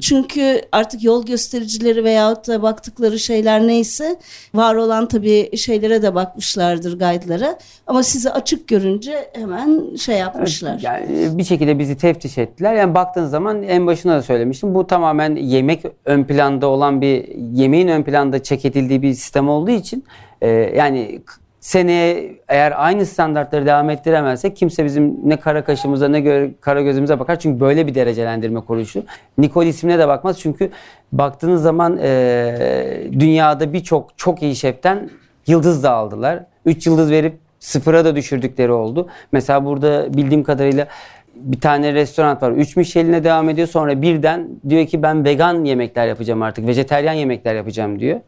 Çünkü 0.01 0.61
artık 0.71 1.03
yol 1.03 1.25
göstericileri 1.25 2.03
veyahut 2.03 2.47
da 2.47 2.61
baktıkları 2.61 3.19
şeyler 3.19 3.67
neyse 3.67 4.15
var 4.53 4.75
olan 4.75 5.07
tabii 5.07 5.57
şeylere 5.57 6.01
de 6.01 6.15
bakmışlardır 6.15 6.99
guide'lara. 6.99 7.59
Ama 7.87 8.03
sizi 8.03 8.29
açık 8.29 8.67
görünce 8.67 9.29
hemen 9.33 9.95
şey 9.95 10.17
yapmışlar. 10.17 10.79
Yani 10.81 11.37
bir 11.37 11.43
şekilde 11.43 11.79
bizi 11.79 11.97
teftiş 11.97 12.37
ettiler. 12.37 12.73
Yani 12.75 12.95
baktığın 12.95 13.25
zaman 13.25 13.63
en 13.63 13.87
başına 13.87 14.15
da 14.15 14.21
söylemiştim. 14.21 14.75
Bu 14.75 14.87
tamamen 14.87 15.35
yemek 15.35 15.83
ön 16.05 16.23
planda 16.23 16.67
olan 16.67 17.01
bir 17.01 17.27
yemeğin 17.53 17.87
ön 17.87 18.03
planda 18.03 18.43
çek 18.43 18.65
edildiği 18.65 19.01
bir 19.01 19.13
sistem 19.13 19.49
olduğu 19.49 19.71
için 19.71 20.03
e, 20.41 20.49
yani 20.49 21.21
seneye 21.63 22.35
eğer 22.47 22.85
aynı 22.85 23.05
standartları 23.05 23.65
devam 23.65 23.89
ettiremezsek 23.89 24.55
kimse 24.55 24.85
bizim 24.85 25.29
ne 25.29 25.37
kara 25.39 25.63
kaşımıza 25.63 26.07
ne 26.07 26.19
gö- 26.19 26.51
kara 26.61 26.81
gözümüze 26.81 27.19
bakar. 27.19 27.39
Çünkü 27.39 27.59
böyle 27.59 27.87
bir 27.87 27.95
derecelendirme 27.95 28.61
kuruluşu. 28.61 29.03
Nikol 29.37 29.65
ismine 29.65 29.99
de 29.99 30.07
bakmaz. 30.07 30.39
Çünkü 30.39 30.69
baktığınız 31.11 31.61
zaman 31.61 31.99
e, 32.01 33.07
dünyada 33.19 33.73
birçok 33.73 34.17
çok 34.17 34.43
iyi 34.43 34.55
şeften 34.55 35.09
yıldız 35.47 35.83
da 35.83 35.91
aldılar. 35.91 36.43
3 36.65 36.87
yıldız 36.87 37.11
verip 37.11 37.37
sıfıra 37.59 38.05
da 38.05 38.15
düşürdükleri 38.15 38.71
oldu. 38.71 39.07
Mesela 39.31 39.65
burada 39.65 40.13
bildiğim 40.13 40.43
kadarıyla 40.43 40.87
bir 41.35 41.59
tane 41.59 41.93
restoran 41.93 42.41
var. 42.41 42.51
3 42.51 42.75
Michelin'e 42.75 43.23
devam 43.23 43.49
ediyor. 43.49 43.67
Sonra 43.67 44.01
birden 44.01 44.49
diyor 44.69 44.85
ki 44.85 45.03
ben 45.03 45.25
vegan 45.25 45.63
yemekler 45.63 46.07
yapacağım 46.07 46.41
artık. 46.41 46.67
Vejeteryan 46.67 47.13
yemekler 47.13 47.55
yapacağım 47.55 47.99
diyor. 47.99 48.19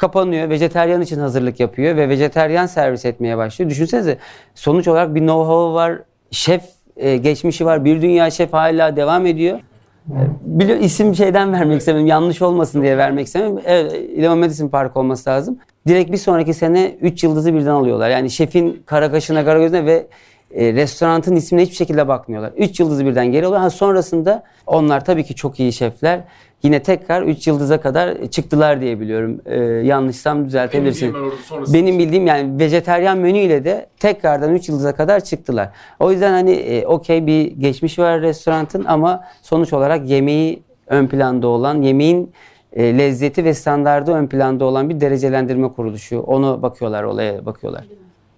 Kapanıyor. 0.00 0.48
Vejeteryan 0.50 1.02
için 1.02 1.20
hazırlık 1.20 1.60
yapıyor 1.60 1.96
ve 1.96 2.08
vejeteryan 2.08 2.66
servis 2.66 3.04
etmeye 3.04 3.36
başlıyor. 3.36 3.70
Düşünsenize 3.70 4.18
sonuç 4.54 4.88
olarak 4.88 5.14
bir 5.14 5.20
know-how 5.20 5.74
var. 5.74 5.98
Şef 6.30 6.62
e, 6.96 7.16
geçmişi 7.16 7.66
var. 7.66 7.84
Bir 7.84 8.02
dünya 8.02 8.30
şef 8.30 8.52
hala 8.52 8.96
devam 8.96 9.26
ediyor. 9.26 9.60
Biliyor, 10.42 10.78
isim 10.78 11.14
şeyden 11.14 11.52
vermek 11.58 11.80
istemiyorum. 11.80 12.06
Yanlış 12.06 12.42
olmasın 12.42 12.82
diye 12.82 12.96
vermek 12.96 13.26
istemiyorum. 13.26 13.60
Evet, 13.64 13.92
Leon 13.92 14.38
Medicine 14.38 14.70
Park 14.70 14.96
olması 14.96 15.30
lazım. 15.30 15.58
Direkt 15.86 16.12
bir 16.12 16.16
sonraki 16.16 16.54
sene 16.54 16.96
3 17.00 17.24
yıldızı 17.24 17.54
birden 17.54 17.70
alıyorlar. 17.70 18.10
Yani 18.10 18.30
şefin 18.30 18.82
kara 18.86 19.10
kaşına, 19.10 19.44
kara 19.44 19.58
gözüne 19.58 19.86
ve 19.86 20.06
e, 20.54 20.72
restoranın 20.72 21.36
ismine 21.36 21.62
hiçbir 21.62 21.76
şekilde 21.76 22.08
bakmıyorlar. 22.08 22.52
3 22.56 22.80
yıldızı 22.80 23.06
birden 23.06 23.26
geri 23.26 23.46
alıyorlar. 23.46 23.60
Ha, 23.60 23.70
sonrasında 23.70 24.42
onlar 24.66 25.04
tabii 25.04 25.24
ki 25.24 25.34
çok 25.34 25.60
iyi 25.60 25.72
şefler. 25.72 26.20
Yine 26.62 26.82
tekrar 26.82 27.22
3 27.22 27.46
yıldıza 27.46 27.80
kadar 27.80 28.26
çıktılar 28.30 28.80
diye 28.80 29.00
biliyorum. 29.00 29.40
E, 29.46 29.60
yanlışsam 29.64 30.44
düzeltebilirsin. 30.46 31.08
bildiğim 31.08 31.24
ben 31.24 31.28
orada 31.30 31.42
sonrası- 31.42 31.74
Benim 31.74 31.98
bildiğim 31.98 32.26
yani 32.26 32.58
vejeteryan 32.60 33.18
menüyle 33.18 33.64
de 33.64 33.86
tekrardan 33.98 34.54
3 34.54 34.68
yıldıza 34.68 34.94
kadar 34.94 35.20
çıktılar. 35.24 35.68
O 36.00 36.12
yüzden 36.12 36.32
hani 36.32 36.50
e, 36.52 36.86
okey 36.86 37.26
bir 37.26 37.46
geçmiş 37.46 37.98
var 37.98 38.20
restoranın 38.20 38.84
ama 38.86 39.24
sonuç 39.42 39.72
olarak 39.72 40.08
yemeği 40.08 40.62
ön 40.86 41.06
planda 41.06 41.48
olan, 41.48 41.82
yemeğin 41.82 42.32
e, 42.72 42.98
lezzeti 42.98 43.44
ve 43.44 43.54
standardı 43.54 44.12
ön 44.12 44.26
planda 44.26 44.64
olan 44.64 44.88
bir 44.90 45.00
derecelendirme 45.00 45.68
kuruluşu. 45.72 46.20
Onu 46.20 46.62
bakıyorlar, 46.62 47.02
olaya 47.02 47.46
bakıyorlar. 47.46 47.84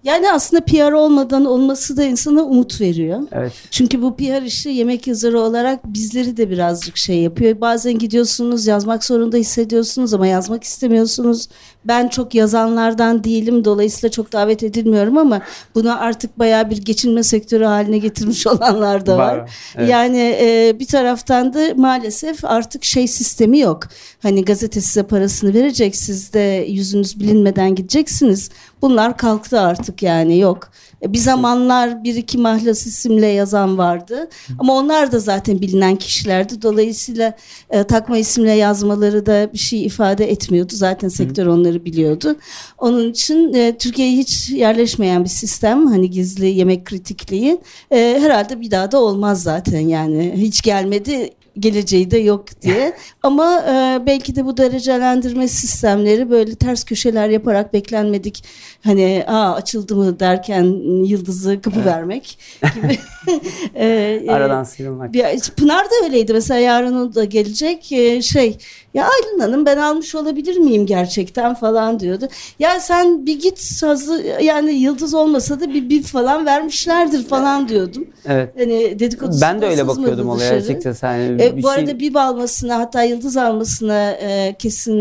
Yani 0.03 0.31
aslında 0.31 0.65
PR 0.65 0.91
olmadan 0.91 1.45
olması 1.45 1.97
da 1.97 2.03
insana 2.03 2.41
umut 2.43 2.81
veriyor. 2.81 3.21
Evet. 3.31 3.53
Çünkü 3.71 4.01
bu 4.01 4.15
PR 4.15 4.41
işi 4.41 4.69
yemek 4.69 5.07
yazarı 5.07 5.39
olarak 5.39 5.85
bizleri 5.85 6.37
de 6.37 6.49
birazcık 6.49 6.97
şey 6.97 7.19
yapıyor. 7.19 7.61
Bazen 7.61 7.99
gidiyorsunuz 7.99 8.67
yazmak 8.67 9.03
zorunda 9.03 9.37
hissediyorsunuz 9.37 10.13
ama 10.13 10.27
yazmak 10.27 10.63
istemiyorsunuz. 10.63 11.47
Ben 11.85 12.07
çok 12.07 12.35
yazanlardan 12.35 13.23
değilim 13.23 13.65
dolayısıyla 13.65 14.11
çok 14.11 14.33
davet 14.33 14.63
edilmiyorum 14.63 15.17
ama 15.17 15.41
bunu 15.75 16.01
artık 16.01 16.39
bayağı 16.39 16.69
bir 16.69 16.77
geçinme 16.77 17.23
sektörü 17.23 17.63
haline 17.63 17.97
getirmiş 17.97 18.47
olanlar 18.53 19.05
da 19.05 19.17
var. 19.17 19.37
Var, 19.37 19.51
evet. 19.75 19.89
Yani 19.89 20.37
e, 20.41 20.75
bir 20.79 20.87
taraftan 20.87 21.53
da 21.53 21.73
maalesef 21.75 22.45
artık 22.45 22.83
şey 22.85 23.07
sistemi 23.07 23.59
yok. 23.59 23.83
Hani 24.21 24.45
gazete 24.45 24.81
size 24.81 25.03
parasını 25.03 25.53
verecek 25.53 25.95
siz 25.95 26.33
de 26.33 26.65
yüzünüz 26.69 27.19
bilinmeden 27.19 27.75
gideceksiniz. 27.75 28.49
Bunlar 28.81 29.17
kalktı 29.17 29.59
artık 29.59 30.03
yani 30.03 30.39
yok. 30.39 30.69
E, 31.03 31.13
Bir 31.13 31.17
zamanlar 31.17 32.03
bir 32.03 32.15
iki 32.15 32.37
mahlas 32.37 32.85
isimle 32.85 33.27
yazan 33.27 33.77
vardı. 33.77 34.29
Ama 34.59 34.73
onlar 34.73 35.11
da 35.11 35.19
zaten 35.19 35.61
bilinen 35.61 35.95
kişilerdi. 35.95 36.61
Dolayısıyla 36.61 37.33
e, 37.69 37.83
takma 37.83 38.17
isimle 38.17 38.51
yazmaları 38.51 39.25
da 39.25 39.49
bir 39.53 39.57
şey 39.57 39.85
ifade 39.85 40.31
etmiyordu. 40.31 40.73
Zaten 40.75 41.07
sektör 41.07 41.45
onları 41.45 41.85
biliyordu. 41.85 42.35
Onun 42.77 43.11
için 43.11 43.53
e, 43.53 43.77
Türkiye'ye 43.77 44.17
hiç 44.17 44.49
yerleşmeyen 44.49 45.23
bir 45.23 45.29
sistem. 45.29 45.87
Hani 45.87 46.09
gizli 46.09 46.47
yemek 46.47 46.85
kritikliği. 46.85 47.57
E, 47.91 48.17
herhalde 48.21 48.61
bir 48.61 48.71
daha 48.71 48.91
da 48.91 49.01
olmaz 49.01 49.43
zaten 49.43 49.79
yani. 49.79 50.33
Hiç 50.37 50.61
gelmedi 50.61 51.29
geleceği 51.59 52.11
de 52.11 52.17
yok 52.17 52.61
diye. 52.61 52.93
Ama 53.23 53.61
e, 53.61 54.05
belki 54.05 54.35
de 54.35 54.45
bu 54.45 54.57
derecelendirme 54.57 55.47
sistemleri 55.47 56.29
böyle 56.29 56.55
ters 56.55 56.83
köşeler 56.83 57.29
yaparak 57.29 57.73
beklenmedik 57.73 58.43
hani 58.83 59.23
aa 59.27 59.53
açıldı 59.53 59.95
mı 59.95 60.19
derken 60.19 60.63
yıldızı 61.05 61.61
kapı 61.61 61.85
vermek 61.85 62.37
gibi. 62.75 62.97
E, 63.75 63.85
e, 64.27 64.31
Aradan 64.31 64.63
sıyrılmak. 64.63 65.13
bir, 65.13 65.23
Pınar 65.57 65.85
da 65.85 66.05
öyleydi 66.05 66.33
mesela 66.33 66.59
yarın 66.59 66.95
o 66.95 67.15
da 67.15 67.23
gelecek 67.25 67.91
e, 67.91 68.21
şey 68.21 68.57
ya 68.93 69.03
Aylin 69.09 69.39
Hanım 69.39 69.65
ben 69.65 69.77
almış 69.77 70.15
olabilir 70.15 70.57
miyim 70.57 70.85
gerçekten 70.85 71.53
falan 71.53 71.99
diyordu. 71.99 72.27
Ya 72.59 72.79
sen 72.79 73.25
bir 73.25 73.39
git 73.39 73.83
hazır 73.83 74.23
yani 74.41 74.73
yıldız 74.73 75.13
olmasa 75.13 75.59
da 75.59 75.73
bir 75.73 75.89
bir 75.89 76.03
falan 76.03 76.45
vermişlerdir 76.45 77.23
falan 77.27 77.67
diyordum. 77.69 78.07
Evet. 78.25 78.49
Hani 78.57 78.99
dedikodusu 78.99 79.41
Ben 79.41 79.61
de 79.61 79.65
öyle 79.67 79.87
bakıyordum 79.87 80.29
olaya 80.29 80.53
açıkçası. 80.53 81.05
Hani 81.07 81.41
E, 81.43 81.57
bu 81.57 81.61
şey- 81.61 81.71
arada 81.71 81.99
bib 81.99 82.15
almasına 82.15 82.79
hatta 82.79 83.03
yıldız 83.03 83.37
almasına 83.37 84.11
e, 84.11 84.55
kesin 84.59 84.93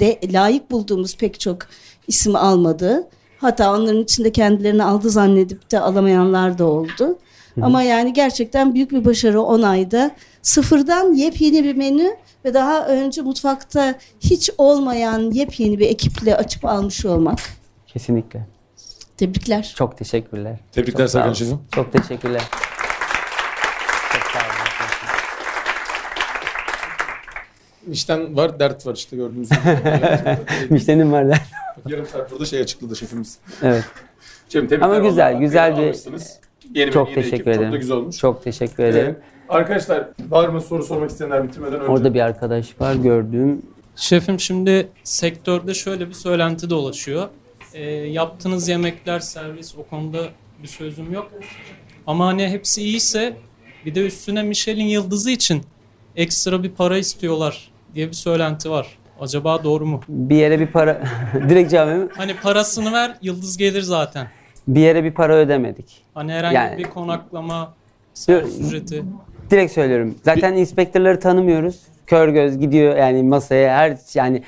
de 0.00 0.18
layık 0.32 0.70
bulduğumuz 0.70 1.16
pek 1.16 1.40
çok 1.40 1.58
isim 2.08 2.36
almadı. 2.36 3.08
Hatta 3.38 3.74
onların 3.74 4.02
içinde 4.02 4.32
kendilerini 4.32 4.84
aldı 4.84 5.10
zannedip 5.10 5.70
de 5.70 5.80
alamayanlar 5.80 6.58
da 6.58 6.64
oldu. 6.64 7.18
Ama 7.62 7.82
yani 7.82 8.12
gerçekten 8.12 8.74
büyük 8.74 8.90
bir 8.92 9.04
başarı 9.04 9.42
10 9.42 9.62
ayda. 9.62 10.10
Sıfırdan 10.42 11.12
yepyeni 11.14 11.64
bir 11.64 11.76
menü 11.76 12.16
ve 12.44 12.54
daha 12.54 12.86
önce 12.86 13.22
mutfakta 13.22 13.94
hiç 14.20 14.50
olmayan 14.58 15.30
yepyeni 15.30 15.78
bir 15.78 15.86
ekiple 15.88 16.36
açıp 16.36 16.64
almış 16.64 17.04
olmak. 17.04 17.38
Kesinlikle. 17.86 18.46
Tebrikler. 19.16 19.74
Çok 19.76 19.98
teşekkürler. 19.98 20.58
Tebrikler 20.72 21.04
Çok 21.04 21.10
Serkan. 21.10 21.32
Şefim. 21.32 21.58
Çok 21.74 21.92
teşekkürler. 21.92 22.42
Çok 24.12 24.22
sağ 24.22 24.38
olun. 24.38 24.50
İşten 27.92 28.36
var, 28.36 28.58
dert 28.60 28.86
var 28.86 28.94
işte 28.94 29.16
gördüğünüz 29.16 29.48
gibi. 29.50 29.58
Müşterim 30.70 31.12
var 31.12 31.28
der. 31.28 31.40
Yarım 31.88 32.06
saat 32.06 32.30
burada 32.32 32.44
şey 32.44 32.60
açıkladı 32.60 32.96
şefimiz. 32.96 33.38
Evet. 33.62 33.84
Tebrikler. 34.48 34.80
Ama 34.80 34.98
güzel, 34.98 35.34
güzel 35.38 35.76
bir- 35.76 35.82
Almışsınız. 35.82 36.38
Yeni 36.74 36.90
Çok 36.90 37.14
teşekkür 37.14 37.36
ekip. 37.36 37.48
ederim. 37.48 37.62
Çok 37.64 37.72
da 37.72 37.76
güzel 37.76 37.96
olmuş. 37.96 38.16
Çok 38.18 38.44
teşekkür 38.44 38.84
ederim. 38.84 39.16
Ee, 39.20 39.52
arkadaşlar 39.52 40.08
var 40.28 40.48
mı 40.48 40.60
soru 40.60 40.82
sormak 40.82 41.10
isteyenler 41.10 41.44
bitirmeden 41.48 41.80
önce? 41.80 41.92
Orada 41.92 42.14
bir 42.14 42.20
arkadaş 42.20 42.80
var 42.80 42.94
gördüğüm. 42.94 43.62
Şefim 43.96 44.40
şimdi 44.40 44.88
sektörde 45.04 45.74
şöyle 45.74 46.08
bir 46.08 46.14
söylenti 46.14 46.70
dolaşıyor. 46.70 47.28
Ee, 47.74 47.84
yaptığınız 47.90 48.68
yemekler, 48.68 49.20
servis 49.20 49.74
o 49.78 49.82
konuda 49.86 50.18
bir 50.62 50.68
sözüm 50.68 51.12
yok. 51.12 51.30
Ama 52.06 52.26
hani 52.26 52.48
hepsi 52.48 52.82
iyiyse 52.82 53.36
bir 53.86 53.94
de 53.94 54.06
üstüne 54.06 54.42
Michelin 54.42 54.84
yıldızı 54.84 55.30
için 55.30 55.62
ekstra 56.16 56.62
bir 56.62 56.70
para 56.70 56.98
istiyorlar 56.98 57.70
diye 57.94 58.08
bir 58.08 58.12
söylenti 58.12 58.70
var. 58.70 58.98
Acaba 59.20 59.64
doğru 59.64 59.86
mu? 59.86 60.00
Bir 60.08 60.36
yere 60.36 60.60
bir 60.60 60.66
para 60.66 61.02
direkt 61.48 61.70
cevap. 61.70 62.16
Hani 62.18 62.34
parasını 62.36 62.92
ver, 62.92 63.16
yıldız 63.22 63.56
gelir 63.56 63.82
zaten. 63.82 64.28
Bir 64.74 64.80
yere 64.80 65.04
bir 65.04 65.12
para 65.14 65.34
ödemedik. 65.34 66.04
Hani 66.14 66.32
herhangi 66.32 66.54
Yani- 66.56 66.78
bir 66.78 66.84
konaklama, 66.84 67.74
servis 68.14 68.60
ücreti. 68.60 69.04
Direkt 69.50 69.72
söylüyorum. 69.72 70.14
Zaten 70.24 70.54
inspektörleri 70.54 71.18
tanımıyoruz. 71.18 71.80
Kör 72.06 72.28
göz 72.28 72.58
gidiyor 72.58 72.96
yani 72.96 73.22
masaya 73.22 73.76
her 73.76 73.96
yani 74.14 74.42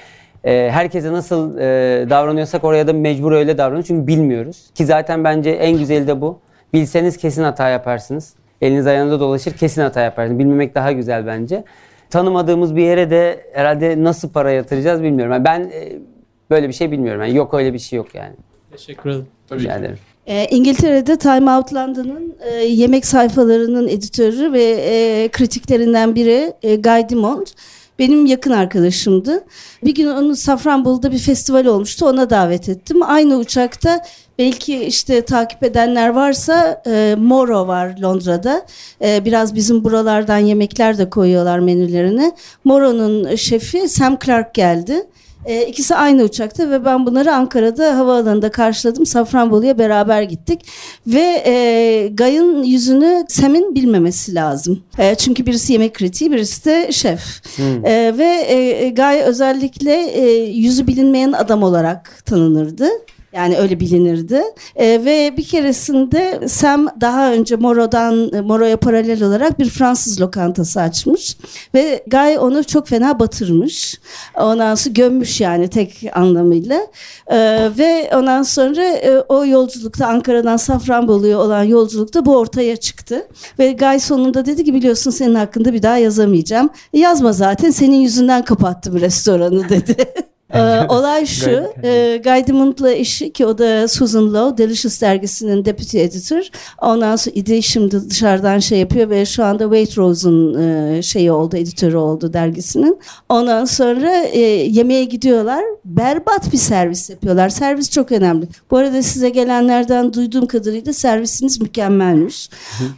e, 0.44 0.68
herkese 0.72 1.12
nasıl 1.12 1.58
e, 1.58 1.62
davranıyorsak 2.10 2.64
oraya 2.64 2.86
da 2.86 2.92
mecbur 2.92 3.32
öyle 3.32 3.58
davranıyoruz. 3.58 3.86
Çünkü 3.86 4.06
bilmiyoruz. 4.06 4.70
Ki 4.74 4.86
zaten 4.86 5.24
bence 5.24 5.50
en 5.50 5.78
güzeli 5.78 6.06
de 6.06 6.20
bu. 6.20 6.38
Bilseniz 6.72 7.16
kesin 7.16 7.42
hata 7.42 7.68
yaparsınız. 7.68 8.34
Eliniz 8.60 8.86
ayağınıza 8.86 9.20
dolaşır 9.20 9.52
kesin 9.52 9.82
hata 9.82 10.00
yaparsınız. 10.00 10.38
Bilmemek 10.38 10.74
daha 10.74 10.92
güzel 10.92 11.26
bence. 11.26 11.64
Tanımadığımız 12.10 12.76
bir 12.76 12.82
yere 12.82 13.10
de 13.10 13.46
herhalde 13.52 14.04
nasıl 14.04 14.30
para 14.30 14.50
yatıracağız 14.50 15.02
bilmiyorum. 15.02 15.32
Yani 15.32 15.44
ben 15.44 15.60
e, 15.60 15.92
böyle 16.50 16.68
bir 16.68 16.72
şey 16.72 16.90
bilmiyorum. 16.90 17.22
Yani 17.22 17.36
yok 17.36 17.54
öyle 17.54 17.72
bir 17.72 17.78
şey 17.78 17.96
yok 17.96 18.14
yani. 18.14 18.34
Teşekkür 18.70 19.10
ederim. 19.10 19.26
Tabii 19.48 19.60
Rica 19.60 19.72
ki. 19.74 19.78
ederim. 19.80 19.98
E, 20.26 20.46
İngiltere'de 20.50 21.16
Time 21.18 21.50
Out 21.50 21.74
London'ın 21.74 22.34
e, 22.40 22.54
yemek 22.54 23.06
sayfalarının 23.06 23.88
editörü 23.88 24.52
ve 24.52 24.62
e, 24.62 25.28
kritiklerinden 25.28 26.14
biri 26.14 26.52
e, 26.62 26.76
Guy 26.76 27.08
Dimond. 27.08 27.46
Benim 27.98 28.26
yakın 28.26 28.50
arkadaşımdı. 28.50 29.44
Bir 29.84 29.94
gün 29.94 30.06
onun 30.06 30.34
Safranbolu'da 30.34 31.12
bir 31.12 31.18
festival 31.18 31.66
olmuştu. 31.66 32.06
Ona 32.06 32.30
davet 32.30 32.68
ettim. 32.68 33.02
Aynı 33.02 33.36
uçakta 33.36 34.04
belki 34.38 34.84
işte 34.84 35.24
takip 35.24 35.62
edenler 35.62 36.08
varsa 36.08 36.82
e, 36.86 37.16
Moro 37.18 37.66
var 37.66 37.98
Londra'da. 38.02 38.66
E, 39.04 39.24
biraz 39.24 39.54
bizim 39.54 39.84
buralardan 39.84 40.38
yemekler 40.38 40.98
de 40.98 41.10
koyuyorlar 41.10 41.58
menülerine. 41.58 42.32
Moro'nun 42.64 43.34
şefi 43.34 43.88
Sam 43.88 44.18
Clark 44.24 44.54
geldi. 44.54 45.06
E, 45.46 45.66
ikisi 45.66 45.94
aynı 45.94 46.22
uçakta 46.22 46.70
ve 46.70 46.84
ben 46.84 47.06
bunları 47.06 47.34
Ankara'da 47.34 47.98
havaalanında 47.98 48.50
karşıladım. 48.50 49.06
Safranbolu'ya 49.06 49.78
beraber 49.78 50.22
gittik. 50.22 50.60
Ve 51.06 51.42
e, 51.46 52.08
Gay'ın 52.14 52.62
yüzünü 52.62 53.24
Sam'in 53.28 53.74
bilmemesi 53.74 54.34
lazım. 54.34 54.82
E, 54.98 55.14
çünkü 55.14 55.46
birisi 55.46 55.72
yemek 55.72 55.94
kritiği, 55.94 56.32
birisi 56.32 56.64
de 56.64 56.92
şef. 56.92 57.42
E, 57.84 58.14
ve 58.18 58.46
e, 58.48 58.88
Gay 58.90 59.20
özellikle 59.20 59.94
e, 59.94 60.44
yüzü 60.44 60.86
bilinmeyen 60.86 61.32
adam 61.32 61.62
olarak 61.62 62.22
tanınırdı. 62.26 62.88
Yani 63.32 63.56
öyle 63.58 63.80
bilinirdi. 63.80 64.42
E, 64.76 65.04
ve 65.04 65.36
bir 65.36 65.44
keresinde 65.44 66.40
Sam 66.48 66.88
daha 67.00 67.32
önce 67.32 67.56
Moro'dan 67.56 68.44
Moro'ya 68.44 68.76
paralel 68.76 69.22
olarak 69.22 69.58
bir 69.58 69.68
Fransız 69.70 70.20
lokantası 70.20 70.80
açmış 70.80 71.36
ve 71.74 72.04
Guy 72.06 72.38
onu 72.38 72.64
çok 72.64 72.88
fena 72.88 73.18
batırmış. 73.20 74.00
Ondan 74.38 74.74
sonra 74.74 74.92
gömmüş 74.92 75.40
yani 75.40 75.68
tek 75.68 76.04
anlamıyla. 76.14 76.80
E, 77.26 77.38
ve 77.78 78.10
ondan 78.14 78.42
sonra 78.42 78.84
e, 78.84 79.18
o 79.28 79.46
yolculukta 79.46 80.06
Ankara'dan 80.06 80.56
Safranbolu'ya 80.56 81.38
olan 81.38 81.64
yolculukta 81.64 82.26
bu 82.26 82.36
ortaya 82.36 82.76
çıktı. 82.76 83.26
Ve 83.58 83.72
Guy 83.72 83.98
sonunda 83.98 84.46
dedi 84.46 84.64
ki 84.64 84.74
biliyorsun 84.74 85.10
senin 85.10 85.34
hakkında 85.34 85.72
bir 85.72 85.82
daha 85.82 85.98
yazamayacağım. 85.98 86.70
"E, 86.92 86.98
yazma 86.98 87.32
zaten 87.32 87.70
senin 87.70 87.96
yüzünden 88.00 88.44
kapattım 88.44 89.00
restoranı 89.00 89.68
dedi. 89.68 89.96
Ee, 90.52 90.80
olay 90.88 91.26
şu, 91.26 91.64
e, 91.84 92.20
Guy 92.24 92.42
eşi 92.92 93.32
ki 93.32 93.46
o 93.46 93.58
da 93.58 93.88
Susan 93.88 94.34
Lowe, 94.34 94.58
Delicious 94.58 95.00
dergisinin 95.00 95.64
deputy 95.64 96.02
editor. 96.02 96.42
Ondan 96.80 97.16
sonra 97.16 97.32
İdi 97.34 97.62
şimdi 97.62 98.10
dışarıdan 98.10 98.58
şey 98.58 98.78
yapıyor 98.78 99.10
ve 99.10 99.26
şu 99.26 99.44
anda 99.44 99.64
Waitrose'un 99.64 100.62
e, 100.62 101.02
şeyi 101.02 101.32
oldu, 101.32 101.56
editörü 101.56 101.96
oldu 101.96 102.32
dergisinin. 102.32 102.98
Ondan 103.28 103.64
sonra 103.64 104.12
e, 104.16 104.40
yemeğe 104.40 105.04
gidiyorlar. 105.04 105.64
Berbat 105.84 106.52
bir 106.52 106.58
servis 106.58 107.10
yapıyorlar. 107.10 107.48
Servis 107.48 107.90
çok 107.90 108.12
önemli. 108.12 108.48
Bu 108.70 108.76
arada 108.76 109.02
size 109.02 109.28
gelenlerden 109.28 110.12
duyduğum 110.12 110.46
kadarıyla 110.46 110.92
servisiniz 110.92 111.60
mükemmelmiş. 111.60 112.50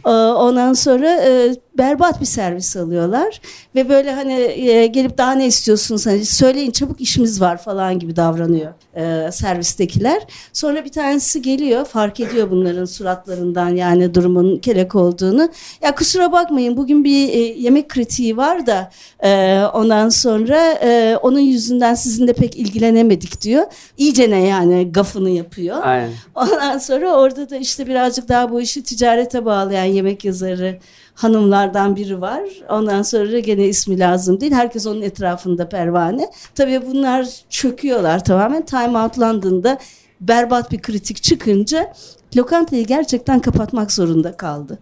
Ee, 0.05 0.09
Ondan 0.09 0.73
sonra 0.73 1.09
e, 1.09 1.55
berbat 1.77 2.21
bir 2.21 2.25
servis 2.25 2.77
alıyorlar 2.77 3.41
ve 3.75 3.89
böyle 3.89 4.13
hani 4.13 4.33
e, 4.33 4.87
gelip 4.87 5.17
daha 5.17 5.31
ne 5.31 5.47
istiyorsunuz 5.47 6.05
hani 6.05 6.25
söyleyin 6.25 6.71
çabuk 6.71 7.01
işimiz 7.01 7.41
var 7.41 7.44
falan 7.57 7.99
gibi 7.99 8.15
davranıyor 8.15 8.73
e, 8.95 9.31
servistekiler. 9.31 10.21
Sonra 10.53 10.85
bir 10.85 10.91
tanesi 10.91 11.41
geliyor 11.41 11.85
fark 11.85 12.19
ediyor 12.19 12.51
bunların 12.51 12.85
suratlarından 12.85 13.69
yani 13.69 14.15
durumun 14.15 14.57
kelek 14.57 14.95
olduğunu. 14.95 15.49
Ya 15.81 15.95
kusura 15.95 16.31
bakmayın 16.31 16.77
bugün 16.77 17.03
bir 17.03 17.29
e, 17.29 17.37
yemek 17.37 17.89
kritiği 17.89 18.37
var 18.37 18.67
da 18.67 18.91
e, 19.23 19.61
ondan 19.73 20.09
sonra 20.09 20.71
e, 20.83 21.17
onun 21.21 21.39
yüzünden 21.39 21.93
sizinle 21.93 22.33
pek 22.33 22.55
ilgilenemedik 22.55 23.41
diyor. 23.41 23.63
İyice 23.97 24.29
ne 24.29 24.47
yani 24.47 24.91
gafını 24.91 25.29
yapıyor. 25.29 25.77
Aynen. 25.83 26.11
Ondan 26.35 26.77
sonra 26.77 27.13
orada 27.13 27.49
da 27.49 27.55
işte 27.55 27.87
birazcık 27.87 28.29
daha 28.29 28.51
bu 28.51 28.61
işi 28.61 28.83
ticarete 28.83 29.45
bağlayan 29.45 29.85
yemek 29.85 30.25
yazarı 30.25 30.79
hanımlardan 31.15 31.95
biri 31.95 32.21
var. 32.21 32.41
Ondan 32.69 33.01
sonra 33.01 33.39
gene 33.39 33.65
ismi 33.65 33.99
lazım 33.99 34.39
değil. 34.39 34.51
Herkes 34.51 34.87
onun 34.87 35.01
etrafında 35.01 35.69
pervane. 35.69 36.31
Tabii 36.55 36.81
bunlar 36.87 37.34
çöküyorlar 37.49 38.23
tamamen. 38.25 38.65
Time 38.65 38.97
Out 38.99 39.19
London'da 39.19 39.77
berbat 40.21 40.71
bir 40.71 40.81
kritik 40.81 41.23
çıkınca 41.23 41.93
lokantayı 42.37 42.85
gerçekten 42.85 43.39
kapatmak 43.39 43.91
zorunda 43.91 44.37
kaldı. 44.37 44.79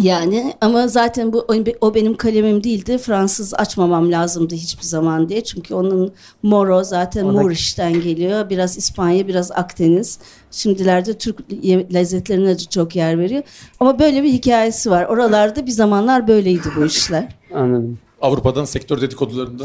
Yani 0.00 0.54
ama 0.60 0.88
zaten 0.88 1.32
bu 1.32 1.46
o 1.80 1.94
benim 1.94 2.16
kalemim 2.16 2.64
değildi. 2.64 2.98
Fransız 2.98 3.54
açmamam 3.54 4.12
lazımdı 4.12 4.54
hiçbir 4.54 4.82
zaman 4.84 5.28
diye. 5.28 5.44
Çünkü 5.44 5.74
onun 5.74 6.12
moro 6.42 6.84
zaten 6.84 7.24
O 7.24 7.28
da- 7.28 7.32
Moorish'ten 7.32 7.92
geliyor. 7.92 8.50
Biraz 8.50 8.78
İspanya, 8.78 9.28
biraz 9.28 9.52
Akdeniz. 9.52 10.18
Şimdilerde 10.50 11.18
Türk 11.18 11.50
lezzetlerine 11.94 12.48
de 12.48 12.58
çok 12.58 12.96
yer 12.96 13.18
veriyor. 13.18 13.42
Ama 13.80 13.98
böyle 13.98 14.22
bir 14.22 14.32
hikayesi 14.32 14.90
var. 14.90 15.04
Oralarda 15.04 15.66
bir 15.66 15.70
zamanlar 15.70 16.28
böyleydi 16.28 16.68
bu 16.76 16.84
işler. 16.86 17.28
Anladım. 17.54 17.98
Avrupa'dan 18.20 18.64
sektör 18.64 19.00
dedikodularında 19.00 19.64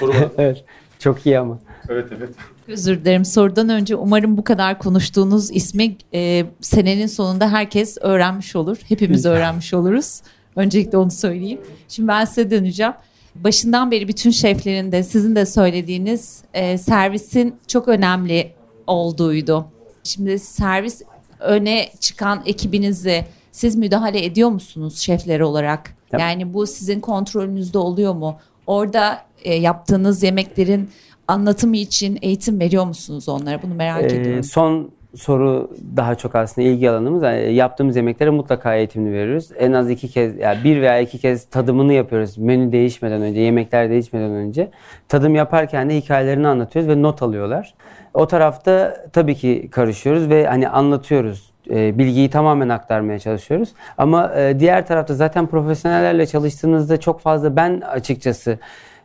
soru 0.00 0.10
var. 0.10 0.28
Evet. 0.38 0.64
Çok 0.98 1.26
iyi 1.26 1.38
ama. 1.38 1.58
Evet 1.88 2.06
evet. 2.18 2.30
Özür 2.68 3.00
dilerim 3.00 3.24
sorudan 3.24 3.68
önce 3.68 3.96
umarım 3.96 4.36
bu 4.36 4.44
kadar 4.44 4.78
konuştuğunuz 4.78 5.50
ismi 5.50 5.96
e, 6.14 6.46
senenin 6.60 7.06
sonunda 7.06 7.52
herkes 7.52 7.98
öğrenmiş 8.00 8.56
olur. 8.56 8.76
Hepimiz 8.88 9.26
öğrenmiş 9.26 9.74
oluruz. 9.74 10.20
Öncelikle 10.56 10.98
onu 10.98 11.10
söyleyeyim. 11.10 11.60
Şimdi 11.88 12.08
ben 12.08 12.24
size 12.24 12.50
döneceğim. 12.50 12.92
Başından 13.34 13.90
beri 13.90 14.08
bütün 14.08 14.30
şeflerin 14.30 14.92
de 14.92 15.02
sizin 15.02 15.36
de 15.36 15.46
söylediğiniz 15.46 16.42
e, 16.54 16.78
servisin 16.78 17.56
çok 17.66 17.88
önemli 17.88 18.52
olduğuydu. 18.86 19.66
Şimdi 20.04 20.38
servis 20.38 21.02
öne 21.40 21.88
çıkan 22.00 22.42
ekibinizi 22.46 23.24
siz 23.52 23.76
müdahale 23.76 24.24
ediyor 24.24 24.48
musunuz 24.50 24.98
şefler 24.98 25.40
olarak? 25.40 25.94
Yap- 26.12 26.20
Yani 26.20 26.54
bu 26.54 26.66
sizin 26.66 27.00
kontrolünüzde 27.00 27.78
oluyor 27.78 28.14
mu? 28.14 28.38
Orada 28.66 29.27
e, 29.48 29.54
yaptığınız 29.54 30.22
yemeklerin 30.22 30.90
anlatımı 31.28 31.76
için 31.76 32.18
eğitim 32.22 32.60
veriyor 32.60 32.84
musunuz 32.84 33.28
onlara? 33.28 33.62
Bunu 33.62 33.74
merak 33.74 34.02
Ee, 34.02 34.06
ediyorum. 34.16 34.44
son 34.44 34.90
soru 35.16 35.70
daha 35.96 36.14
çok 36.14 36.34
aslında 36.34 36.68
ilgi 36.68 36.90
alanımız. 36.90 37.22
Yani 37.22 37.54
yaptığımız 37.54 37.96
yemeklere 37.96 38.30
mutlaka 38.30 38.74
eğitimini 38.74 39.12
veriyoruz. 39.12 39.48
En 39.58 39.72
az 39.72 39.90
iki 39.90 40.08
kez, 40.08 40.38
yani 40.38 40.64
bir 40.64 40.80
veya 40.82 41.00
iki 41.00 41.18
kez 41.18 41.44
tadımını 41.44 41.92
yapıyoruz. 41.92 42.38
Menü 42.38 42.72
değişmeden 42.72 43.22
önce, 43.22 43.40
yemekler 43.40 43.90
değişmeden 43.90 44.30
önce. 44.30 44.70
Tadım 45.08 45.34
yaparken 45.34 45.90
de 45.90 45.96
hikayelerini 45.96 46.48
anlatıyoruz 46.48 46.90
ve 46.90 47.02
not 47.02 47.22
alıyorlar. 47.22 47.74
O 48.14 48.26
tarafta 48.26 48.96
tabii 49.12 49.34
ki 49.34 49.68
karışıyoruz 49.70 50.28
ve 50.28 50.46
hani 50.46 50.68
anlatıyoruz. 50.68 51.48
Ee, 51.70 51.98
bilgiyi 51.98 52.30
tamamen 52.30 52.68
aktarmaya 52.68 53.18
çalışıyoruz. 53.18 53.68
Ama 53.98 54.34
e, 54.34 54.60
diğer 54.60 54.86
tarafta 54.86 55.14
zaten 55.14 55.46
profesyonellerle 55.46 56.26
çalıştığınızda 56.26 57.00
çok 57.00 57.20
fazla 57.20 57.56
ben 57.56 57.80
açıkçası 57.80 58.58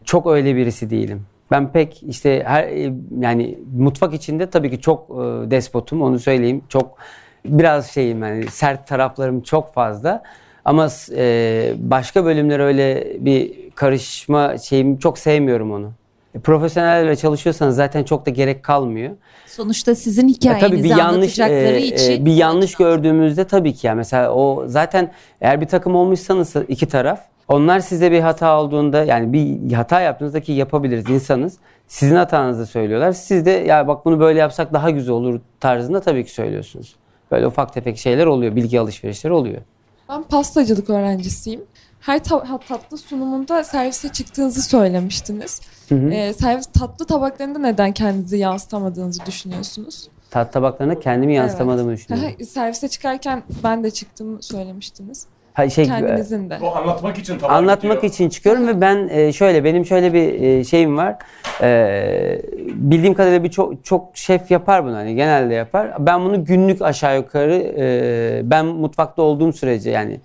çok 0.06 0.28
öyle 0.28 0.56
birisi 0.56 0.90
değilim. 0.90 1.26
Ben 1.52 1.72
pek 1.72 2.04
işte 2.04 2.44
her 2.46 2.64
e, 2.64 2.94
yani 3.20 3.60
mutfak 3.78 4.14
içinde 4.14 4.50
tabii 4.50 4.72
ki 4.72 4.82
çok 4.82 5.10
e, 5.10 5.52
despotum 5.52 6.02
onu 6.02 6.20
söyleyeyim. 6.20 6.62
Çok 6.70 6.98
biraz 7.46 7.92
şeyim 7.92 8.24
yani 8.24 8.48
sert 8.48 8.88
taraflarım 8.88 9.42
çok 9.42 9.74
fazla. 9.74 10.24
Ama 10.66 10.88
e, 11.16 11.74
başka 11.78 12.26
bölümler 12.26 12.60
öyle 12.60 13.18
bir 13.20 13.70
karışma 13.76 14.58
şeyim 14.58 14.98
çok 14.98 15.18
sevmiyorum 15.18 15.72
onu. 15.72 15.92
E, 16.36 16.40
Profesyonellerle 16.40 17.16
çalışıyorsanız 17.16 17.76
zaten 17.76 18.04
çok 18.04 18.26
da 18.26 18.30
gerek 18.30 18.64
kalmıyor. 18.64 19.16
Sonuçta 19.46 19.96
sizin 19.96 20.28
hikayenizi 20.28 20.68
tabii 20.68 20.84
bir 20.84 20.90
yanlış 20.90 21.40
anlatacakları 21.40 21.78
e, 21.78 21.82
e, 21.82 21.88
için 21.88 22.26
bir 22.26 22.34
yanlış 22.34 22.76
gördüğümüzde 22.76 23.48
tabii 23.48 23.74
ki 23.74 23.88
ya 23.88 23.96
mesela 23.96 24.34
o 24.34 24.64
zaten 24.68 25.12
eğer 25.42 25.62
bir 25.62 25.68
takım 25.68 25.96
olmuşsanız 25.96 26.56
iki 26.68 26.88
taraf 26.88 27.33
onlar 27.48 27.80
size 27.80 28.12
bir 28.12 28.20
hata 28.20 28.60
olduğunda 28.60 29.04
yani 29.04 29.34
bir 29.34 29.74
hata 29.74 30.02
yaptığınızda 30.02 30.42
ki 30.42 30.52
yapabiliriz 30.52 31.10
insanız. 31.10 31.58
Sizin 31.88 32.16
hatanızı 32.16 32.66
söylüyorlar. 32.66 33.12
Siz 33.12 33.46
de 33.46 33.52
ya 33.52 33.88
bak 33.88 34.06
bunu 34.06 34.20
böyle 34.20 34.40
yapsak 34.40 34.74
daha 34.74 34.90
güzel 34.90 35.14
olur 35.14 35.40
tarzında 35.60 36.02
tabii 36.02 36.26
ki 36.26 36.32
söylüyorsunuz. 36.32 36.96
Böyle 37.32 37.48
ufak 37.48 37.74
tefek 37.74 37.98
şeyler 37.98 38.26
oluyor. 38.26 38.56
Bilgi 38.56 38.80
alışverişleri 38.80 39.34
oluyor. 39.34 39.62
Ben 40.10 40.24
pastacılık 40.24 40.90
öğrencisiyim. 40.90 41.62
Her 42.00 42.24
ta- 42.24 42.60
tatlı 42.68 42.98
sunumunda 42.98 43.64
servise 43.64 44.10
çıktığınızı 44.10 44.62
söylemiştiniz. 44.62 45.62
Hı 45.90 45.96
hı. 45.96 46.10
Ee, 46.10 46.34
servis 46.34 46.66
tatlı 46.66 47.06
tabaklarında 47.06 47.60
neden 47.60 47.92
kendinizi 47.92 48.38
yansıtamadığınızı 48.38 49.26
düşünüyorsunuz? 49.26 50.08
Tat 50.32 50.54
tabaklarına 50.54 51.00
kendimi 51.00 51.36
yansıtamadığımı 51.36 51.92
düşünüyorum. 51.92 52.36
Aha, 52.40 52.46
Servise 52.46 52.88
çıkarken 52.88 53.44
ben 53.64 53.84
de 53.84 53.92
çıktım 53.92 54.42
söylemiştiniz. 54.42 55.26
Ha, 55.54 55.70
şey, 55.70 55.86
Kendinizin 55.86 56.50
de. 56.50 56.58
O 56.62 56.76
anlatmak 56.76 57.18
için 57.18 57.38
tabii 57.38 57.52
anlatmak 57.52 58.04
için 58.04 58.30
çıkıyorum 58.30 58.68
ve 58.68 58.82
ben 58.82 59.08
e, 59.12 59.34
şöyle 59.34 59.64
benim 59.64 59.86
şöyle 59.86 60.14
bir 60.14 60.42
e, 60.42 60.64
şeyim 60.64 60.98
var. 60.98 61.16
E, 61.62 62.42
bildiğim 62.74 63.14
kadarıyla 63.14 63.44
bir 63.44 63.52
çok 63.52 63.86
çok 63.86 64.18
şef 64.18 64.52
yapar 64.52 64.86
bunu 64.86 64.96
hani 64.96 65.16
genelde 65.16 65.54
yapar. 65.54 65.94
Ben 66.00 66.22
bunu 66.26 66.46
günlük 66.46 66.82
aşağı 66.82 67.18
yukarı 67.18 67.74
e, 67.78 68.42
ben 68.44 68.66
mutfakta 68.66 69.22
olduğum 69.22 69.54
sürece 69.54 69.92
yani 69.92 70.20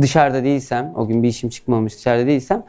dışarıda 0.00 0.44
değilsem 0.44 0.92
o 0.96 1.06
gün 1.06 1.22
bir 1.22 1.28
işim 1.28 1.50
çıkmamış 1.50 1.96
dışarıda 1.96 2.26
değilsem 2.26 2.62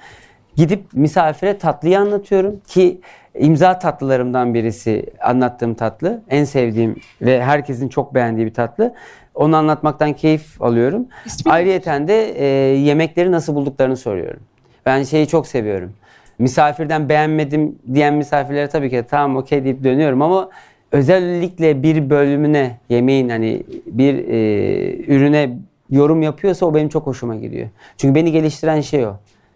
gidip 0.56 0.94
misafire 0.94 1.58
tatlıyı 1.58 2.00
anlatıyorum 2.00 2.62
ki 2.68 3.02
imza 3.40 3.80
tatlılarımdan 3.80 4.54
birisi 4.54 5.06
anlattığım 5.20 5.74
tatlı. 5.74 6.22
En 6.30 6.44
sevdiğim 6.44 6.96
ve 7.22 7.44
herkesin 7.44 7.90
çok 7.90 8.16
beğendiği 8.16 8.46
bir 8.48 8.54
tatlı. 8.54 8.94
Onu 9.36 9.56
anlatmaktan 9.56 10.14
keyif 10.14 10.62
alıyorum. 10.62 11.06
İsmi- 11.26 11.52
Ayrıyeten 11.52 12.08
de 12.08 12.24
e, 12.32 12.46
yemekleri 12.78 13.32
nasıl 13.32 13.56
bulduklarını 13.56 13.98
soruyorum. 13.98 14.40
Ben 14.86 15.04
şeyi 15.04 15.28
çok 15.28 15.48
seviyorum. 15.48 15.94
Misafirden 16.40 17.10
beğenmedim 17.10 17.76
diyen 17.94 18.14
misafirlere 18.14 18.68
tabii 18.70 18.90
ki 18.90 19.04
tamam 19.10 19.38
okey 19.38 19.64
deyip 19.64 19.84
dönüyorum 19.84 20.22
ama 20.22 20.50
özellikle 20.92 21.84
bir 21.84 22.10
bölümüne 22.10 22.78
yemeğin 22.90 23.30
hani 23.30 23.64
bir 23.86 24.14
e, 24.28 24.96
ürüne 25.16 25.58
yorum 25.90 26.22
yapıyorsa 26.22 26.66
o 26.66 26.76
benim 26.76 26.90
çok 26.90 27.08
hoşuma 27.08 27.36
gidiyor. 27.36 27.68
Çünkü 27.98 28.16
beni 28.16 28.32
geliştiren 28.32 28.82
şey 28.82 29.06
o. 29.06 29.14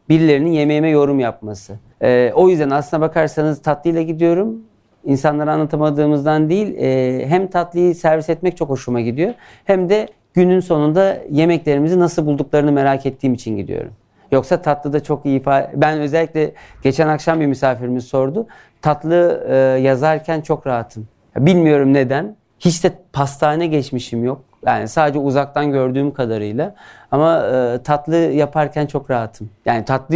Birilerinin 0.10 0.52
yemeğime 0.52 0.90
yorum 0.90 1.20
yapması. 1.20 1.74
E, 2.02 2.32
o 2.36 2.50
yüzden 2.50 2.70
aslına 2.70 3.02
bakarsanız 3.02 3.62
tatlıyla 3.62 4.02
gidiyorum. 4.02 4.62
İnsanlara 5.06 5.54
anlatamadığımızdan 5.54 6.50
değil 6.50 6.76
e, 6.78 7.26
hem 7.30 7.48
tatlıyı 7.48 7.96
servis 7.96 8.30
etmek 8.30 8.58
çok 8.58 8.70
hoşuma 8.70 9.02
gidiyor 9.02 9.34
hem 9.66 9.90
de 9.90 10.08
günün 10.34 10.60
sonunda 10.60 11.18
yemeklerimizi 11.32 12.00
nasıl 12.00 12.26
bulduklarını 12.26 12.72
merak 12.72 13.06
ettiğim 13.06 13.34
için 13.34 13.58
gidiyorum. 13.58 13.92
Yoksa 14.32 14.62
tatlıda 14.62 15.04
çok 15.04 15.26
iyi 15.26 15.42
ifa- 15.42 15.70
Ben 15.76 16.00
özellikle 16.00 16.52
geçen 16.84 17.08
akşam 17.08 17.40
bir 17.40 17.46
misafirimiz 17.46 18.06
sordu. 18.06 18.48
Tatlı 18.82 19.46
e, 19.50 19.56
yazarken 19.82 20.42
çok 20.42 20.68
rahatım. 20.68 21.08
Bilmiyorum 21.38 21.94
neden. 21.94 22.36
Hiç 22.60 22.84
de 22.84 22.92
pastane 23.14 23.68
geçmişim 23.68 24.24
yok. 24.24 24.42
Yani 24.66 24.88
sadece 24.88 25.20
uzaktan 25.20 25.72
gördüğüm 25.72 26.14
kadarıyla. 26.14 26.76
Ama 27.12 27.48
e, 27.48 27.84
tatlı 27.84 28.16
yaparken 28.16 28.86
çok 28.86 29.12
rahatım. 29.12 29.50
Yani 29.66 29.86
tatlı 29.86 30.16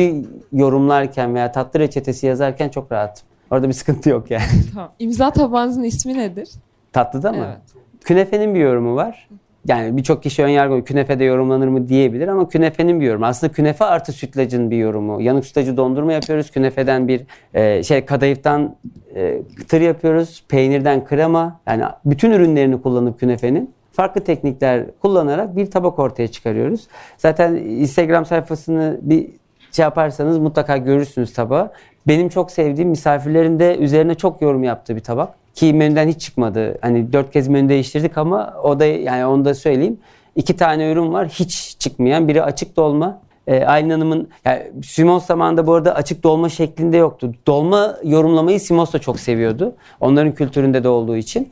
yorumlarken 0.53 1.35
veya 1.35 1.51
tatlı 1.51 1.79
reçetesi 1.79 2.27
yazarken 2.27 2.69
çok 2.69 2.91
rahatım. 2.91 3.28
Orada 3.51 3.67
bir 3.67 3.73
sıkıntı 3.73 4.09
yok 4.09 4.31
yani. 4.31 4.43
Tamam. 4.73 4.91
İmza 4.99 5.31
tabağınızın 5.31 5.83
ismi 5.83 6.17
nedir? 6.17 6.49
Tatlıda 6.93 7.31
mı? 7.31 7.45
Evet. 7.47 7.83
Künefenin 8.03 8.55
bir 8.55 8.59
yorumu 8.59 8.95
var. 8.95 9.29
Yani 9.67 9.97
birçok 9.97 10.23
kişi 10.23 10.43
ön 10.43 10.49
yargı 10.49 10.83
künefede 10.83 11.23
yorumlanır 11.23 11.67
mı 11.67 11.87
diyebilir 11.87 12.27
ama 12.27 12.49
künefenin 12.49 13.01
bir 13.01 13.05
yorumu. 13.05 13.25
Aslında 13.25 13.53
künefe 13.53 13.85
artı 13.85 14.13
sütlacın 14.13 14.71
bir 14.71 14.77
yorumu. 14.77 15.21
Yanık 15.21 15.45
sütlacı 15.45 15.77
dondurma 15.77 16.13
yapıyoruz. 16.13 16.51
Künefeden 16.51 17.07
bir 17.07 17.21
e, 17.53 17.83
şey 17.83 18.05
kadayıftan 18.05 18.75
e, 19.15 19.41
kıtır 19.55 19.81
yapıyoruz. 19.81 20.43
Peynirden 20.49 21.05
krema. 21.05 21.59
Yani 21.67 21.83
bütün 22.05 22.31
ürünlerini 22.31 22.81
kullanıp 22.81 23.19
künefenin 23.19 23.73
farklı 23.91 24.21
teknikler 24.21 24.85
kullanarak 25.01 25.55
bir 25.55 25.71
tabak 25.71 25.99
ortaya 25.99 26.27
çıkarıyoruz. 26.27 26.87
Zaten 27.17 27.55
Instagram 27.55 28.25
sayfasını 28.25 28.99
bir 29.01 29.29
şey 29.71 29.83
yaparsanız 29.83 30.37
mutlaka 30.37 30.77
görürsünüz 30.77 31.33
tabağı. 31.33 31.71
Benim 32.09 32.29
çok 32.29 32.51
sevdiğim 32.51 32.89
misafirlerin 32.89 33.59
de 33.59 33.77
üzerine 33.77 34.15
çok 34.15 34.41
yorum 34.41 34.63
yaptığı 34.63 34.95
bir 34.95 35.01
tabak. 35.01 35.35
Ki 35.53 35.73
menüden 35.73 36.07
hiç 36.07 36.21
çıkmadı. 36.21 36.77
Hani 36.81 37.13
dört 37.13 37.31
kez 37.31 37.47
menü 37.47 37.69
değiştirdik 37.69 38.17
ama 38.17 38.53
o 38.63 38.79
da 38.79 38.85
yani 38.85 39.25
onu 39.25 39.45
da 39.45 39.53
söyleyeyim. 39.53 39.99
İki 40.35 40.57
tane 40.57 40.91
ürün 40.91 41.13
var 41.13 41.27
hiç 41.27 41.75
çıkmayan. 41.79 42.27
Biri 42.27 42.43
açık 42.43 42.75
dolma. 42.75 43.21
Ee, 43.47 43.65
Aylin 43.65 43.89
Hanım'ın 43.89 44.29
yani 44.45 44.63
Simons 44.83 45.25
zamanında 45.25 45.67
bu 45.67 45.73
arada 45.73 45.95
açık 45.95 46.23
dolma 46.23 46.49
şeklinde 46.49 46.97
yoktu. 46.97 47.33
Dolma 47.47 47.95
yorumlamayı 48.03 48.59
Simons 48.59 48.93
da 48.93 48.99
çok 48.99 49.19
seviyordu. 49.19 49.75
Onların 49.99 50.33
kültüründe 50.33 50.83
de 50.83 50.89
olduğu 50.89 51.17
için. 51.17 51.51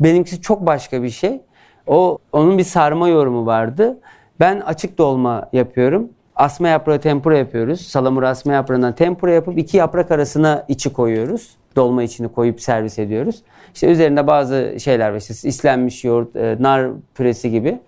Benimkisi 0.00 0.42
çok 0.42 0.66
başka 0.66 1.02
bir 1.02 1.10
şey. 1.10 1.40
O 1.86 2.18
onun 2.32 2.58
bir 2.58 2.64
sarma 2.64 3.08
yorumu 3.08 3.46
vardı. 3.46 3.98
Ben 4.40 4.60
açık 4.60 4.98
dolma 4.98 5.48
yapıyorum. 5.52 6.08
Asma 6.38 6.68
yaprağı 6.68 7.00
tempura 7.00 7.38
yapıyoruz. 7.38 7.80
Salamur 7.80 8.22
asma 8.22 8.52
yaprağından 8.52 8.94
tempura 8.94 9.30
yapıp 9.30 9.58
iki 9.58 9.76
yaprak 9.76 10.10
arasına 10.10 10.64
içi 10.68 10.92
koyuyoruz. 10.92 11.50
Dolma 11.76 12.02
içini 12.02 12.28
koyup 12.28 12.60
servis 12.60 12.98
ediyoruz. 12.98 13.42
İşte 13.74 13.86
üzerinde 13.86 14.26
bazı 14.26 14.74
şeyler 14.78 15.10
var. 15.10 15.16
İşte 15.16 15.48
islenmiş 15.48 16.04
yoğurt, 16.04 16.36
e, 16.36 16.56
nar 16.60 16.90
püresi 17.14 17.50
gibi. 17.50 17.78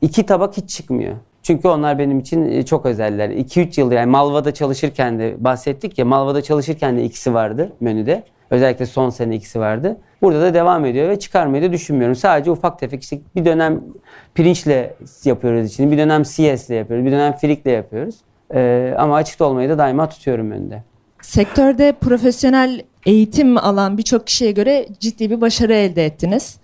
İki 0.00 0.26
tabak 0.26 0.56
hiç 0.56 0.70
çıkmıyor. 0.70 1.14
Çünkü 1.42 1.68
onlar 1.68 1.98
benim 1.98 2.18
için 2.18 2.50
e, 2.50 2.64
çok 2.64 2.86
özeller. 2.86 3.30
2-3 3.30 3.80
yıldır 3.80 3.96
yani 3.96 4.10
Malva'da 4.10 4.54
çalışırken 4.54 5.18
de 5.18 5.36
bahsettik 5.38 5.98
ya 5.98 6.04
Malva'da 6.04 6.42
çalışırken 6.42 6.96
de 6.96 7.04
ikisi 7.04 7.34
vardı 7.34 7.72
menüde. 7.80 8.22
Özellikle 8.50 8.86
son 8.86 9.10
sene 9.10 9.34
ikisi 9.34 9.60
vardı. 9.60 9.96
Burada 10.22 10.40
da 10.40 10.54
devam 10.54 10.84
ediyor 10.84 11.08
ve 11.08 11.18
çıkarmayı 11.18 11.62
da 11.62 11.72
düşünmüyorum. 11.72 12.16
Sadece 12.16 12.50
ufak 12.50 12.78
tefek 12.78 13.02
işte 13.02 13.18
bir 13.36 13.44
dönem 13.44 13.82
pirinçle 14.34 14.94
yapıyoruz 15.24 15.66
içini, 15.66 15.90
bir 15.90 15.98
dönem 15.98 16.22
CS'le 16.22 16.70
yapıyoruz, 16.70 17.06
bir 17.06 17.12
dönem 17.12 17.32
frikle 17.32 17.70
yapıyoruz. 17.70 18.14
Ee, 18.54 18.94
ama 18.98 19.16
açıkta 19.16 19.44
olmayı 19.44 19.68
da 19.68 19.78
daima 19.78 20.08
tutuyorum 20.08 20.50
önünde. 20.50 20.82
Sektörde 21.22 21.92
profesyonel 22.00 22.82
eğitim 23.06 23.58
alan 23.58 23.98
birçok 23.98 24.26
kişiye 24.26 24.52
göre 24.52 24.86
ciddi 25.00 25.30
bir 25.30 25.40
başarı 25.40 25.74
elde 25.74 26.06
ettiniz. 26.06 26.58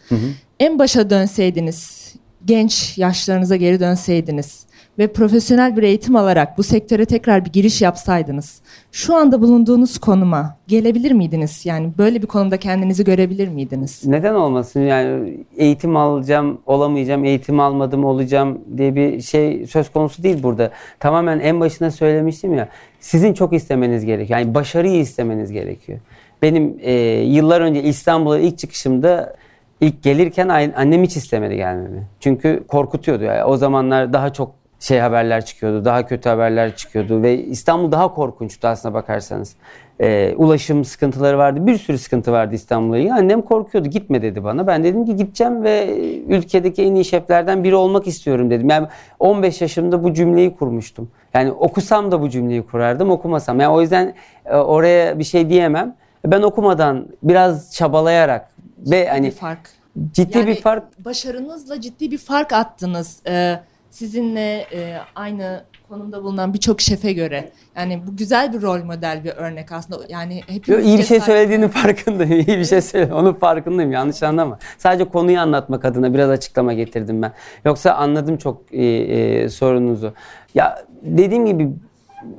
En 0.60 0.78
başa 0.78 1.10
dönseydiniz, 1.10 2.14
genç 2.44 2.98
yaşlarınıza 2.98 3.56
geri 3.56 3.80
dönseydiniz 3.80 4.66
ve 4.98 5.12
profesyonel 5.12 5.76
bir 5.76 5.82
eğitim 5.82 6.16
alarak 6.16 6.58
bu 6.58 6.62
sektöre 6.62 7.04
tekrar 7.04 7.44
bir 7.44 7.52
giriş 7.52 7.82
yapsaydınız, 7.82 8.60
şu 8.92 9.14
anda 9.14 9.40
bulunduğunuz 9.40 9.98
konuma 9.98 10.56
gelebilir 10.66 11.12
miydiniz? 11.12 11.66
Yani 11.66 11.92
böyle 11.98 12.22
bir 12.22 12.26
konumda 12.26 12.56
kendinizi 12.56 13.04
görebilir 13.04 13.48
miydiniz? 13.48 14.06
Neden 14.06 14.34
olmasın? 14.34 14.80
Yani 14.80 15.36
eğitim 15.56 15.96
alacağım, 15.96 16.60
olamayacağım, 16.66 17.24
eğitim 17.24 17.60
almadım, 17.60 18.04
olacağım 18.04 18.60
diye 18.76 18.94
bir 18.94 19.20
şey 19.20 19.66
söz 19.66 19.92
konusu 19.92 20.22
değil 20.22 20.42
burada. 20.42 20.70
Tamamen 21.00 21.40
en 21.40 21.60
başına 21.60 21.90
söylemiştim 21.90 22.54
ya. 22.54 22.68
Sizin 23.00 23.34
çok 23.34 23.52
istemeniz 23.52 24.04
gerekiyor. 24.04 24.38
Yani 24.38 24.54
başarıyı 24.54 24.98
istemeniz 24.98 25.52
gerekiyor. 25.52 25.98
Benim 26.42 26.76
e, 26.80 26.92
yıllar 27.20 27.60
önce 27.60 27.82
İstanbul'a 27.82 28.38
ilk 28.38 28.58
çıkışımda 28.58 29.36
ilk 29.80 30.02
gelirken 30.02 30.48
annem 30.48 31.02
hiç 31.02 31.16
istemedi 31.16 31.56
gelmemi. 31.56 32.06
Çünkü 32.20 32.64
korkutuyordu. 32.68 33.24
Yani 33.24 33.44
o 33.44 33.56
zamanlar 33.56 34.12
daha 34.12 34.32
çok 34.32 34.61
şey 34.82 34.98
haberler 34.98 35.44
çıkıyordu, 35.44 35.84
daha 35.84 36.06
kötü 36.06 36.28
haberler 36.28 36.76
çıkıyordu 36.76 37.22
ve 37.22 37.38
İstanbul 37.44 37.92
daha 37.92 38.14
korkunçtu 38.14 38.68
aslına 38.68 38.94
bakarsanız. 38.94 39.56
Ee, 40.00 40.34
ulaşım 40.36 40.84
sıkıntıları 40.84 41.38
vardı, 41.38 41.66
bir 41.66 41.78
sürü 41.78 41.98
sıkıntı 41.98 42.32
vardı 42.32 42.54
İstanbul'a. 42.54 43.14
Annem 43.14 43.42
korkuyordu, 43.42 43.88
gitme 43.88 44.22
dedi 44.22 44.44
bana. 44.44 44.66
Ben 44.66 44.84
dedim 44.84 45.06
ki 45.06 45.16
gideceğim 45.16 45.64
ve 45.64 45.96
ülkedeki 46.28 46.82
en 46.82 46.94
iyi 46.94 47.04
şeflerden 47.04 47.64
biri 47.64 47.74
olmak 47.74 48.06
istiyorum 48.06 48.50
dedim. 48.50 48.70
Yani 48.70 48.86
15 49.18 49.60
yaşımda 49.60 50.04
bu 50.04 50.14
cümleyi 50.14 50.56
kurmuştum. 50.56 51.10
Yani 51.34 51.52
okusam 51.52 52.12
da 52.12 52.20
bu 52.20 52.30
cümleyi 52.30 52.62
kurardım, 52.62 53.10
okumasam. 53.10 53.60
Yani 53.60 53.74
o 53.74 53.80
yüzden 53.80 54.14
e, 54.46 54.56
oraya 54.56 55.18
bir 55.18 55.24
şey 55.24 55.50
diyemem. 55.50 55.96
Ben 56.26 56.42
okumadan 56.42 57.08
biraz 57.22 57.74
çabalayarak 57.74 58.50
ve 58.78 59.08
hani 59.08 59.30
fark. 59.30 59.70
ciddi 60.12 60.38
Yani 60.38 60.46
bir 60.46 60.54
fark 60.54 61.04
Başarınızla 61.04 61.80
ciddi 61.80 62.10
bir 62.10 62.18
fark 62.18 62.52
attınız. 62.52 63.20
Ee, 63.26 63.58
sizinle 63.92 64.66
e, 64.72 64.98
aynı 65.14 65.64
konumda 65.88 66.22
bulunan 66.22 66.54
birçok 66.54 66.80
şefe 66.80 67.12
göre. 67.12 67.50
Yani 67.76 68.02
bu 68.06 68.16
güzel 68.16 68.52
bir 68.52 68.62
rol 68.62 68.84
model 68.84 69.24
bir 69.24 69.30
örnek 69.30 69.72
aslında. 69.72 70.04
Yani 70.08 70.42
hepimiz 70.46 70.86
iyi 70.86 70.98
bir 70.98 71.02
şey 71.02 71.20
söylediğinin 71.20 71.68
farkındayım. 71.68 72.32
İyi 72.48 72.58
bir 72.58 72.64
şey 72.64 72.80
söyle. 72.80 73.14
Onun 73.14 73.34
farkındayım. 73.34 73.92
Yanlış 73.92 74.22
anlama. 74.22 74.58
Sadece 74.78 75.04
konuyu 75.04 75.40
anlatmak 75.40 75.84
adına 75.84 76.14
biraz 76.14 76.30
açıklama 76.30 76.72
getirdim 76.72 77.22
ben. 77.22 77.32
Yoksa 77.64 77.92
anladım 77.92 78.36
çok 78.36 78.62
e, 78.72 78.84
e, 78.84 79.48
sorunuzu. 79.48 80.14
Ya 80.54 80.84
dediğim 81.02 81.46
gibi 81.46 81.68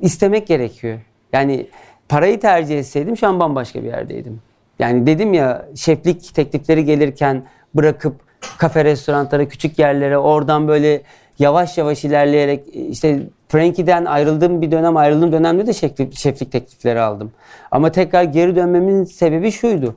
istemek 0.00 0.46
gerekiyor. 0.46 0.98
Yani 1.32 1.66
parayı 2.08 2.40
tercih 2.40 2.78
etseydim 2.78 3.16
şu 3.16 3.26
an 3.26 3.40
bambaşka 3.40 3.82
bir 3.82 3.88
yerdeydim. 3.88 4.40
Yani 4.78 5.06
dedim 5.06 5.34
ya 5.34 5.68
şeflik 5.74 6.34
teklifleri 6.34 6.84
gelirken 6.84 7.44
bırakıp 7.74 8.24
kafe 8.58 8.84
restoranlara, 8.84 9.48
küçük 9.48 9.78
yerlere 9.78 10.18
oradan 10.18 10.68
böyle 10.68 11.02
yavaş 11.38 11.78
yavaş 11.78 12.04
ilerleyerek 12.04 12.64
işte 12.90 13.22
Frankie'den 13.48 14.04
ayrıldığım 14.04 14.62
bir 14.62 14.70
dönem 14.70 14.96
ayrıldığım 14.96 15.32
dönemde 15.32 15.66
de 15.66 15.72
şeflik, 15.72 16.18
şeflik 16.18 16.52
teklifleri 16.52 17.00
aldım. 17.00 17.32
Ama 17.70 17.92
tekrar 17.92 18.22
geri 18.24 18.56
dönmemin 18.56 19.04
sebebi 19.04 19.52
şuydu. 19.52 19.94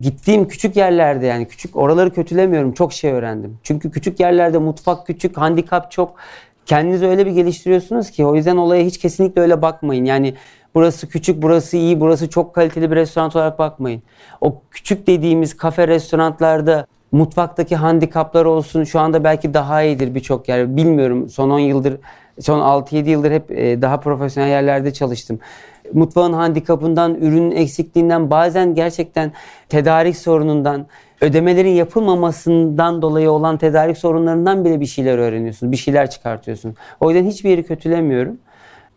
Gittiğim 0.00 0.48
küçük 0.48 0.76
yerlerde 0.76 1.26
yani 1.26 1.48
küçük 1.48 1.76
oraları 1.76 2.12
kötülemiyorum 2.12 2.72
çok 2.72 2.92
şey 2.92 3.12
öğrendim. 3.12 3.58
Çünkü 3.62 3.90
küçük 3.90 4.20
yerlerde 4.20 4.58
mutfak 4.58 5.06
küçük, 5.06 5.36
handikap 5.36 5.90
çok. 5.90 6.14
Kendinizi 6.66 7.06
öyle 7.06 7.26
bir 7.26 7.30
geliştiriyorsunuz 7.30 8.10
ki 8.10 8.26
o 8.26 8.34
yüzden 8.34 8.56
olaya 8.56 8.84
hiç 8.84 8.98
kesinlikle 8.98 9.40
öyle 9.40 9.62
bakmayın. 9.62 10.04
Yani 10.04 10.34
burası 10.74 11.08
küçük, 11.08 11.42
burası 11.42 11.76
iyi, 11.76 12.00
burası 12.00 12.30
çok 12.30 12.54
kaliteli 12.54 12.90
bir 12.90 12.96
restoran 12.96 13.30
olarak 13.30 13.58
bakmayın. 13.58 14.02
O 14.40 14.62
küçük 14.70 15.06
dediğimiz 15.06 15.56
kafe 15.56 15.88
restoranlarda 15.88 16.86
mutfaktaki 17.12 17.76
handikaplar 17.76 18.44
olsun 18.44 18.84
şu 18.84 19.00
anda 19.00 19.24
belki 19.24 19.54
daha 19.54 19.82
iyidir 19.82 20.14
birçok 20.14 20.48
yer. 20.48 20.76
Bilmiyorum 20.76 21.28
son 21.28 21.50
10 21.50 21.58
yıldır 21.58 21.96
son 22.40 22.60
6-7 22.60 23.08
yıldır 23.08 23.30
hep 23.30 23.50
e, 23.50 23.82
daha 23.82 24.00
profesyonel 24.00 24.48
yerlerde 24.48 24.92
çalıştım. 24.92 25.38
Mutfağın 25.92 26.32
handikapından, 26.32 27.14
ürünün 27.14 27.50
eksikliğinden 27.50 28.30
bazen 28.30 28.74
gerçekten 28.74 29.32
tedarik 29.68 30.16
sorunundan, 30.16 30.86
ödemelerin 31.20 31.70
yapılmamasından 31.70 33.02
dolayı 33.02 33.30
olan 33.30 33.58
tedarik 33.58 33.98
sorunlarından 33.98 34.64
bile 34.64 34.80
bir 34.80 34.86
şeyler 34.86 35.18
öğreniyorsunuz. 35.18 35.72
Bir 35.72 35.76
şeyler 35.76 36.10
çıkartıyorsunuz. 36.10 36.76
O 37.00 37.10
yüzden 37.10 37.26
hiçbir 37.26 37.50
yeri 37.50 37.62
kötülemiyorum. 37.62 38.38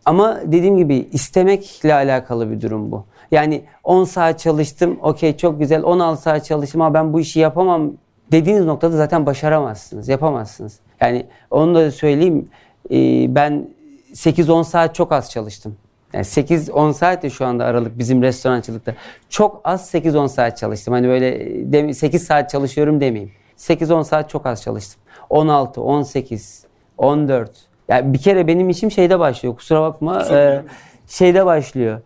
Ama 0.04 0.40
dediğim 0.44 0.76
gibi 0.76 1.08
istemekle 1.12 1.94
alakalı 1.94 2.50
bir 2.50 2.60
durum 2.60 2.92
bu. 2.92 3.04
Yani 3.30 3.64
10 3.84 4.04
saat 4.04 4.38
çalıştım, 4.38 4.98
okey 5.02 5.36
çok 5.36 5.58
güzel. 5.58 5.82
16 5.82 6.22
saat 6.22 6.44
çalıştım 6.44 6.80
ama 6.80 6.94
ben 6.94 7.12
bu 7.12 7.20
işi 7.20 7.40
yapamam 7.40 7.92
dediğiniz 8.32 8.64
noktada 8.64 8.96
zaten 8.96 9.26
başaramazsınız, 9.26 10.08
yapamazsınız. 10.08 10.80
Yani 11.00 11.26
onu 11.50 11.74
da 11.74 11.90
söyleyeyim, 11.90 12.48
ee, 12.90 13.34
ben 13.34 13.68
8-10 14.12 14.64
saat 14.64 14.94
çok 14.94 15.12
az 15.12 15.30
çalıştım. 15.30 15.76
Yani 16.12 16.24
8-10 16.24 16.92
saat 16.92 17.22
de 17.22 17.30
şu 17.30 17.46
anda 17.46 17.64
aralık 17.64 17.98
bizim 17.98 18.22
restorancılıkta. 18.22 18.94
Çok 19.28 19.60
az 19.64 19.94
8-10 19.94 20.28
saat 20.28 20.58
çalıştım. 20.58 20.94
Hani 20.94 21.08
böyle 21.08 21.94
8 21.94 22.24
saat 22.24 22.50
çalışıyorum 22.50 23.00
demeyeyim. 23.00 23.32
8-10 23.56 24.04
saat 24.04 24.30
çok 24.30 24.46
az 24.46 24.62
çalıştım. 24.62 25.02
16, 25.30 25.82
18, 25.82 26.64
14. 26.98 27.50
Yani 27.88 28.12
bir 28.12 28.18
kere 28.18 28.46
benim 28.46 28.68
işim 28.68 28.90
şeyde 28.90 29.18
başlıyor. 29.18 29.56
Kusura 29.56 29.82
bakma. 29.82 30.22
E, 30.30 30.62
şeyde 31.06 31.46
başlıyor. 31.46 32.00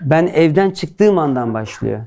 Ben 0.00 0.26
evden 0.26 0.70
çıktığım 0.70 1.18
andan 1.18 1.54
başlıyor. 1.54 2.00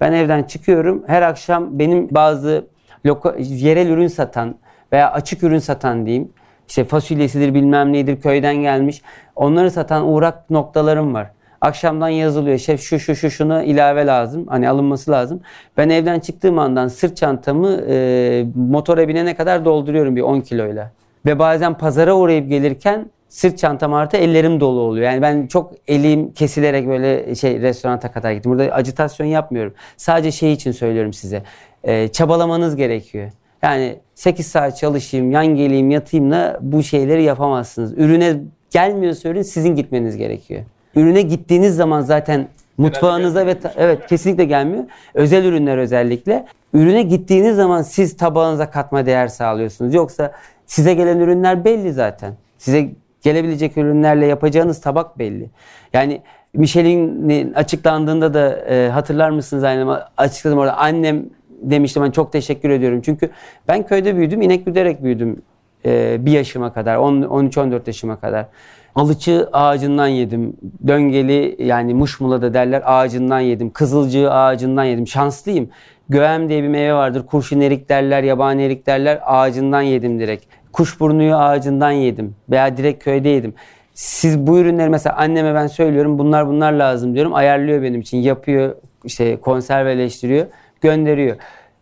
Ben 0.00 0.12
evden 0.12 0.42
çıkıyorum. 0.42 1.04
Her 1.06 1.22
akşam 1.22 1.78
benim 1.78 2.14
bazı 2.14 2.66
loka, 3.06 3.34
yerel 3.38 3.88
ürün 3.88 4.08
satan 4.08 4.54
veya 4.92 5.12
açık 5.12 5.42
ürün 5.42 5.58
satan 5.58 6.06
diyeyim. 6.06 6.32
İşte 6.68 6.84
fasulyesidir 6.84 7.54
bilmem 7.54 7.92
neydir 7.92 8.20
köyden 8.20 8.56
gelmiş. 8.56 9.02
Onları 9.36 9.70
satan 9.70 10.08
uğrak 10.08 10.50
noktalarım 10.50 11.14
var. 11.14 11.30
Akşamdan 11.60 12.08
yazılıyor. 12.08 12.58
Şef 12.58 12.80
şu 12.80 12.98
şu 12.98 13.16
şu 13.16 13.30
şunu 13.30 13.62
ilave 13.62 14.06
lazım. 14.06 14.46
Hani 14.46 14.68
alınması 14.68 15.10
lazım. 15.10 15.40
Ben 15.76 15.88
evden 15.88 16.20
çıktığım 16.20 16.58
andan 16.58 16.88
sırt 16.88 17.16
çantamı 17.16 17.80
e, 17.88 18.44
motora 18.54 19.08
binene 19.08 19.36
kadar 19.36 19.64
dolduruyorum 19.64 20.16
bir 20.16 20.22
10 20.22 20.40
kiloyla. 20.40 20.92
Ve 21.26 21.38
bazen 21.38 21.74
pazara 21.78 22.14
uğrayıp 22.16 22.48
gelirken 22.48 23.06
sırt 23.28 23.58
çantam 23.58 23.94
artı 23.94 24.16
ellerim 24.16 24.60
dolu 24.60 24.80
oluyor. 24.80 25.04
Yani 25.04 25.22
ben 25.22 25.46
çok 25.46 25.72
elim 25.88 26.32
kesilerek 26.32 26.88
böyle 26.88 27.34
şey 27.34 27.60
restoranta 27.60 28.12
kadar 28.12 28.32
gittim. 28.32 28.52
Burada 28.52 28.64
acitasyon 28.64 29.26
yapmıyorum. 29.26 29.74
Sadece 29.96 30.32
şey 30.32 30.52
için 30.52 30.72
söylüyorum 30.72 31.12
size. 31.12 31.42
E, 31.84 32.08
çabalamanız 32.08 32.76
gerekiyor. 32.76 33.30
Yani 33.62 33.98
8 34.14 34.46
saat 34.46 34.76
çalışayım, 34.76 35.30
yan 35.30 35.46
geleyim, 35.46 35.90
yatayımla 35.90 36.58
bu 36.60 36.82
şeyleri 36.82 37.22
yapamazsınız. 37.22 37.98
Ürüne 37.98 38.36
gelmiyorsa 38.70 39.28
ürün 39.28 39.42
sizin 39.42 39.74
gitmeniz 39.74 40.16
gerekiyor. 40.16 40.62
Ürüne 40.94 41.22
gittiğiniz 41.22 41.76
zaman 41.76 42.00
zaten 42.00 42.48
mutfağınıza 42.78 43.46
ve 43.46 43.56
evet 43.76 44.06
kesinlikle 44.06 44.44
gelmiyor. 44.44 44.84
Özel 45.14 45.44
ürünler 45.44 45.78
özellikle. 45.78 46.46
Ürüne 46.74 47.02
gittiğiniz 47.02 47.56
zaman 47.56 47.82
siz 47.82 48.16
tabağınıza 48.16 48.70
katma 48.70 49.06
değer 49.06 49.28
sağlıyorsunuz. 49.28 49.94
Yoksa 49.94 50.32
size 50.66 50.94
gelen 50.94 51.18
ürünler 51.18 51.64
belli 51.64 51.92
zaten. 51.92 52.34
Size 52.58 52.90
gelebilecek 53.22 53.76
ürünlerle 53.76 54.26
yapacağınız 54.26 54.80
tabak 54.80 55.18
belli. 55.18 55.50
Yani 55.92 56.22
Michelin'in 56.54 57.52
açıklandığında 57.54 58.34
da 58.34 58.56
e, 58.56 58.88
hatırlar 58.90 59.30
mısınız 59.30 59.64
aynı 59.64 60.04
açıkladım 60.16 60.58
orada 60.58 60.76
annem 60.76 61.24
demiştim 61.62 62.02
ben 62.02 62.10
çok 62.10 62.32
teşekkür 62.32 62.70
ediyorum. 62.70 63.00
Çünkü 63.04 63.30
ben 63.68 63.86
köyde 63.86 64.16
büyüdüm, 64.16 64.42
inek 64.42 64.66
güderek 64.66 65.02
büyüdüm 65.02 65.42
e, 65.84 66.16
bir 66.26 66.32
yaşıma 66.32 66.72
kadar, 66.72 66.96
13-14 66.96 67.80
yaşıma 67.86 68.20
kadar. 68.20 68.46
Alıçı 68.94 69.48
ağacından 69.52 70.06
yedim. 70.06 70.56
Döngeli 70.86 71.56
yani 71.58 71.94
muşmulada 71.94 72.54
derler 72.54 72.82
ağacından 72.84 73.40
yedim. 73.40 73.70
Kızılcığı 73.70 74.32
ağacından 74.32 74.84
yedim. 74.84 75.06
Şanslıyım. 75.06 75.68
Göğem 76.08 76.48
diye 76.48 76.62
bir 76.62 76.68
meyve 76.68 76.94
vardır. 76.94 77.26
Kurşun 77.26 77.60
erik 77.60 77.88
derler, 77.88 78.22
yabani 78.22 78.62
erik 78.62 78.86
derler. 78.86 79.20
Ağacından 79.24 79.82
yedim 79.82 80.20
direkt. 80.20 80.44
Kuşburnuyu 80.72 81.36
ağacından 81.36 81.90
yedim. 81.90 82.34
Veya 82.50 82.76
direkt 82.76 83.04
köyde 83.04 83.28
yedim. 83.28 83.54
Siz 83.94 84.46
bu 84.46 84.58
ürünleri 84.58 84.88
mesela 84.88 85.16
anneme 85.16 85.54
ben 85.54 85.66
söylüyorum 85.66 86.18
bunlar 86.18 86.48
bunlar 86.48 86.72
lazım 86.72 87.14
diyorum. 87.14 87.34
Ayarlıyor 87.34 87.82
benim 87.82 88.00
için. 88.00 88.18
Yapıyor 88.18 88.74
işte 89.04 89.36
konserveleştiriyor 89.36 90.46
gönderiyor. 90.80 91.36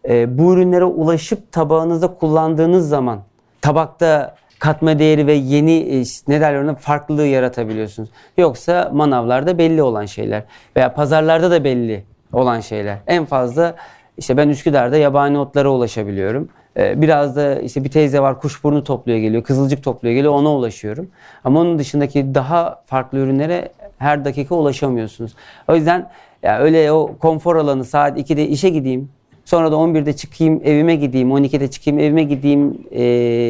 E, 0.09 0.39
bu 0.39 0.55
ürünlere 0.55 0.85
ulaşıp 0.85 1.53
tabağınızda 1.53 2.15
kullandığınız 2.15 2.89
zaman 2.89 3.21
tabakta 3.61 4.35
katma 4.59 4.99
değeri 4.99 5.27
ve 5.27 5.33
yeni 5.33 5.79
e, 5.79 6.03
ne 6.29 6.41
derler 6.41 6.63
ona 6.63 6.75
farklılığı 6.75 7.27
yaratabiliyorsunuz. 7.27 8.11
Yoksa 8.39 8.91
manavlarda 8.93 9.59
belli 9.59 9.83
olan 9.83 10.07
şeyler 10.07 10.43
veya 10.77 10.95
pazarlarda 10.95 11.51
da 11.51 11.65
belli 11.65 12.05
olan 12.33 12.61
şeyler. 12.61 12.99
En 13.07 13.25
fazla 13.25 13.75
işte 14.19 14.37
ben 14.37 14.49
Üsküdar'da 14.49 14.97
yabani 14.97 15.39
otlara 15.39 15.69
ulaşabiliyorum. 15.69 16.49
Ee, 16.77 17.03
Biraz 17.03 17.37
da 17.37 17.61
işte 17.61 17.85
bir 17.85 17.91
teyze 17.91 18.21
var 18.21 18.41
kuşburnu 18.41 18.85
topluyor 18.85 19.19
geliyor, 19.19 19.43
kızılcık 19.43 19.85
topluyor 19.85 20.15
geliyor 20.15 20.33
ona 20.33 20.55
ulaşıyorum. 20.55 21.11
Ama 21.45 21.61
onun 21.61 21.79
dışındaki 21.79 22.35
daha 22.35 22.83
farklı 22.87 23.19
ürünlere 23.19 23.69
her 23.99 24.25
dakika 24.25 24.55
ulaşamıyorsunuz. 24.55 25.35
O 25.69 25.75
yüzden 25.75 26.11
ya 26.43 26.59
öyle 26.59 26.93
o 26.93 27.17
konfor 27.19 27.57
alanı 27.57 27.85
saat 27.85 28.19
2'de 28.19 28.49
işe 28.49 28.69
gideyim, 28.69 29.09
sonra 29.45 29.73
da 29.73 29.77
11'de 29.77 30.17
çıkayım 30.17 30.61
evime 30.65 30.97
gideyim, 30.97 31.31
12'de 31.31 31.71
çıkayım 31.71 31.99
evime 31.99 32.23
gideyim 32.23 32.79
e, 32.91 33.03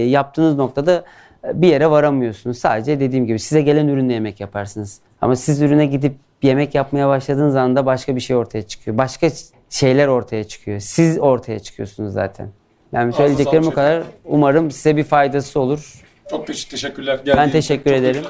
yaptığınız 0.09 0.57
noktada 0.57 1.05
bir 1.45 1.69
yere 1.69 1.91
varamıyorsunuz. 1.91 2.59
Sadece 2.59 3.01
dediğim 3.01 3.27
gibi 3.27 3.39
size 3.39 3.63
gelen 3.63 3.89
ürünle 3.89 4.13
yemek 4.13 4.41
yaparsınız. 4.41 5.01
Ama 5.21 5.37
siz 5.37 5.63
ürüne 5.63 5.87
gidip 5.87 6.15
yemek 6.43 6.75
yapmaya 6.75 7.09
başladığınız 7.09 7.57
anda 7.57 7.87
başka 7.87 8.17
bir 8.17 8.21
şey 8.21 8.37
ortaya 8.37 8.63
çıkıyor. 8.63 8.99
Başka 8.99 9.29
şeyler 9.71 10.09
ortaya 10.09 10.45
çıkıyor. 10.45 10.81
Siz 10.81 11.19
ortaya 11.19 11.59
çıkıyorsunuz 11.59 12.13
zaten. 12.13 12.49
Yani 12.93 13.13
söyleyeceklerim 13.13 13.67
bu 13.67 13.71
kadar. 13.71 14.03
Umarım 14.25 14.71
size 14.71 14.97
bir 14.97 15.05
faydası 15.05 15.61
olur. 15.61 16.03
Çok 16.31 16.47
teşekkürler. 16.47 17.21
Ben 17.27 17.51
teşekkür 17.51 17.93
ederim. 17.93 18.23